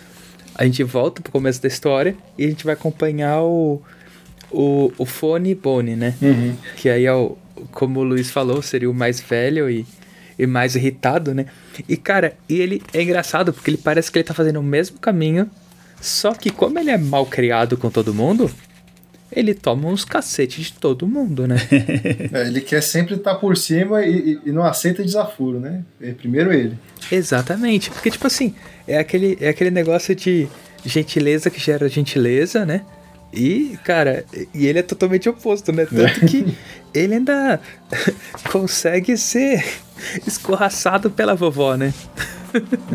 a 0.56 0.64
gente 0.64 0.84
volta 0.84 1.22
pro 1.22 1.32
começo 1.32 1.62
da 1.62 1.68
história 1.68 2.16
e 2.38 2.46
a 2.46 2.48
gente 2.48 2.64
vai 2.66 2.74
acompanhar 2.74 3.42
o, 3.42 3.82
o, 4.52 4.92
o 4.98 5.06
Fone 5.06 5.54
Bone, 5.54 5.96
né? 5.96 6.16
Uhum. 6.22 6.56
Que 6.78 6.90
aí 6.90 7.06
é 7.06 7.14
o, 7.14 7.38
como 7.72 8.00
o 8.00 8.04
Luiz 8.04 8.32
falou, 8.32 8.62
seria 8.62 8.90
o 8.90 8.94
mais 8.94 9.20
velho 9.20 9.70
e, 9.70 9.86
e 10.40 10.48
mais 10.48 10.76
irritado, 10.76 11.34
né? 11.34 11.46
E 11.88 11.98
cara, 11.98 12.34
e 12.48 12.60
ele 12.60 12.82
é 12.94 13.02
engraçado 13.02 13.54
porque 13.54 13.70
ele 13.70 13.78
parece 13.78 14.12
que 14.12 14.18
ele 14.18 14.24
tá 14.24 14.34
fazendo 14.34 14.60
o 14.60 14.64
mesmo 14.64 14.98
caminho, 15.00 15.50
só 16.02 16.34
que 16.34 16.50
como 16.50 16.80
ele 16.80 16.90
é 16.90 16.98
mal 16.98 17.26
criado 17.26 17.76
com 17.76 17.90
todo 17.90 18.14
mundo, 18.14 18.50
ele 19.32 19.54
toma 19.54 19.88
uns 19.88 20.06
cacetes 20.06 20.66
de 20.66 20.74
todo 20.74 21.08
mundo, 21.08 21.48
né? 21.48 21.58
é, 22.32 22.48
ele 22.48 22.62
quer 22.62 22.82
sempre 22.82 23.16
estar 23.16 23.34
tá 23.34 23.40
por 23.40 23.58
cima 23.58 24.04
e, 24.06 24.40
e, 24.46 24.52
não 24.52 24.64
aceita 24.64 25.04
desaforo, 25.04 25.60
né? 25.60 25.84
É 26.02 26.12
primeiro 26.12 26.54
ele. 26.54 26.78
Exatamente, 27.12 27.90
porque 27.90 28.12
tipo 28.12 28.28
assim, 28.28 28.54
é 28.88 28.98
aquele, 28.98 29.38
é 29.42 29.50
aquele 29.50 29.72
negócio 29.72 30.16
de 30.16 30.48
gentileza 30.86 31.50
que 31.50 31.60
gera 31.60 31.90
gentileza, 31.90 32.66
né? 32.66 32.82
E, 33.34 33.78
cara, 33.84 34.24
e 34.54 34.66
ele 34.66 34.80
é 34.80 34.84
totalmente 34.84 35.28
oposto, 35.28 35.72
né? 35.72 35.86
Tanto 35.86 36.26
que 36.26 36.56
ele 36.94 37.16
ainda 37.16 37.60
consegue 38.52 39.18
ser 39.18 39.66
escorraçado 40.26 41.10
pela 41.12 41.36
vovó, 41.36 41.76
né? 41.76 41.94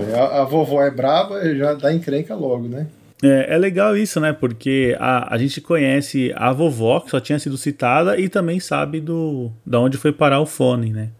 É, 0.08 0.18
a, 0.18 0.40
a, 0.40 0.44
vovó 0.44 0.82
é 0.82 0.90
braba, 0.90 1.42
já 1.54 1.74
dá 1.74 1.92
encrenca 1.92 2.34
logo, 2.34 2.66
né? 2.68 2.86
É, 3.22 3.54
é, 3.54 3.58
legal 3.58 3.96
isso, 3.96 4.18
né? 4.18 4.32
Porque 4.32 4.96
a, 4.98 5.34
a 5.34 5.38
gente 5.38 5.60
conhece 5.60 6.32
a 6.34 6.52
vovó, 6.52 7.00
que 7.00 7.10
só 7.10 7.20
tinha 7.20 7.38
sido 7.38 7.56
citada, 7.56 8.18
e 8.18 8.28
também 8.28 8.58
sabe 8.60 9.00
do 9.00 9.50
da 9.64 9.78
onde 9.78 9.98
foi 9.98 10.12
parar 10.12 10.40
o 10.40 10.46
fone, 10.46 10.92
né? 10.92 11.10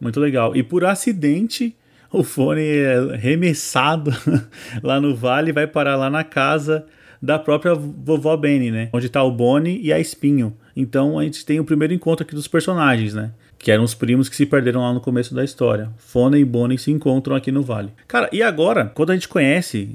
Muito 0.00 0.20
legal. 0.20 0.54
E 0.54 0.62
por 0.62 0.84
acidente, 0.84 1.76
o 2.12 2.22
fone 2.22 2.62
é 2.62 3.16
remessado 3.16 4.12
lá 4.82 5.00
no 5.00 5.14
vale 5.14 5.50
e 5.50 5.52
vai 5.52 5.66
parar 5.66 5.96
lá 5.96 6.08
na 6.08 6.24
casa 6.24 6.86
da 7.20 7.38
própria 7.38 7.74
vovó 7.74 8.36
Benny, 8.36 8.70
né? 8.70 8.88
Onde 8.92 9.08
tá 9.08 9.22
o 9.22 9.30
Bonnie 9.30 9.80
e 9.80 9.92
a 9.92 10.00
Espinho. 10.00 10.56
Então 10.74 11.18
a 11.18 11.24
gente 11.24 11.46
tem 11.46 11.60
o 11.60 11.64
primeiro 11.64 11.94
encontro 11.94 12.24
aqui 12.24 12.34
dos 12.34 12.48
personagens, 12.48 13.14
né? 13.14 13.30
Que 13.56 13.70
eram 13.70 13.84
os 13.84 13.94
primos 13.94 14.28
que 14.28 14.34
se 14.34 14.44
perderam 14.44 14.80
lá 14.82 14.92
no 14.92 15.00
começo 15.00 15.32
da 15.32 15.44
história. 15.44 15.90
Fone 15.98 16.38
e 16.38 16.44
Bonnie 16.44 16.78
se 16.78 16.90
encontram 16.90 17.36
aqui 17.36 17.52
no 17.52 17.62
vale. 17.62 17.90
Cara, 18.08 18.28
e 18.32 18.42
agora, 18.42 18.86
quando 18.86 19.10
a 19.10 19.14
gente 19.14 19.28
conhece 19.28 19.94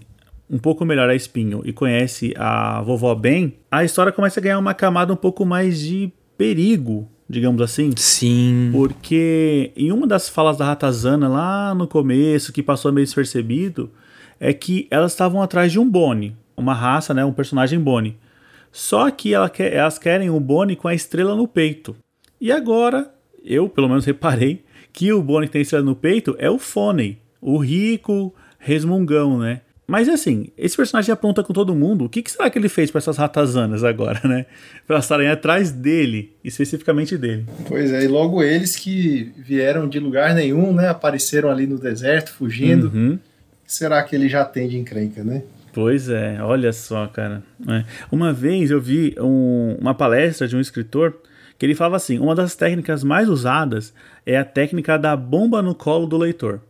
um 0.49 0.57
pouco 0.57 0.85
melhor 0.85 1.09
a 1.09 1.15
Espinho 1.15 1.61
e 1.65 1.73
conhece 1.73 2.33
a 2.37 2.81
vovó 2.81 3.13
Ben, 3.13 3.53
a 3.69 3.83
história 3.83 4.11
começa 4.11 4.39
a 4.39 4.43
ganhar 4.43 4.59
uma 4.59 4.73
camada 4.73 5.11
um 5.11 5.17
pouco 5.17 5.45
mais 5.45 5.79
de 5.79 6.11
perigo, 6.37 7.09
digamos 7.29 7.61
assim. 7.61 7.91
Sim. 7.97 8.69
Porque 8.71 9.71
em 9.75 9.91
uma 9.91 10.07
das 10.07 10.29
falas 10.29 10.57
da 10.57 10.65
Ratazana 10.65 11.27
lá 11.27 11.75
no 11.75 11.87
começo, 11.87 12.53
que 12.53 12.63
passou 12.63 12.91
meio 12.91 13.05
despercebido, 13.05 13.91
é 14.39 14.53
que 14.53 14.87
elas 14.89 15.11
estavam 15.11 15.41
atrás 15.41 15.71
de 15.71 15.79
um 15.79 15.89
Bonnie, 15.89 16.35
uma 16.55 16.73
raça, 16.73 17.13
né, 17.13 17.25
um 17.25 17.33
personagem 17.33 17.79
Bonnie. 17.79 18.17
Só 18.71 19.09
que 19.11 19.33
ela 19.33 19.49
quer, 19.49 19.73
elas 19.73 19.97
querem 19.97 20.29
um 20.29 20.39
Bonnie 20.39 20.75
com 20.75 20.87
a 20.87 20.95
estrela 20.95 21.35
no 21.35 21.47
peito. 21.47 21.95
E 22.39 22.51
agora, 22.51 23.11
eu 23.43 23.67
pelo 23.67 23.89
menos 23.89 24.05
reparei 24.05 24.63
que 24.93 25.11
o 25.11 25.21
Bonnie 25.21 25.47
que 25.47 25.53
tem 25.53 25.61
estrela 25.61 25.83
no 25.83 25.95
peito 25.95 26.35
é 26.39 26.49
o 26.49 26.57
Fone, 26.57 27.19
o 27.41 27.57
rico 27.57 28.33
resmungão, 28.59 29.39
né? 29.39 29.61
Mas 29.87 30.09
assim, 30.09 30.49
esse 30.57 30.75
personagem 30.75 31.13
aponta 31.13 31.41
com 31.41 31.53
todo 31.53 31.73
mundo. 31.73 32.05
O 32.05 32.09
que, 32.09 32.21
que 32.21 32.29
será 32.29 32.49
que 32.49 32.59
ele 32.59 32.67
fez 32.67 32.91
para 32.91 32.99
essas 32.99 33.15
ratazanas 33.15 33.85
agora, 33.85 34.19
né? 34.25 34.45
Pra 34.85 34.95
elas 34.95 35.05
estarem 35.05 35.29
atrás 35.29 35.71
dele, 35.71 36.35
especificamente 36.43 37.17
dele. 37.17 37.45
Pois 37.67 37.91
é, 37.91 38.03
e 38.03 38.07
logo 38.07 38.43
eles 38.43 38.75
que 38.75 39.31
vieram 39.37 39.87
de 39.87 39.97
lugar 39.97 40.35
nenhum, 40.35 40.73
né? 40.73 40.89
Apareceram 40.89 41.49
ali 41.49 41.65
no 41.65 41.79
deserto, 41.79 42.33
fugindo. 42.33 42.91
Uhum. 42.93 43.17
Será 43.65 44.03
que 44.03 44.13
ele 44.13 44.27
já 44.27 44.43
tem 44.43 44.67
de 44.67 44.77
encrenca, 44.77 45.23
né? 45.23 45.43
Pois 45.71 46.09
é, 46.09 46.37
olha 46.41 46.73
só, 46.73 47.07
cara. 47.07 47.43
É. 47.69 47.85
Uma 48.11 48.33
vez 48.33 48.71
eu 48.71 48.81
vi 48.81 49.15
um, 49.19 49.77
uma 49.79 49.93
palestra 49.93 50.47
de 50.47 50.55
um 50.55 50.59
escritor 50.59 51.15
que 51.57 51.65
ele 51.65 51.75
falava 51.75 51.95
assim: 51.95 52.19
uma 52.19 52.35
das 52.35 52.55
técnicas 52.55 53.03
mais 53.03 53.29
usadas 53.29 53.93
é 54.25 54.37
a 54.37 54.43
técnica 54.43 54.97
da 54.97 55.15
bomba 55.15 55.61
no 55.61 55.73
colo 55.73 56.07
do 56.07 56.17
leitor. 56.17 56.61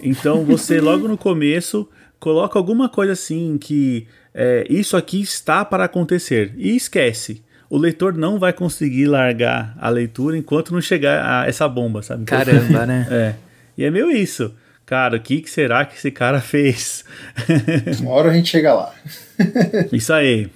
Então 0.00 0.44
você, 0.44 0.78
logo 0.82 1.08
no 1.08 1.16
começo, 1.16 1.88
coloca 2.18 2.58
alguma 2.58 2.88
coisa 2.88 3.12
assim 3.12 3.58
que 3.58 4.06
é, 4.34 4.66
isso 4.68 4.96
aqui 4.96 5.20
está 5.20 5.64
para 5.64 5.84
acontecer 5.84 6.52
e 6.56 6.76
esquece. 6.76 7.42
O 7.68 7.76
leitor 7.76 8.16
não 8.16 8.38
vai 8.38 8.52
conseguir 8.52 9.06
largar 9.06 9.76
a 9.80 9.88
leitura 9.88 10.36
enquanto 10.36 10.72
não 10.72 10.80
chegar 10.80 11.42
a 11.42 11.48
essa 11.48 11.68
bomba, 11.68 12.02
sabe? 12.02 12.22
Então, 12.22 12.38
Caramba, 12.38 12.86
né? 12.86 13.06
É. 13.10 13.34
E 13.76 13.84
é 13.84 13.90
meio 13.90 14.10
isso. 14.10 14.54
Cara, 14.86 15.16
o 15.16 15.20
que, 15.20 15.40
que 15.40 15.50
será 15.50 15.84
que 15.84 15.96
esse 15.96 16.12
cara 16.12 16.40
fez? 16.40 17.04
Uma 18.00 18.12
hora 18.12 18.30
a 18.30 18.32
gente 18.32 18.48
chega 18.48 18.72
lá. 18.72 18.94
Isso 19.92 20.12
aí. 20.12 20.48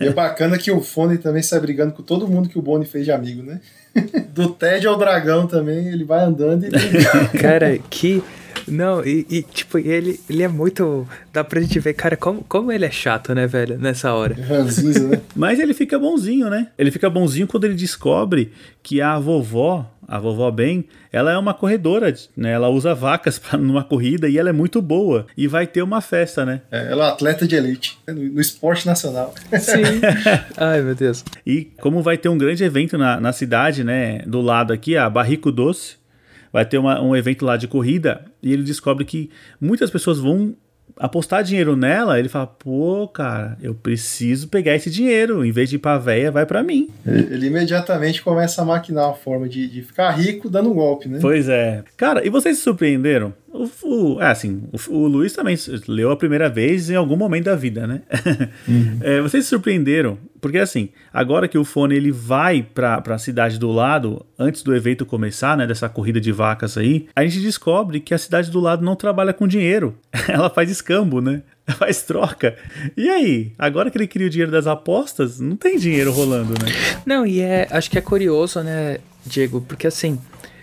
e 0.00 0.06
é 0.06 0.10
bacana 0.10 0.56
que 0.56 0.70
o 0.70 0.80
Fone 0.80 1.18
também 1.18 1.42
sai 1.42 1.60
brigando 1.60 1.92
com 1.92 2.02
todo 2.02 2.26
mundo 2.26 2.48
que 2.48 2.58
o 2.58 2.62
Boni 2.62 2.86
fez 2.86 3.04
de 3.04 3.12
amigo, 3.12 3.42
né? 3.42 3.60
Do 4.32 4.48
Ted 4.50 4.86
ao 4.86 4.96
dragão 4.96 5.46
também, 5.46 5.88
ele 5.88 6.04
vai 6.04 6.24
andando 6.24 6.64
e. 6.64 7.38
Cara, 7.38 7.78
que 7.90 8.22
não, 8.70 9.04
e, 9.04 9.26
e, 9.28 9.42
tipo, 9.42 9.78
ele, 9.78 10.20
ele 10.28 10.42
é 10.42 10.48
muito. 10.48 11.06
Dá 11.32 11.42
pra 11.44 11.60
gente 11.60 11.78
ver, 11.78 11.94
cara, 11.94 12.16
como, 12.16 12.44
como 12.44 12.72
ele 12.72 12.84
é 12.84 12.90
chato, 12.90 13.34
né, 13.34 13.46
velho, 13.46 13.78
nessa 13.78 14.12
hora. 14.12 14.34
né? 14.34 15.20
Mas 15.34 15.58
ele 15.58 15.74
fica 15.74 15.98
bonzinho, 15.98 16.48
né? 16.48 16.68
Ele 16.78 16.90
fica 16.90 17.08
bonzinho 17.08 17.46
quando 17.46 17.64
ele 17.64 17.74
descobre 17.74 18.52
que 18.82 19.00
a 19.00 19.18
vovó, 19.18 19.90
a 20.06 20.18
vovó 20.18 20.50
Ben, 20.50 20.84
ela 21.12 21.30
é 21.30 21.38
uma 21.38 21.52
corredora, 21.52 22.14
né? 22.36 22.52
Ela 22.52 22.68
usa 22.68 22.94
vacas 22.94 23.38
pra, 23.38 23.58
numa 23.58 23.84
corrida 23.84 24.28
e 24.28 24.38
ela 24.38 24.48
é 24.48 24.52
muito 24.52 24.80
boa. 24.80 25.26
E 25.36 25.46
vai 25.46 25.66
ter 25.66 25.82
uma 25.82 26.00
festa, 26.00 26.44
né? 26.44 26.62
É, 26.70 26.90
ela 26.90 27.06
é 27.06 27.10
atleta 27.10 27.46
de 27.46 27.54
elite, 27.56 27.98
no, 28.06 28.14
no 28.14 28.40
esporte 28.40 28.86
nacional. 28.86 29.34
Sim. 29.60 30.00
Ai, 30.56 30.80
meu 30.82 30.94
Deus. 30.94 31.24
E 31.46 31.64
como 31.80 32.02
vai 32.02 32.16
ter 32.16 32.28
um 32.28 32.38
grande 32.38 32.64
evento 32.64 32.96
na, 32.96 33.20
na 33.20 33.32
cidade, 33.32 33.84
né? 33.84 34.22
Do 34.26 34.40
lado 34.40 34.72
aqui, 34.72 34.96
a 34.96 35.08
Barrico 35.10 35.52
Doce 35.52 35.96
vai 36.52 36.64
ter 36.64 36.78
uma, 36.78 37.00
um 37.00 37.14
evento 37.14 37.44
lá 37.44 37.56
de 37.56 37.68
corrida 37.68 38.24
e 38.42 38.52
ele 38.52 38.62
descobre 38.62 39.04
que 39.04 39.30
muitas 39.60 39.90
pessoas 39.90 40.18
vão 40.18 40.54
apostar 40.96 41.44
dinheiro 41.44 41.76
nela, 41.76 42.18
ele 42.18 42.28
fala, 42.28 42.46
pô, 42.46 43.06
cara, 43.08 43.56
eu 43.62 43.74
preciso 43.74 44.48
pegar 44.48 44.74
esse 44.74 44.90
dinheiro, 44.90 45.44
em 45.44 45.52
vez 45.52 45.70
de 45.70 45.76
ir 45.76 45.78
pra 45.78 45.98
véia, 45.98 46.30
vai 46.30 46.44
para 46.44 46.62
mim. 46.62 46.88
Ele, 47.06 47.34
ele, 47.34 47.46
imediatamente 47.46 48.22
começa 48.22 48.62
a 48.62 48.64
maquinar 48.64 49.06
uma 49.06 49.14
forma 49.14 49.48
de, 49.48 49.68
de 49.68 49.82
ficar 49.82 50.10
rico 50.10 50.48
dando 50.50 50.70
um 50.70 50.74
golpe, 50.74 51.08
né? 51.08 51.18
Pois 51.20 51.48
é. 51.48 51.84
Cara, 51.96 52.26
e 52.26 52.30
vocês 52.30 52.56
se 52.56 52.62
surpreenderam? 52.62 53.32
O, 53.58 54.14
o- 54.14 54.22
é 54.22 54.26
assim, 54.28 54.62
o, 54.72 54.94
o 54.94 55.06
Luiz 55.08 55.32
também 55.32 55.56
leu 55.88 56.10
a 56.12 56.16
primeira 56.16 56.48
vez 56.48 56.88
em 56.90 56.94
algum 56.94 57.16
momento 57.16 57.46
da 57.46 57.56
vida, 57.56 57.86
né? 57.86 58.02
É, 59.00 59.20
vocês 59.20 59.44
se 59.44 59.50
surpreenderam, 59.50 60.18
porque 60.40 60.58
assim, 60.58 60.90
agora 61.12 61.48
que 61.48 61.56
o 61.58 61.64
fone 61.64 61.94
ele 61.94 62.10
vai 62.12 62.62
pra, 62.62 63.00
pra 63.00 63.18
cidade 63.18 63.58
do 63.58 63.70
lado, 63.72 64.24
antes 64.38 64.62
do 64.62 64.74
evento 64.74 65.04
começar, 65.06 65.56
né, 65.56 65.66
dessa 65.66 65.88
corrida 65.88 66.20
de 66.20 66.30
vacas 66.32 66.76
aí, 66.76 67.06
a 67.16 67.24
gente 67.24 67.40
descobre 67.40 68.00
que 68.00 68.12
a 68.14 68.18
cidade 68.18 68.50
do 68.50 68.60
lado 68.60 68.84
não 68.84 68.94
trabalha 68.94 69.32
com 69.32 69.46
dinheiro. 69.48 69.94
Ela 70.28 70.50
faz 70.50 70.70
escambo, 70.70 71.20
né? 71.20 71.42
Faz 71.78 72.02
troca. 72.02 72.56
E 72.96 73.08
aí, 73.10 73.52
agora 73.58 73.90
que 73.90 73.98
ele 73.98 74.06
queria 74.06 74.26
o 74.26 74.30
dinheiro 74.30 74.50
das 74.52 74.66
apostas, 74.66 75.38
não 75.38 75.54
tem 75.56 75.76
dinheiro 75.78 76.10
rolando, 76.12 76.52
né? 76.54 76.72
Não, 77.04 77.26
e 77.26 77.40
é, 77.40 77.66
acho 77.70 77.90
que 77.90 77.98
é 77.98 78.00
curioso, 78.00 78.62
né, 78.62 78.98
Diego, 79.26 79.60
porque 79.60 79.86
assim, 79.86 80.18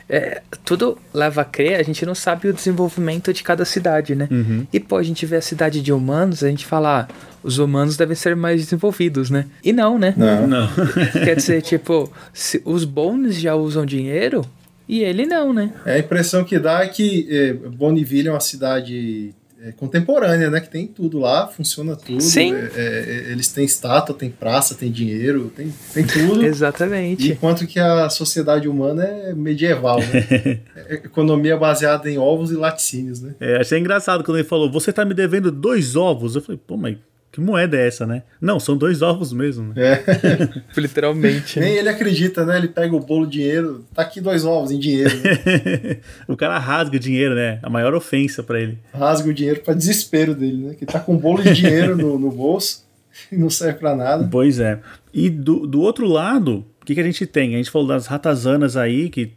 é, 0.08 0.41
tudo 0.64 0.97
leva 1.14 1.41
a 1.41 1.45
crer, 1.45 1.80
a 1.80 1.84
gente 1.84 2.06
não 2.06 2.14
sabe 2.14 2.47
o 2.47 2.53
desenvolvimento 2.53 3.34
de 3.34 3.43
cada 3.43 3.66
cidade, 3.66 4.16
né? 4.16 4.28
E 4.72 4.80
pô, 4.80 4.97
a 4.97 5.03
gente 5.03 5.26
vê 5.26 5.38
a 5.38 5.41
cidade 5.41 5.82
de 5.82 5.91
humanos, 5.91 6.43
a 6.43 6.49
gente 6.49 6.66
fala, 6.66 7.01
ah, 7.01 7.14
os 7.43 7.58
humanos 7.58 7.97
devem 7.97 8.16
ser 8.16 8.36
mais 8.36 8.62
desenvolvidos, 8.62 9.30
né? 9.30 9.45
E 9.64 9.74
não, 9.74 9.97
né? 9.97 10.14
Não. 10.16 10.47
Não. 10.47 10.68
Quer 11.24 11.36
dizer, 11.36 11.62
tipo, 11.62 12.12
se 12.34 12.62
os 12.66 12.84
bônus 12.84 13.36
já 13.36 13.56
usam 13.56 13.86
dinheiro 13.86 14.45
e 14.88 15.03
ele 15.03 15.26
não, 15.26 15.53
né? 15.53 15.74
É, 15.86 15.93
a 15.93 15.99
impressão 15.99 16.43
que 16.43 16.60
dá 16.60 16.84
é 16.84 16.88
que 16.88 17.28
é, 17.30 17.53
Bonneville 17.53 18.28
é 18.28 18.32
uma 18.32 18.39
cidade 18.39 19.34
é, 19.66 19.72
contemporânea, 19.72 20.51
né? 20.51 20.59
Que 20.61 20.70
tem 20.70 20.86
tudo 20.86 21.18
lá, 21.18 21.47
funciona 21.47 21.95
tudo. 21.95 22.22
Sim. 22.22 22.53
É, 22.53 22.70
é, 22.76 23.32
eles 23.32 23.51
têm 23.51 23.66
estátua, 23.66 24.16
tem 24.16 24.30
praça, 24.30 24.76
tem 24.76 24.91
dinheiro, 24.91 25.51
tem, 25.55 25.74
tem 25.91 26.05
tudo. 26.05 26.45
Exatamente. 26.45 27.32
Enquanto 27.32 27.66
que 27.66 27.80
a 27.80 28.07
sociedade 28.09 28.70
humana 28.70 29.03
é 29.03 29.34
medieval, 29.34 29.99
né? 29.99 30.59
É 30.88 30.95
economia 30.95 31.57
baseada 31.57 32.07
em 32.11 32.20
ovos 32.20 32.51
e 32.51 32.55
laticínios, 32.55 33.20
né? 33.20 33.34
É, 33.39 33.57
achei 33.57 33.80
engraçado 33.80 34.24
quando 34.24 34.38
ele 34.38 34.47
falou: 34.47 34.72
Você 34.72 34.93
tá 34.93 35.03
me 35.03 35.16
devendo 35.16 35.51
dois 35.51 35.95
ovos. 35.95 36.36
Eu 36.36 36.41
falei: 36.41 36.61
Pô, 36.63 36.78
mas 36.78 36.97
que 37.36 37.41
moeda 37.41 37.75
é 37.75 37.86
essa, 37.86 38.07
né? 38.07 38.23
Não, 38.39 38.61
são 38.61 38.77
dois 38.77 39.01
ovos 39.01 39.33
mesmo. 39.33 39.73
Né? 39.73 40.01
Literalmente. 40.77 41.59
né? 41.59 41.65
Nem 41.65 41.75
ele 41.75 41.89
acredita, 41.89 42.45
né? 42.45 42.57
Ele 42.57 42.69
pega 42.69 42.95
o 42.95 42.99
bolo 43.01 43.27
dinheiro, 43.27 43.83
tá 43.93 44.03
aqui 44.03 44.21
dois 44.21 44.45
ovos 44.45 44.71
em 44.71 44.79
dinheiro. 44.79 45.13
Né? 45.17 45.97
o 46.29 46.38
cara 46.38 46.57
rasga 46.57 46.95
o 46.95 46.99
dinheiro, 46.99 47.36
né? 47.36 47.59
A 47.61 47.69
maior 47.69 47.93
ofensa 47.93 48.41
pra 48.41 48.57
ele. 48.57 48.79
Rasga 48.93 49.27
o 49.27 49.33
dinheiro 49.33 49.59
pra 49.59 49.73
desespero 49.73 50.33
dele, 50.33 50.67
né? 50.67 50.75
Que 50.75 50.86
tá 50.86 50.97
com 50.97 51.15
um 51.15 51.17
bolo 51.17 51.43
de 51.43 51.51
dinheiro 51.51 51.97
no, 51.97 52.17
no 52.17 52.31
bolso 52.31 52.86
e 53.29 53.36
não 53.36 53.49
serve 53.49 53.79
pra 53.79 53.93
nada. 53.93 54.25
Pois 54.31 54.57
é. 54.61 54.79
E 55.13 55.29
do, 55.29 55.67
do 55.67 55.81
outro 55.81 56.07
lado, 56.07 56.65
o 56.81 56.86
que, 56.86 56.95
que 56.95 57.01
a 57.01 57.03
gente 57.03 57.25
tem? 57.25 57.55
A 57.55 57.57
gente 57.57 57.69
falou 57.69 57.86
das 57.86 58.07
ratazanas 58.07 58.77
aí, 58.77 59.09
que 59.09 59.33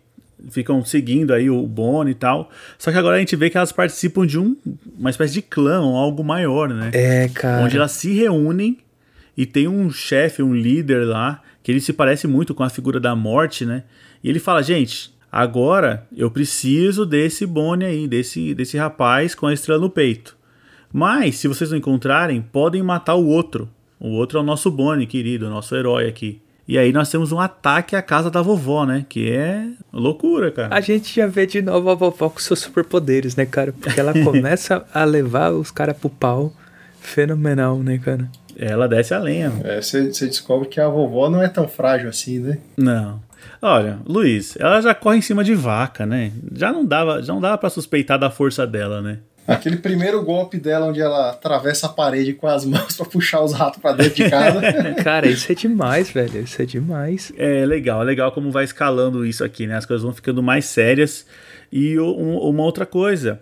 ficam 0.50 0.84
seguindo 0.84 1.32
aí 1.32 1.50
o 1.50 1.66
Bonnie 1.66 2.12
e 2.12 2.14
tal. 2.14 2.50
Só 2.78 2.90
que 2.90 2.98
agora 2.98 3.16
a 3.16 3.18
gente 3.18 3.36
vê 3.36 3.50
que 3.50 3.56
elas 3.56 3.72
participam 3.72 4.26
de 4.26 4.38
um, 4.38 4.56
uma 4.98 5.10
espécie 5.10 5.34
de 5.34 5.42
clã, 5.42 5.78
algo 5.78 6.22
maior, 6.22 6.68
né? 6.68 6.90
É, 6.92 7.28
cara. 7.28 7.64
onde 7.64 7.76
elas 7.76 7.92
se 7.92 8.12
reúnem 8.12 8.78
e 9.36 9.46
tem 9.46 9.68
um 9.68 9.90
chefe, 9.90 10.42
um 10.42 10.54
líder 10.54 11.06
lá, 11.06 11.42
que 11.62 11.70
ele 11.70 11.80
se 11.80 11.92
parece 11.92 12.26
muito 12.26 12.54
com 12.54 12.62
a 12.62 12.70
figura 12.70 12.98
da 12.98 13.14
morte, 13.14 13.64
né? 13.64 13.84
E 14.22 14.28
ele 14.28 14.38
fala, 14.38 14.62
gente, 14.62 15.14
agora 15.30 16.06
eu 16.16 16.30
preciso 16.30 17.06
desse 17.06 17.46
Bonnie 17.46 17.86
aí, 17.86 18.08
desse, 18.08 18.54
desse 18.54 18.76
rapaz 18.76 19.34
com 19.34 19.46
a 19.46 19.54
estrela 19.54 19.80
no 19.80 19.90
peito. 19.90 20.36
Mas, 20.92 21.36
se 21.36 21.48
vocês 21.48 21.70
não 21.70 21.78
encontrarem, 21.78 22.40
podem 22.40 22.82
matar 22.82 23.14
o 23.14 23.26
outro. 23.26 23.68
O 24.00 24.08
outro 24.10 24.38
é 24.38 24.40
o 24.40 24.44
nosso 24.44 24.70
Bonnie, 24.70 25.06
querido, 25.06 25.46
o 25.46 25.50
nosso 25.50 25.74
herói 25.76 26.08
aqui. 26.08 26.40
E 26.68 26.76
aí 26.76 26.92
nós 26.92 27.10
temos 27.10 27.32
um 27.32 27.40
ataque 27.40 27.96
à 27.96 28.02
casa 28.02 28.30
da 28.30 28.42
vovó, 28.42 28.84
né? 28.84 29.06
Que 29.08 29.32
é 29.32 29.68
loucura, 29.90 30.52
cara. 30.52 30.74
A 30.74 30.82
gente 30.82 31.16
já 31.16 31.26
vê 31.26 31.46
de 31.46 31.62
novo 31.62 31.88
a 31.88 31.94
vovó 31.94 32.28
com 32.28 32.38
seus 32.38 32.58
superpoderes, 32.58 33.34
né, 33.34 33.46
cara? 33.46 33.72
Porque 33.72 33.98
ela 33.98 34.12
começa 34.22 34.84
a 34.92 35.02
levar 35.04 35.50
os 35.50 35.70
caras 35.70 35.96
pro 35.96 36.10
pau. 36.10 36.52
Fenomenal, 37.00 37.78
né, 37.78 37.96
cara? 37.96 38.28
Ela 38.54 38.86
desce 38.86 39.14
a 39.14 39.18
lenha. 39.18 39.50
É, 39.64 39.80
você 39.80 40.12
você 40.12 40.26
descobre 40.26 40.68
que 40.68 40.78
a 40.78 40.88
vovó 40.88 41.30
não 41.30 41.40
é 41.40 41.48
tão 41.48 41.66
frágil 41.66 42.10
assim, 42.10 42.38
né? 42.38 42.58
Não. 42.76 43.22
Olha, 43.62 43.98
Luiz, 44.04 44.54
ela 44.58 44.82
já 44.82 44.94
corre 44.94 45.16
em 45.16 45.22
cima 45.22 45.42
de 45.42 45.54
vaca, 45.54 46.04
né? 46.04 46.32
Já 46.52 46.70
não 46.70 46.84
dava, 46.84 47.22
já 47.22 47.32
não 47.32 47.40
dava 47.40 47.56
para 47.56 47.70
suspeitar 47.70 48.18
da 48.18 48.30
força 48.30 48.66
dela, 48.66 49.00
né? 49.00 49.18
Aquele 49.48 49.78
primeiro 49.78 50.22
golpe 50.22 50.58
dela 50.58 50.86
onde 50.86 51.00
ela 51.00 51.30
atravessa 51.30 51.86
a 51.86 51.88
parede 51.88 52.34
com 52.34 52.46
as 52.46 52.64
mãos 52.66 52.96
pra 52.96 53.06
puxar 53.06 53.42
os 53.42 53.52
ratos 53.54 53.80
pra 53.80 53.92
dentro 53.92 54.14
de 54.14 54.28
casa. 54.30 54.60
Cara, 55.02 55.26
isso 55.26 55.50
é 55.50 55.54
demais, 55.54 56.10
velho. 56.10 56.42
Isso 56.42 56.60
é 56.60 56.66
demais. 56.66 57.32
É 57.36 57.64
legal, 57.64 58.02
é 58.02 58.04
legal 58.04 58.30
como 58.30 58.50
vai 58.50 58.64
escalando 58.64 59.24
isso 59.24 59.42
aqui, 59.42 59.66
né? 59.66 59.76
As 59.76 59.86
coisas 59.86 60.04
vão 60.04 60.12
ficando 60.12 60.42
mais 60.42 60.66
sérias. 60.66 61.24
E 61.72 61.98
um- 61.98 62.38
uma 62.38 62.62
outra 62.62 62.84
coisa, 62.86 63.40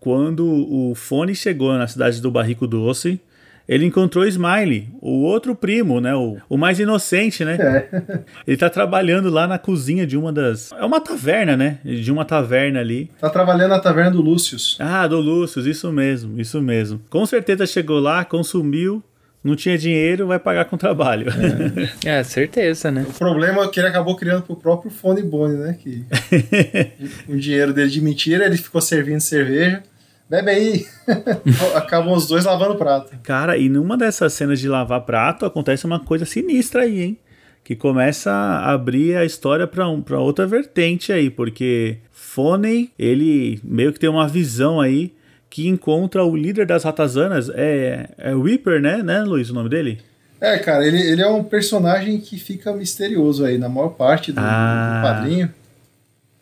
quando 0.00 0.44
o 0.46 0.94
Fone 0.94 1.34
chegou 1.34 1.72
na 1.74 1.86
cidade 1.86 2.20
do 2.20 2.30
Barrico 2.30 2.66
Doce, 2.66 3.20
ele 3.68 3.84
encontrou 3.84 4.24
o 4.24 4.26
Smiley, 4.26 4.88
o 5.00 5.22
outro 5.22 5.54
primo, 5.54 6.00
né? 6.00 6.14
O, 6.14 6.36
o 6.48 6.56
mais 6.56 6.78
inocente, 6.78 7.44
né? 7.44 7.58
Ele 8.46 8.56
tá 8.56 8.70
trabalhando 8.70 9.28
lá 9.28 9.48
na 9.48 9.58
cozinha 9.58 10.06
de 10.06 10.16
uma 10.16 10.32
das. 10.32 10.70
É 10.72 10.84
uma 10.84 11.00
taverna, 11.00 11.56
né? 11.56 11.78
De 11.84 12.12
uma 12.12 12.24
taverna 12.24 12.78
ali. 12.78 13.10
tá 13.18 13.28
trabalhando 13.28 13.70
na 13.70 13.80
taverna 13.80 14.12
do 14.12 14.20
Lúcius. 14.20 14.76
Ah, 14.78 15.06
do 15.08 15.18
Lúcio, 15.18 15.66
isso 15.68 15.92
mesmo, 15.92 16.40
isso 16.40 16.62
mesmo. 16.62 17.00
Com 17.10 17.26
certeza 17.26 17.66
chegou 17.66 17.98
lá, 17.98 18.24
consumiu, 18.24 19.02
não 19.42 19.56
tinha 19.56 19.76
dinheiro, 19.76 20.28
vai 20.28 20.38
pagar 20.38 20.66
com 20.66 20.76
trabalho. 20.76 21.26
É, 22.04 22.22
certeza, 22.24 22.90
né? 22.92 23.04
O 23.08 23.12
problema 23.12 23.64
é 23.64 23.68
que 23.68 23.80
ele 23.80 23.88
acabou 23.88 24.14
criando 24.14 24.42
pro 24.42 24.56
próprio 24.56 24.92
Fone 24.92 25.22
Bone, 25.24 25.56
né? 25.56 25.76
Que 25.80 26.04
o 27.28 27.36
dinheiro 27.36 27.72
dele 27.72 27.90
de 27.90 28.00
mentira, 28.00 28.46
ele 28.46 28.56
ficou 28.56 28.80
servindo 28.80 29.20
cerveja. 29.20 29.82
Bebe 30.28 30.50
aí! 30.50 30.86
Acabam 31.76 32.12
os 32.12 32.26
dois 32.26 32.44
lavando 32.44 32.74
prato. 32.76 33.16
Cara, 33.22 33.56
e 33.56 33.68
numa 33.68 33.96
dessas 33.96 34.32
cenas 34.32 34.58
de 34.58 34.68
lavar 34.68 35.02
prato 35.02 35.46
acontece 35.46 35.84
uma 35.86 36.00
coisa 36.00 36.24
sinistra 36.24 36.82
aí, 36.82 37.00
hein? 37.02 37.18
Que 37.62 37.74
começa 37.76 38.30
a 38.30 38.72
abrir 38.72 39.16
a 39.16 39.24
história 39.24 39.66
pra, 39.66 39.88
um, 39.88 40.00
pra 40.00 40.18
outra 40.18 40.46
vertente 40.46 41.12
aí, 41.12 41.30
porque 41.30 41.98
Foney, 42.12 42.90
ele 42.98 43.60
meio 43.62 43.92
que 43.92 44.00
tem 44.00 44.08
uma 44.10 44.26
visão 44.28 44.80
aí 44.80 45.12
que 45.48 45.68
encontra 45.68 46.24
o 46.24 46.36
líder 46.36 46.66
das 46.66 46.84
ratazanas, 46.84 47.48
é, 47.54 48.08
é 48.18 48.34
Reaper, 48.34 48.80
né, 48.80 49.02
né, 49.02 49.22
Luiz, 49.22 49.48
o 49.50 49.54
nome 49.54 49.68
dele? 49.68 49.98
É, 50.40 50.58
cara, 50.58 50.86
ele, 50.86 51.00
ele 51.00 51.22
é 51.22 51.28
um 51.28 51.42
personagem 51.42 52.20
que 52.20 52.38
fica 52.38 52.72
misterioso 52.72 53.44
aí 53.44 53.56
na 53.58 53.68
maior 53.68 53.90
parte 53.90 54.32
do, 54.32 54.40
Ah. 54.40 55.00
do 55.00 55.06
quadrinho. 55.08 55.52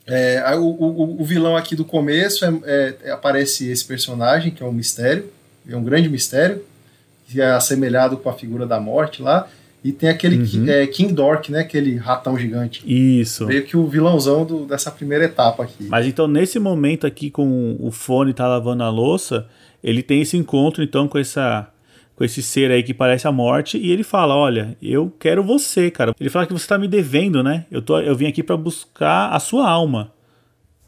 É, 0.07 0.43
o, 0.57 0.65
o, 0.65 1.23
o 1.23 1.25
vilão 1.25 1.57
aqui 1.57 1.75
do 1.75 1.85
começo 1.85 2.45
é, 2.45 2.95
é- 3.05 3.11
aparece 3.11 3.69
esse 3.71 3.85
personagem, 3.85 4.51
que 4.53 4.63
é 4.63 4.67
um 4.67 4.73
mistério, 4.73 5.27
é 5.69 5.75
um 5.77 5.83
grande 5.83 6.09
mistério, 6.11 6.63
que 7.27 7.41
é 7.41 7.47
assemelhado 7.53 8.17
com 8.19 8.29
a 8.29 8.35
figura 8.35 8.67
da 8.67 8.79
morte 8.79 9.23
lá. 9.23 9.49
E 9.83 9.93
tem 9.93 10.09
aquele 10.09 10.37
Uhum. 10.39 10.69
É, 10.69 10.87
King 10.87 11.13
Dork, 11.13 11.53
né? 11.53 11.61
Aquele 11.61 11.97
ratão 11.97 12.39
gigante. 12.39 12.83
Isso. 12.87 13.47
Meio 13.47 13.65
que 13.65 13.77
o 13.77 13.87
vilãozão 13.87 14.45
do- 14.45 14.65
dessa 14.65 14.91
primeira 14.91 15.25
etapa 15.25 15.63
aqui. 15.63 15.85
Mas 15.89 16.07
então, 16.07 16.27
nesse 16.27 16.59
momento 16.59 17.07
aqui, 17.07 17.31
com 17.31 17.77
o 17.79 17.91
fone 17.91 18.33
tá 18.33 18.47
lavando 18.49 18.83
a 18.83 18.89
louça, 18.91 19.47
ele 19.83 20.03
tem 20.03 20.23
esse 20.23 20.37
encontro, 20.39 20.83
então, 20.83 21.07
com 21.07 21.19
essa. 21.19 21.69
Com 22.17 22.25
esse 22.25 22.43
ser 22.43 22.71
aí 22.71 22.83
que 22.83 22.95
parece 22.95 23.27
a 23.27 23.33
morte, 23.33 23.77
e 23.77 23.91
ele 23.91 24.05
fala: 24.05 24.37
Olha, 24.37 24.77
eu 24.81 25.13
quero 25.19 25.43
você, 25.43 25.91
cara. 25.91 26.15
Ele 26.19 26.31
fala 26.31 26.47
que 26.47 26.53
você 26.53 26.67
tá 26.67 26.79
me 26.79 26.87
devendo, 26.87 27.43
né? 27.43 27.67
Eu, 27.71 27.83
tô, 27.83 27.99
eu 27.99 28.15
vim 28.15 28.27
aqui 28.27 28.43
pra 28.43 28.57
buscar 28.57 29.31
a 29.31 29.41
sua 29.41 29.69
alma. 29.69 30.14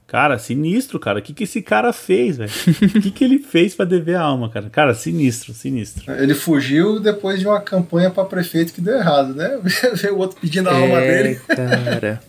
Cara, 0.06 0.38
sinistro, 0.38 1.00
cara. 1.00 1.18
O 1.18 1.22
que, 1.22 1.34
que 1.34 1.44
esse 1.44 1.60
cara 1.60 1.92
fez, 1.92 2.36
velho? 2.36 2.50
O 2.96 3.00
que, 3.00 3.10
que 3.10 3.24
ele 3.24 3.40
fez 3.40 3.74
pra 3.74 3.84
dever 3.84 4.14
a 4.14 4.22
alma, 4.22 4.48
cara? 4.48 4.70
Cara, 4.70 4.94
sinistro, 4.94 5.52
sinistro. 5.52 6.10
Ele 6.12 6.32
fugiu 6.34 7.00
depois 7.00 7.40
de 7.40 7.46
uma 7.46 7.60
campanha 7.60 8.08
para 8.08 8.24
prefeito 8.24 8.72
que 8.72 8.80
deu 8.80 8.94
errado, 8.96 9.34
né? 9.34 9.58
Veio 9.94 10.14
o 10.14 10.18
outro 10.18 10.38
pedindo 10.40 10.68
a 10.68 10.74
alma 10.74 11.00
é, 11.00 11.22
dele. 11.22 11.40
cara. 11.46 12.22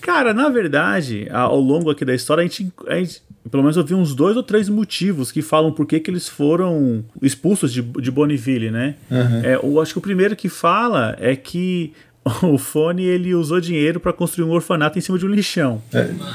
Cara, 0.00 0.32
na 0.32 0.48
verdade, 0.48 1.26
ao 1.30 1.58
longo 1.58 1.90
aqui 1.90 2.04
da 2.04 2.14
história, 2.14 2.42
a 2.42 2.44
gente, 2.44 2.72
a 2.86 2.94
gente- 2.96 3.20
pelo 3.50 3.62
menos 3.64 3.76
eu 3.76 3.84
vi 3.84 3.94
uns 3.94 4.14
dois 4.14 4.36
ou 4.36 4.42
três 4.42 4.68
motivos 4.68 5.32
que 5.32 5.42
falam 5.42 5.72
por 5.72 5.86
que, 5.86 5.98
que 5.98 6.10
eles 6.10 6.28
foram 6.28 7.04
expulsos 7.20 7.72
de, 7.72 7.82
de 7.82 8.10
Bonneville, 8.12 8.70
né? 8.70 8.94
É, 9.42 9.56
eu 9.56 9.80
acho 9.80 9.92
que 9.92 9.98
o 9.98 10.02
primeiro 10.02 10.36
que 10.36 10.48
fala 10.48 11.16
é 11.18 11.34
que 11.34 11.92
o 12.42 12.56
Fone 12.58 13.04
ele 13.04 13.34
usou 13.34 13.60
dinheiro 13.60 14.00
pra 14.00 14.12
construir 14.12 14.46
um 14.46 14.50
orfanato 14.50 14.98
em 14.98 15.02
cima 15.02 15.18
de 15.18 15.26
um 15.26 15.28
lixão. 15.28 15.82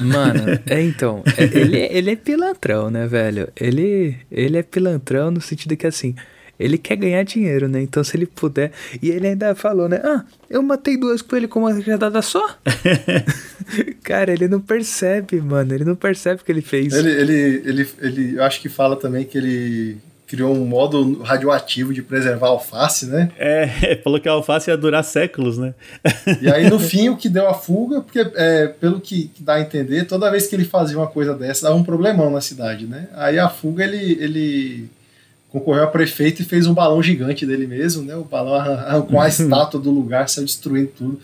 Mano, 0.02 0.60
é 0.66 0.82
então, 0.82 1.24
é- 1.38 1.44
ele, 1.44 1.78
ele 1.78 2.12
é 2.12 2.16
pilantrão, 2.16 2.90
né, 2.92 3.08
velho? 3.08 3.50
Ele, 3.60 4.16
ele 4.32 4.58
é 4.58 4.64
pilantrão 4.64 5.32
no 5.32 5.42
sentido 5.42 5.76
que 5.76 5.88
assim, 5.88 6.14
ele 6.60 6.78
quer 6.78 6.98
ganhar 6.98 7.24
dinheiro, 7.24 7.68
né? 7.68 7.82
Então 7.82 8.04
se 8.04 8.18
ele 8.18 8.26
puder. 8.26 8.72
E 9.02 9.10
ele 9.10 9.28
ainda 9.28 9.56
falou, 9.56 9.88
né? 9.88 10.02
Ah, 10.04 10.26
eu 10.50 10.62
matei 10.62 10.98
duas 10.98 11.22
coelhos 11.22 11.50
com 11.50 11.60
uma 11.60 11.74
rajadada 11.74 12.22
só? 12.22 12.46
Cara, 14.04 14.34
ele 14.34 14.48
não 14.48 14.60
percebe, 14.60 15.40
mano. 15.40 15.74
Ele 15.74 15.86
não 15.86 15.96
percebe 15.96 16.42
o 16.42 16.46
que 16.46 16.52
ele 16.52 16.62
fez. 16.62 16.94
Ele, 16.94 17.10
ele, 17.10 17.62
ele, 17.66 17.88
ele, 18.02 18.36
eu 18.36 18.44
acho 18.44 18.62
que 18.62 18.68
fala 18.68 18.96
também 18.96 19.24
que 19.24 19.38
ele 19.38 19.98
criou 20.30 20.56
um 20.56 20.64
modo 20.64 21.24
radioativo 21.24 21.92
de 21.92 22.04
preservar 22.04 22.48
a 22.48 22.52
alface, 22.52 23.08
né? 23.08 23.32
É, 23.40 23.96
falou 24.04 24.20
que 24.20 24.30
a 24.30 24.34
alface 24.34 24.70
ia 24.70 24.78
durar 24.78 25.04
séculos, 25.04 25.58
né? 25.58 25.74
E 26.40 26.52
aí, 26.52 26.70
no 26.70 26.78
fim, 26.80 27.10
o 27.10 27.18
que 27.18 27.28
deu 27.28 27.48
a 27.48 27.54
fuga, 27.54 28.02
porque, 28.02 28.20
é, 28.36 28.68
pelo 28.68 29.00
que, 29.02 29.30
que, 29.30 29.42
dá 29.42 29.56
a 29.56 29.62
entender, 29.62 30.06
toda 30.06 30.30
vez 30.30 30.46
que 30.46 30.56
ele 30.56 30.66
fazia 30.66 30.98
uma 30.98 31.08
coisa 31.08 31.34
dessa, 31.34 31.64
dava 31.64 31.76
um 31.76 31.84
problemão 31.84 32.30
na 32.30 32.42
cidade, 32.42 32.86
né? 32.86 33.08
Aí 33.16 33.40
a 33.40 33.50
fuga, 33.50 33.84
ele, 33.84 34.18
ele 34.22 34.90
concorreu 35.50 35.84
a 35.84 35.88
prefeito 35.88 36.42
e 36.42 36.46
fez 36.46 36.68
um 36.68 36.74
balão 36.74 37.02
gigante 37.02 37.46
dele 37.46 37.66
mesmo, 37.66 38.04
né? 38.04 38.16
O 38.16 38.24
balão 38.24 38.54
arrancou 38.54 39.20
a 39.20 39.28
estátua 39.28 39.80
do 39.80 39.90
lugar, 39.90 40.30
saiu 40.30 40.46
destruindo 40.46 40.92
tudo. 40.96 41.20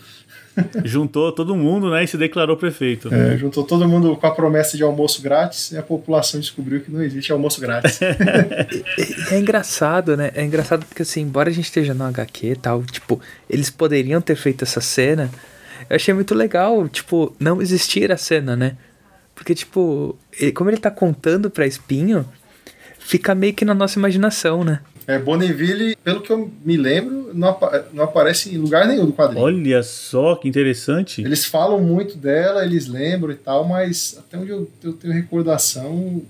Juntou 0.84 1.30
todo 1.32 1.54
mundo, 1.54 1.90
né? 1.90 2.04
E 2.04 2.06
se 2.06 2.16
declarou 2.16 2.56
prefeito. 2.56 3.12
É, 3.12 3.36
juntou 3.36 3.64
todo 3.64 3.86
mundo 3.88 4.16
com 4.16 4.26
a 4.26 4.30
promessa 4.30 4.76
de 4.76 4.82
almoço 4.82 5.22
grátis 5.22 5.72
e 5.72 5.78
a 5.78 5.82
população 5.82 6.40
descobriu 6.40 6.80
que 6.80 6.90
não 6.90 7.02
existe 7.02 7.32
almoço 7.32 7.60
grátis. 7.60 8.00
é, 8.02 8.66
é, 9.32 9.38
engraçado, 9.38 10.16
né? 10.16 10.30
É 10.34 10.44
engraçado 10.44 10.84
porque, 10.86 11.02
assim, 11.02 11.22
embora 11.22 11.50
a 11.50 11.52
gente 11.52 11.66
esteja 11.66 11.92
no 11.92 12.04
HQ 12.04 12.46
e 12.46 12.56
tal, 12.56 12.82
tipo, 12.84 13.20
eles 13.48 13.70
poderiam 13.70 14.20
ter 14.20 14.36
feito 14.36 14.64
essa 14.64 14.80
cena. 14.80 15.30
Eu 15.88 15.96
achei 15.96 16.14
muito 16.14 16.34
legal, 16.34 16.88
tipo, 16.88 17.34
não 17.38 17.60
existir 17.60 18.10
a 18.10 18.16
cena, 18.16 18.56
né? 18.56 18.76
Porque, 19.34 19.54
tipo, 19.54 20.16
ele, 20.38 20.52
como 20.52 20.70
ele 20.70 20.78
tá 20.78 20.90
contando 20.90 21.50
pra 21.50 21.66
Espinho, 21.66 22.26
fica 22.98 23.34
meio 23.34 23.52
que 23.52 23.64
na 23.64 23.74
nossa 23.74 23.98
imaginação, 23.98 24.64
né? 24.64 24.80
É, 25.06 25.18
Bonneville, 25.18 25.96
pelo 26.02 26.20
que 26.20 26.32
eu 26.32 26.50
me 26.64 26.76
lembro, 26.76 27.30
não, 27.32 27.48
apa 27.48 27.86
não, 27.92 28.02
aparece 28.02 28.52
em 28.52 28.58
lugar 28.58 28.88
nenhum 28.88 29.06
do 29.06 29.12
quadrinho. 29.12 29.44
Olha 29.44 29.82
só 29.82 30.34
que 30.34 30.48
interessante. 30.48 31.20
Eles 31.22 31.44
falam 31.44 31.80
muito 31.80 32.16
dela, 32.16 32.64
eles 32.64 32.88
lembram 32.88 33.30
e 33.30 33.36
tal, 33.36 33.64
mas 33.64 34.18
até 34.18 34.36
onde 34.36 34.50
eu, 34.50 34.68
eu 34.82 34.92
tenho 34.92 35.14
recordação, 35.14 36.22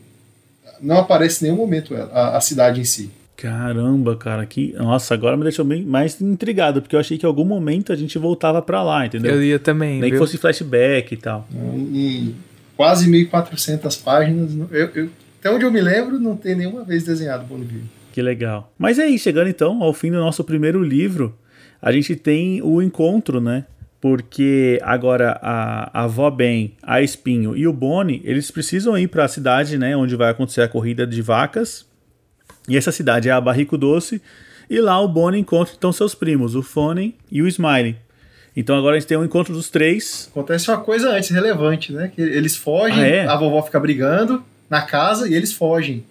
não 0.80 0.98
aparece 0.98 1.42
em 1.42 1.48
nenhum 1.48 1.58
momento 1.58 1.94
ela, 1.94 2.10
a, 2.12 2.36
a, 2.36 2.40
cidade 2.42 2.78
em 2.78 2.84
si. 2.84 3.10
Caramba, 3.34 4.14
cara, 4.14 4.44
que. 4.44 4.74
Nossa, 4.74 5.14
agora 5.14 5.38
me 5.38 5.42
deixou 5.42 5.64
bem 5.64 5.82
mais 5.82 6.20
intrigado, 6.20 6.82
porque 6.82 6.96
eu 6.96 7.00
achei 7.00 7.16
que 7.16 7.24
em 7.24 7.28
algum 7.28 7.44
momento 7.44 7.94
a 7.94 7.96
gente 7.96 8.18
voltava 8.18 8.60
para 8.60 8.82
lá, 8.82 9.06
entendeu? 9.06 9.36
Eu 9.36 9.42
ia 9.42 9.58
também. 9.58 10.00
Nem 10.00 10.10
viu? 10.10 10.12
que 10.12 10.18
fosse 10.18 10.36
flashback 10.36 11.14
e 11.14 11.16
tal. 11.16 11.48
Em 11.54 12.34
quase 12.76 13.10
1.400 13.10 14.02
páginas, 14.02 14.50
eu, 14.70 14.90
eu, 14.94 15.10
até 15.40 15.50
onde 15.50 15.64
eu 15.64 15.70
me 15.70 15.80
lembro, 15.80 16.18
não 16.18 16.36
tem 16.36 16.54
nenhuma 16.54 16.84
vez 16.84 17.04
desenhado 17.04 17.44
Bonneville. 17.44 17.95
Que 18.16 18.22
legal. 18.22 18.72
Mas 18.78 18.98
é 18.98 19.02
aí, 19.02 19.18
chegando 19.18 19.50
então 19.50 19.82
ao 19.82 19.92
fim 19.92 20.10
do 20.10 20.16
nosso 20.16 20.42
primeiro 20.42 20.82
livro, 20.82 21.36
a 21.82 21.92
gente 21.92 22.16
tem 22.16 22.62
o 22.62 22.80
encontro, 22.80 23.42
né? 23.42 23.66
Porque 24.00 24.80
agora 24.82 25.38
a, 25.42 25.90
a 25.92 26.04
avó 26.04 26.30
Ben, 26.30 26.72
a 26.82 27.02
Espinho 27.02 27.54
e 27.54 27.68
o 27.68 27.74
Boni, 27.74 28.22
eles 28.24 28.50
precisam 28.50 28.96
ir 28.96 29.08
para 29.08 29.24
a 29.24 29.28
cidade, 29.28 29.76
né? 29.76 29.94
Onde 29.94 30.16
vai 30.16 30.30
acontecer 30.30 30.62
a 30.62 30.68
corrida 30.68 31.06
de 31.06 31.20
vacas. 31.20 31.84
E 32.66 32.74
essa 32.74 32.90
cidade 32.90 33.28
é 33.28 33.32
a 33.32 33.38
Barrico 33.38 33.76
Doce. 33.76 34.22
E 34.70 34.80
lá 34.80 34.98
o 34.98 35.08
Boni 35.08 35.38
encontra 35.38 35.74
então 35.76 35.92
seus 35.92 36.14
primos, 36.14 36.54
o 36.54 36.62
Fonen 36.62 37.14
e 37.30 37.42
o 37.42 37.46
Smiley. 37.46 37.96
Então 38.56 38.78
agora 38.78 38.96
a 38.96 38.98
gente 38.98 39.08
tem 39.08 39.18
um 39.18 39.26
encontro 39.26 39.52
dos 39.52 39.68
três. 39.68 40.30
Acontece 40.30 40.70
uma 40.70 40.80
coisa 40.80 41.10
antes 41.10 41.28
relevante, 41.28 41.92
né? 41.92 42.10
Que 42.14 42.22
eles 42.22 42.56
fogem, 42.56 42.98
ah, 42.98 43.06
é? 43.06 43.26
a 43.26 43.36
vovó 43.36 43.60
fica 43.60 43.78
brigando 43.78 44.42
na 44.70 44.80
casa 44.80 45.28
e 45.28 45.34
eles 45.34 45.52
fogem. 45.52 46.02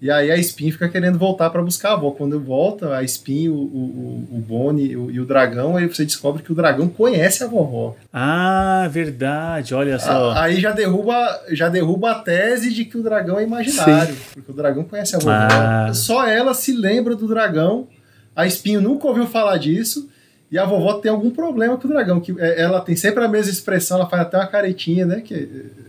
E 0.00 0.10
aí 0.12 0.30
a 0.30 0.36
Spin 0.36 0.70
fica 0.70 0.88
querendo 0.88 1.18
voltar 1.18 1.50
para 1.50 1.60
buscar 1.60 1.90
a 1.90 1.92
avó. 1.94 2.12
Quando 2.12 2.38
volta, 2.38 2.96
a 2.96 3.02
Spin, 3.02 3.48
o, 3.48 3.54
o, 3.54 4.28
o 4.32 4.38
Bonnie 4.38 4.96
o, 4.96 5.10
e 5.10 5.18
o 5.18 5.26
dragão, 5.26 5.76
aí 5.76 5.88
você 5.88 6.04
descobre 6.04 6.42
que 6.42 6.52
o 6.52 6.54
dragão 6.54 6.88
conhece 6.88 7.42
a 7.42 7.48
vovó. 7.48 7.96
Ah, 8.12 8.88
verdade, 8.90 9.74
olha 9.74 9.98
só. 9.98 10.32
aí 10.32 10.60
já 10.60 10.70
derruba, 10.70 11.40
já 11.50 11.68
derruba 11.68 12.12
a 12.12 12.14
tese 12.14 12.72
de 12.72 12.84
que 12.84 12.96
o 12.96 13.02
dragão 13.02 13.40
é 13.40 13.42
imaginário, 13.42 14.14
Sim. 14.14 14.20
porque 14.34 14.52
o 14.52 14.54
dragão 14.54 14.84
conhece 14.84 15.16
a 15.16 15.18
vovó. 15.18 15.32
Ah. 15.32 15.90
Só 15.92 16.26
ela 16.26 16.54
se 16.54 16.72
lembra 16.72 17.16
do 17.16 17.26
dragão. 17.26 17.88
A 18.36 18.46
Espinho 18.46 18.80
nunca 18.80 19.08
ouviu 19.08 19.26
falar 19.26 19.56
disso. 19.56 20.08
E 20.50 20.56
a 20.56 20.64
vovó 20.64 20.94
tem 20.94 21.10
algum 21.10 21.30
problema 21.30 21.76
com 21.76 21.86
o 21.86 21.90
dragão, 21.90 22.20
que 22.20 22.34
é, 22.38 22.62
ela 22.62 22.80
tem 22.80 22.96
sempre 22.96 23.22
a 23.22 23.28
mesma 23.28 23.52
expressão, 23.52 23.98
ela 23.98 24.08
faz 24.08 24.22
até 24.22 24.38
uma 24.38 24.46
caretinha, 24.46 25.04
né? 25.04 25.20
Que. 25.20 25.87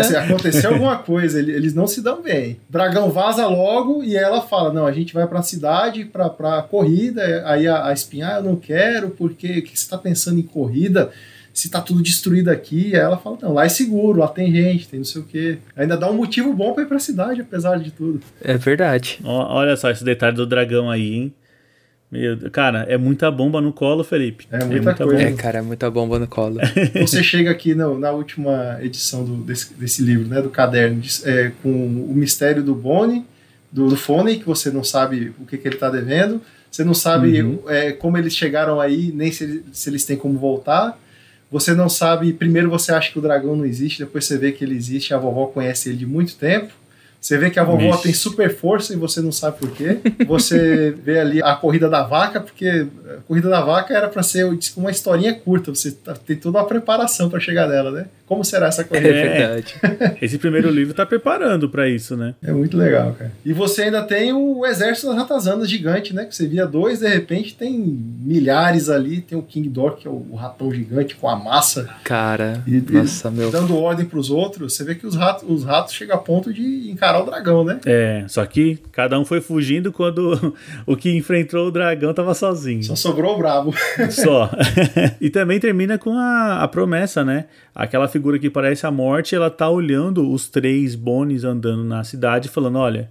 Assim, 0.00 0.16
aconteceu 0.16 0.70
alguma 0.72 0.98
coisa, 0.98 1.38
eles 1.38 1.74
não 1.74 1.86
se 1.86 2.02
dão 2.02 2.20
bem. 2.20 2.58
Dragão 2.68 3.10
vaza 3.10 3.46
logo 3.46 4.02
e 4.02 4.16
ela 4.16 4.40
fala: 4.42 4.72
Não, 4.72 4.84
a 4.84 4.92
gente 4.92 5.14
vai 5.14 5.26
pra 5.26 5.42
cidade 5.42 6.04
pra, 6.04 6.28
pra 6.28 6.62
corrida. 6.62 7.44
Aí 7.46 7.68
a, 7.68 7.86
a 7.86 7.92
espinha, 7.92 8.28
ah, 8.28 8.38
eu 8.38 8.42
não 8.42 8.56
quero, 8.56 9.10
porque 9.10 9.58
o 9.58 9.62
que 9.62 9.78
você 9.78 9.88
tá 9.88 9.96
pensando 9.96 10.40
em 10.40 10.42
corrida? 10.42 11.10
Se 11.54 11.70
tá 11.70 11.82
tudo 11.82 12.02
destruído 12.02 12.48
aqui. 12.48 12.94
Aí 12.94 13.00
ela 13.00 13.16
fala: 13.16 13.38
Não, 13.40 13.52
lá 13.52 13.64
é 13.64 13.68
seguro, 13.68 14.18
lá 14.18 14.26
tem 14.28 14.50
gente, 14.50 14.88
tem 14.88 14.98
não 14.98 15.04
sei 15.04 15.20
o 15.20 15.24
quê. 15.24 15.58
Ainda 15.76 15.96
dá 15.96 16.10
um 16.10 16.14
motivo 16.14 16.52
bom 16.52 16.72
pra 16.72 16.82
ir 16.82 16.86
pra 16.86 16.98
cidade, 16.98 17.42
apesar 17.42 17.78
de 17.78 17.92
tudo. 17.92 18.20
É 18.42 18.56
verdade. 18.56 19.20
Olha 19.22 19.76
só 19.76 19.90
esse 19.90 20.02
detalhe 20.02 20.34
do 20.34 20.46
dragão 20.46 20.90
aí, 20.90 21.14
hein? 21.14 21.34
Meu, 22.12 22.36
cara, 22.50 22.84
é 22.90 22.98
muita 22.98 23.30
bomba 23.30 23.58
no 23.58 23.72
colo, 23.72 24.04
Felipe. 24.04 24.46
É 24.52 24.58
muita, 24.58 24.74
é 24.74 24.80
muita 24.80 25.04
coisa. 25.04 25.24
Bomba. 25.24 25.30
É, 25.30 25.32
cara, 25.32 25.58
é 25.58 25.62
muita 25.62 25.90
bomba 25.90 26.18
no 26.18 26.26
colo. 26.26 26.60
Você 27.00 27.22
chega 27.24 27.50
aqui 27.50 27.74
no, 27.74 27.98
na 27.98 28.10
última 28.10 28.78
edição 28.82 29.24
do, 29.24 29.36
desse, 29.36 29.72
desse, 29.72 30.02
livro, 30.02 30.28
né, 30.28 30.42
do 30.42 30.50
caderno, 30.50 31.00
é, 31.24 31.52
com 31.62 31.70
o 31.70 32.12
mistério 32.14 32.62
do 32.62 32.74
Bonnie, 32.74 33.24
do, 33.72 33.88
do 33.88 33.96
Fone, 33.96 34.36
que 34.36 34.44
você 34.44 34.70
não 34.70 34.84
sabe 34.84 35.32
o 35.40 35.46
que, 35.46 35.56
que 35.56 35.66
ele 35.66 35.76
está 35.76 35.88
devendo, 35.88 36.42
você 36.70 36.84
não 36.84 36.92
sabe 36.92 37.40
uhum. 37.40 37.62
é, 37.66 37.92
como 37.92 38.18
eles 38.18 38.36
chegaram 38.36 38.78
aí, 38.78 39.10
nem 39.10 39.32
se, 39.32 39.64
se 39.72 39.88
eles 39.88 40.04
têm 40.04 40.16
como 40.18 40.38
voltar. 40.38 41.00
Você 41.50 41.74
não 41.74 41.88
sabe, 41.88 42.30
primeiro 42.34 42.68
você 42.68 42.92
acha 42.92 43.10
que 43.10 43.18
o 43.18 43.22
dragão 43.22 43.56
não 43.56 43.64
existe, 43.64 44.00
depois 44.00 44.26
você 44.26 44.36
vê 44.36 44.52
que 44.52 44.62
ele 44.62 44.76
existe, 44.76 45.14
a 45.14 45.18
vovó 45.18 45.46
conhece 45.46 45.88
ele 45.88 45.96
de 45.96 46.06
muito 46.06 46.36
tempo. 46.36 46.74
Você 47.22 47.38
vê 47.38 47.50
que 47.50 47.60
a 47.60 47.62
vovó 47.62 47.90
Ixi. 47.90 48.02
tem 48.02 48.12
super 48.12 48.52
força 48.52 48.92
e 48.92 48.96
você 48.96 49.20
não 49.20 49.30
sabe 49.30 49.58
por 49.58 49.70
quê. 49.70 49.98
Você 50.26 50.90
vê 51.04 51.20
ali 51.20 51.40
a 51.40 51.54
corrida 51.54 51.88
da 51.88 52.02
vaca, 52.02 52.40
porque 52.40 52.88
a 53.08 53.22
corrida 53.28 53.48
da 53.48 53.60
vaca 53.60 53.94
era 53.94 54.08
para 54.08 54.24
ser 54.24 54.44
uma 54.76 54.90
historinha 54.90 55.32
curta. 55.32 55.72
Você 55.72 55.92
tá, 55.92 56.14
tem 56.14 56.34
toda 56.34 56.58
uma 56.58 56.66
preparação 56.66 57.30
para 57.30 57.38
chegar 57.38 57.68
nela, 57.68 57.92
né? 57.92 58.06
Como 58.26 58.44
será 58.44 58.66
essa 58.66 58.82
corrida? 58.82 59.08
É 59.08 59.12
verdade. 59.12 59.74
Esse 60.20 60.36
primeiro 60.36 60.68
livro 60.68 60.94
tá 60.94 61.06
preparando 61.06 61.68
para 61.68 61.88
isso, 61.88 62.16
né? 62.16 62.34
É 62.42 62.50
muito 62.50 62.76
legal, 62.76 63.12
cara. 63.12 63.30
E 63.44 63.52
você 63.52 63.82
ainda 63.82 64.02
tem 64.02 64.32
o 64.32 64.66
exército 64.66 65.06
das 65.08 65.16
ratazanas 65.16 65.70
gigante, 65.70 66.12
né? 66.12 66.24
Que 66.24 66.34
você 66.34 66.46
via 66.46 66.66
dois, 66.66 67.00
de 67.00 67.08
repente 67.08 67.54
tem 67.54 67.78
milhares 67.78 68.88
ali. 68.88 69.20
Tem 69.20 69.38
o 69.38 69.42
King 69.42 69.68
Dor, 69.68 69.96
que 69.96 70.08
é 70.08 70.10
o 70.10 70.34
ratão 70.34 70.72
gigante 70.72 71.14
com 71.14 71.28
a 71.28 71.36
massa. 71.36 71.88
Cara, 72.02 72.64
e, 72.66 72.80
nossa, 72.80 73.30
meu. 73.30 73.50
Dando 73.50 73.76
ordem 73.76 74.06
para 74.06 74.18
os 74.18 74.30
outros. 74.30 74.74
Você 74.74 74.82
vê 74.82 74.96
que 74.96 75.06
os 75.06 75.14
ratos, 75.14 75.48
os 75.48 75.62
ratos 75.62 75.92
chegam 75.94 76.16
a 76.16 76.18
ponto 76.18 76.52
de 76.52 76.90
encarar 76.90 77.11
o 77.20 77.24
dragão, 77.24 77.64
né? 77.64 77.80
É, 77.84 78.24
só 78.28 78.44
que 78.46 78.78
cada 78.92 79.18
um 79.18 79.24
foi 79.24 79.40
fugindo 79.40 79.92
quando 79.92 80.54
o 80.86 80.96
que 80.96 81.16
enfrentou 81.16 81.68
o 81.68 81.70
dragão 81.70 82.14
tava 82.14 82.34
sozinho. 82.34 82.82
Só 82.82 82.96
sobrou 82.96 83.34
o 83.34 83.38
brabo. 83.38 83.74
Só. 84.10 84.50
e 85.20 85.30
também 85.30 85.58
termina 85.60 85.98
com 85.98 86.12
a, 86.16 86.62
a 86.62 86.68
promessa, 86.68 87.24
né? 87.24 87.46
Aquela 87.74 88.08
figura 88.08 88.38
que 88.38 88.50
parece 88.50 88.86
a 88.86 88.90
morte, 88.90 89.34
ela 89.34 89.50
tá 89.50 89.68
olhando 89.68 90.30
os 90.30 90.48
três 90.48 90.94
Bones 90.94 91.44
andando 91.44 91.84
na 91.84 92.04
cidade, 92.04 92.48
falando: 92.48 92.78
olha. 92.78 93.10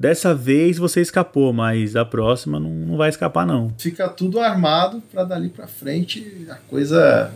Dessa 0.00 0.32
vez 0.32 0.78
você 0.78 1.00
escapou, 1.00 1.52
mas 1.52 1.96
a 1.96 2.04
próxima 2.04 2.60
não, 2.60 2.70
não 2.70 2.96
vai 2.96 3.08
escapar, 3.08 3.44
não. 3.44 3.74
Fica 3.76 4.08
tudo 4.08 4.38
armado 4.38 5.02
para 5.12 5.24
dali 5.24 5.48
para 5.48 5.66
frente 5.66 6.46
a 6.48 6.54
coisa 6.54 7.32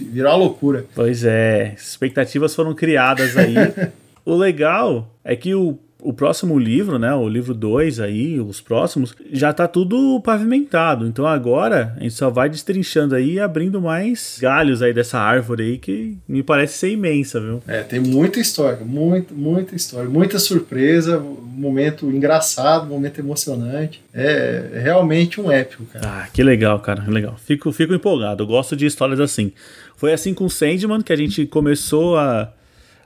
virar 0.00 0.30
uma 0.30 0.36
loucura. 0.36 0.86
Pois 0.94 1.24
é, 1.24 1.74
expectativas 1.76 2.54
foram 2.54 2.74
criadas 2.74 3.36
aí. 3.36 3.54
o 4.24 4.34
legal 4.36 5.16
é 5.22 5.36
que 5.36 5.54
o 5.54 5.78
o 6.04 6.12
próximo 6.12 6.58
livro, 6.58 6.98
né, 6.98 7.14
o 7.14 7.26
livro 7.26 7.54
2 7.54 7.98
aí, 7.98 8.38
os 8.38 8.60
próximos, 8.60 9.16
já 9.32 9.54
tá 9.54 9.66
tudo 9.66 10.20
pavimentado. 10.20 11.06
Então 11.06 11.26
agora 11.26 11.94
a 11.96 12.02
gente 12.02 12.14
só 12.14 12.28
vai 12.28 12.50
destrinchando 12.50 13.14
aí 13.14 13.32
e 13.32 13.40
abrindo 13.40 13.80
mais 13.80 14.36
galhos 14.40 14.82
aí 14.82 14.92
dessa 14.92 15.18
árvore 15.18 15.62
aí 15.62 15.78
que 15.78 16.18
me 16.28 16.42
parece 16.42 16.76
ser 16.76 16.90
imensa, 16.90 17.40
viu? 17.40 17.62
É, 17.66 17.82
tem 17.82 18.00
muita 18.00 18.38
história, 18.38 18.84
muita, 18.84 19.32
muita 19.32 19.74
história, 19.74 20.08
muita 20.08 20.38
surpresa, 20.38 21.18
momento 21.18 22.10
engraçado, 22.10 22.86
momento 22.86 23.18
emocionante. 23.18 24.02
É 24.12 24.80
realmente 24.82 25.40
um 25.40 25.50
épico, 25.50 25.86
cara. 25.86 26.06
Ah, 26.06 26.28
que 26.30 26.42
legal, 26.42 26.78
cara, 26.80 27.02
legal. 27.08 27.34
Fico, 27.38 27.72
fico 27.72 27.94
empolgado, 27.94 28.42
eu 28.42 28.46
gosto 28.46 28.76
de 28.76 28.84
histórias 28.84 29.20
assim. 29.20 29.52
Foi 29.96 30.12
assim 30.12 30.34
com 30.34 30.50
Sandman 30.50 31.00
que 31.00 31.14
a 31.14 31.16
gente 31.16 31.46
começou 31.46 32.18
a 32.18 32.52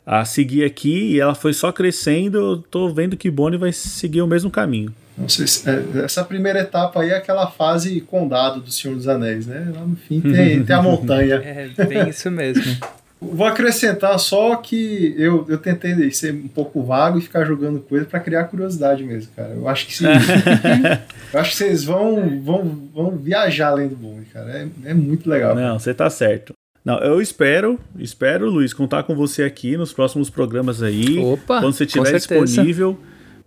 a 0.08 0.24
seguir 0.24 0.64
aqui 0.64 1.12
e 1.12 1.20
ela 1.20 1.34
foi 1.34 1.52
só 1.52 1.70
crescendo. 1.70 2.38
Eu 2.38 2.56
tô 2.56 2.88
vendo 2.88 3.14
que 3.14 3.30
Bonnie 3.30 3.58
vai 3.58 3.74
seguir 3.74 4.22
o 4.22 4.26
mesmo 4.26 4.50
caminho. 4.50 4.90
Se, 5.28 5.68
é, 5.68 6.04
essa 6.04 6.24
primeira 6.24 6.60
etapa 6.60 7.02
aí 7.02 7.10
é 7.10 7.16
aquela 7.16 7.50
fase 7.50 8.00
condado 8.00 8.60
do 8.60 8.72
Senhor 8.72 8.94
dos 8.94 9.06
Anéis, 9.06 9.46
né? 9.46 9.70
Lá 9.74 9.82
no 9.82 9.96
fim 9.96 10.22
tem, 10.22 10.62
tem 10.64 10.74
a 10.74 10.80
montanha. 10.80 11.34
É, 11.34 11.84
bem 11.84 12.08
isso 12.08 12.30
mesmo. 12.30 12.74
Vou 13.20 13.46
acrescentar 13.46 14.18
só 14.18 14.56
que 14.56 15.14
eu, 15.18 15.44
eu 15.46 15.58
tentei 15.58 16.10
ser 16.10 16.32
um 16.32 16.48
pouco 16.48 16.82
vago 16.82 17.18
e 17.18 17.20
ficar 17.20 17.44
jogando 17.44 17.80
coisa 17.80 18.06
para 18.06 18.20
criar 18.20 18.44
curiosidade 18.44 19.02
mesmo, 19.02 19.30
cara. 19.36 19.50
Eu 19.50 19.68
acho 19.68 19.86
que 19.88 19.94
sim. 19.94 20.06
eu 21.34 21.40
acho 21.40 21.50
que 21.50 21.56
vocês 21.56 21.84
vão, 21.84 22.40
vão, 22.40 22.88
vão 22.94 23.10
viajar 23.10 23.70
além 23.70 23.88
do 23.88 23.96
Bonnie, 23.96 24.24
cara. 24.32 24.50
É, 24.52 24.90
é 24.90 24.94
muito 24.94 25.28
legal. 25.28 25.54
Não, 25.54 25.78
você 25.78 25.92
tá 25.92 26.08
certo. 26.08 26.54
Não, 26.84 26.98
eu 27.00 27.20
espero, 27.20 27.78
espero, 27.98 28.48
Luiz, 28.48 28.72
contar 28.72 29.02
com 29.02 29.14
você 29.14 29.42
aqui 29.42 29.76
nos 29.76 29.92
próximos 29.92 30.30
programas 30.30 30.82
aí. 30.82 31.18
Opa, 31.18 31.60
quando 31.60 31.74
você 31.74 31.84
estiver 31.84 32.12
disponível 32.12 32.98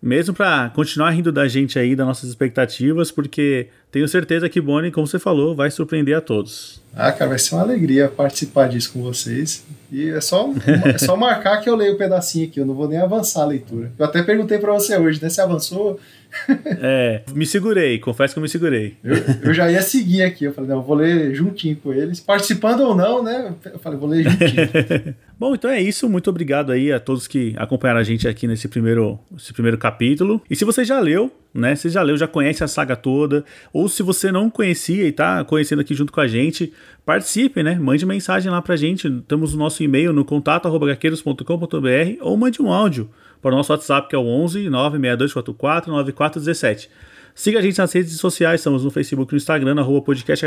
mesmo 0.01 0.33
para 0.33 0.71
continuar 0.71 1.11
rindo 1.11 1.31
da 1.31 1.47
gente 1.47 1.77
aí, 1.77 1.95
das 1.95 2.07
nossas 2.07 2.27
expectativas, 2.27 3.11
porque 3.11 3.67
tenho 3.91 4.07
certeza 4.07 4.49
que 4.49 4.59
Bonnie, 4.59 4.89
como 4.89 5.05
você 5.05 5.19
falou, 5.19 5.55
vai 5.55 5.69
surpreender 5.69 6.17
a 6.17 6.21
todos. 6.21 6.81
Ah, 6.95 7.11
cara, 7.11 7.29
vai 7.29 7.39
ser 7.39 7.53
uma 7.53 7.61
alegria 7.61 8.07
participar 8.09 8.67
disso 8.67 8.93
com 8.93 9.03
vocês. 9.03 9.63
E 9.91 10.09
é 10.09 10.19
só, 10.19 10.49
é 10.85 10.97
só 10.97 11.15
marcar 11.15 11.61
que 11.61 11.69
eu 11.69 11.75
leio 11.75 11.91
o 11.91 11.95
um 11.95 11.97
pedacinho 11.99 12.47
aqui, 12.47 12.59
eu 12.59 12.65
não 12.65 12.73
vou 12.73 12.87
nem 12.87 12.97
avançar 12.97 13.43
a 13.43 13.45
leitura. 13.45 13.91
Eu 13.97 14.05
até 14.05 14.23
perguntei 14.23 14.57
para 14.57 14.73
você 14.73 14.97
hoje, 14.97 15.21
né? 15.21 15.29
Você 15.29 15.39
avançou? 15.39 15.99
é, 16.81 17.21
me 17.33 17.45
segurei, 17.45 17.99
confesso 17.99 18.33
que 18.33 18.39
eu 18.39 18.41
me 18.41 18.49
segurei. 18.49 18.97
Eu, 19.03 19.15
eu, 19.43 19.53
já 19.53 19.69
ia 19.71 19.81
seguir 19.81 20.23
aqui, 20.23 20.45
eu 20.45 20.53
falei, 20.53 20.69
não, 20.69 20.77
eu 20.77 20.83
vou 20.83 20.95
ler 20.95 21.33
juntinho 21.35 21.75
com 21.75 21.93
eles. 21.93 22.19
Participando 22.19 22.81
ou 22.81 22.95
não, 22.95 23.23
né? 23.23 23.53
Eu 23.65 23.79
falei, 23.79 23.99
vou 23.99 24.09
ler 24.09 24.23
juntinho. 24.23 25.15
Bom, 25.37 25.55
então 25.55 25.69
é 25.69 25.81
isso. 25.81 26.07
Muito 26.07 26.29
obrigado 26.29 26.71
aí 26.71 26.91
a 26.91 26.99
todos 26.99 27.27
que 27.27 27.55
acompanharam 27.57 27.99
a 27.99 28.03
gente 28.03 28.27
aqui 28.27 28.47
nesse 28.47 28.67
primeiro, 28.67 29.19
esse 29.35 29.51
primeiro 29.53 29.77
capítulo. 29.77 30.41
E 30.49 30.55
se 30.55 30.63
você 30.63 30.85
já 30.85 30.99
leu, 30.99 31.31
né? 31.53 31.75
Você 31.75 31.89
já 31.89 32.01
leu, 32.01 32.15
já 32.15 32.27
conhece 32.27 32.63
a 32.63 32.67
saga 32.67 32.95
toda, 32.95 33.43
ou 33.73 33.89
se 33.89 34.03
você 34.03 34.31
não 34.31 34.49
conhecia 34.49 35.07
e 35.07 35.11
tá 35.11 35.43
conhecendo 35.43 35.81
aqui 35.81 35.93
junto 35.93 36.13
com 36.13 36.21
a 36.21 36.27
gente, 36.27 36.71
participe, 37.05 37.63
né? 37.63 37.75
Mande 37.75 38.05
mensagem 38.05 38.51
lá 38.51 38.61
pra 38.61 38.75
gente. 38.75 39.09
Temos 39.27 39.53
o 39.53 39.57
nosso 39.57 39.83
e-mail 39.83 40.13
no 40.13 40.23
contato@gaqueiros.com.br 40.23 42.17
ou 42.21 42.37
mande 42.37 42.61
um 42.61 42.71
áudio 42.71 43.09
para 43.41 43.53
o 43.53 43.57
nosso 43.57 43.71
WhatsApp 43.71 44.07
que 44.07 44.15
é 44.15 44.19
o 44.19 44.25
11 44.25 44.69
96244 44.69 45.91
9417. 45.91 46.89
Siga 47.33 47.59
a 47.59 47.61
gente 47.61 47.77
nas 47.77 47.91
redes 47.93 48.17
sociais, 48.17 48.59
estamos 48.59 48.83
no 48.83 48.91
Facebook 48.91 49.31
e 49.31 49.35
no 49.35 49.37
Instagram, 49.37 49.79
arroba 49.79 50.01
podcast 50.01 50.45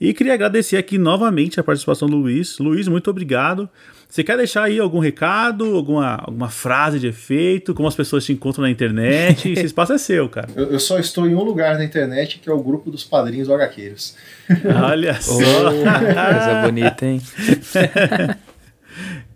E 0.00 0.12
queria 0.12 0.34
agradecer 0.34 0.76
aqui 0.76 0.98
novamente 0.98 1.60
a 1.60 1.62
participação 1.62 2.08
do 2.08 2.16
Luiz. 2.16 2.58
Luiz, 2.58 2.88
muito 2.88 3.08
obrigado. 3.08 3.68
Você 4.08 4.22
quer 4.22 4.36
deixar 4.36 4.64
aí 4.64 4.78
algum 4.78 4.98
recado, 4.98 5.76
alguma, 5.76 6.16
alguma 6.16 6.48
frase 6.48 7.00
de 7.00 7.06
efeito, 7.06 7.74
como 7.74 7.88
as 7.88 7.94
pessoas 7.94 8.24
te 8.24 8.32
encontram 8.32 8.62
na 8.62 8.70
internet? 8.70 9.50
Esse 9.50 9.66
espaço 9.66 9.92
é 9.92 9.98
seu, 9.98 10.28
cara. 10.28 10.48
Eu, 10.54 10.72
eu, 10.72 10.80
só 10.80 10.98
estou 10.98 11.28
em 11.28 11.34
um 11.34 11.42
lugar 11.42 11.78
na 11.78 11.84
internet, 11.84 12.38
que 12.38 12.48
é 12.48 12.52
o 12.52 12.62
grupo 12.62 12.90
dos 12.90 13.04
padrinhos 13.04 13.48
HQueiros. 13.48 14.16
Olha 14.88 15.20
só! 15.20 15.36
coisa 15.36 16.62
bonita, 16.64 17.06
hein? 17.06 17.20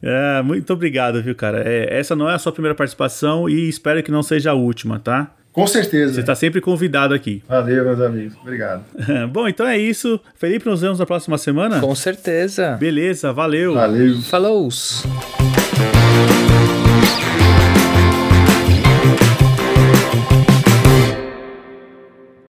É, 0.02 0.42
muito 0.42 0.72
obrigado, 0.72 1.22
viu, 1.22 1.34
cara? 1.34 1.62
É, 1.66 1.98
essa 1.98 2.14
não 2.14 2.28
é 2.28 2.34
a 2.34 2.38
sua 2.38 2.52
primeira 2.52 2.74
participação 2.74 3.48
e 3.48 3.68
espero 3.68 4.02
que 4.02 4.10
não 4.10 4.22
seja 4.22 4.52
a 4.52 4.54
última, 4.54 4.98
tá? 4.98 5.32
Com 5.52 5.66
certeza. 5.66 6.14
Você 6.14 6.20
está 6.20 6.34
sempre 6.36 6.60
convidado 6.60 7.12
aqui. 7.14 7.42
Valeu, 7.48 7.84
meus 7.84 8.00
amigos. 8.00 8.36
Obrigado. 8.40 8.84
Bom, 9.32 9.48
então 9.48 9.66
é 9.66 9.76
isso. 9.76 10.20
Felipe, 10.36 10.66
nos 10.66 10.80
vemos 10.80 11.00
na 11.00 11.06
próxima 11.06 11.36
semana? 11.36 11.80
Com 11.80 11.94
certeza. 11.94 12.76
Beleza, 12.76 13.32
valeu. 13.32 13.74
Valeu. 13.74 14.20
Falou. 14.22 14.68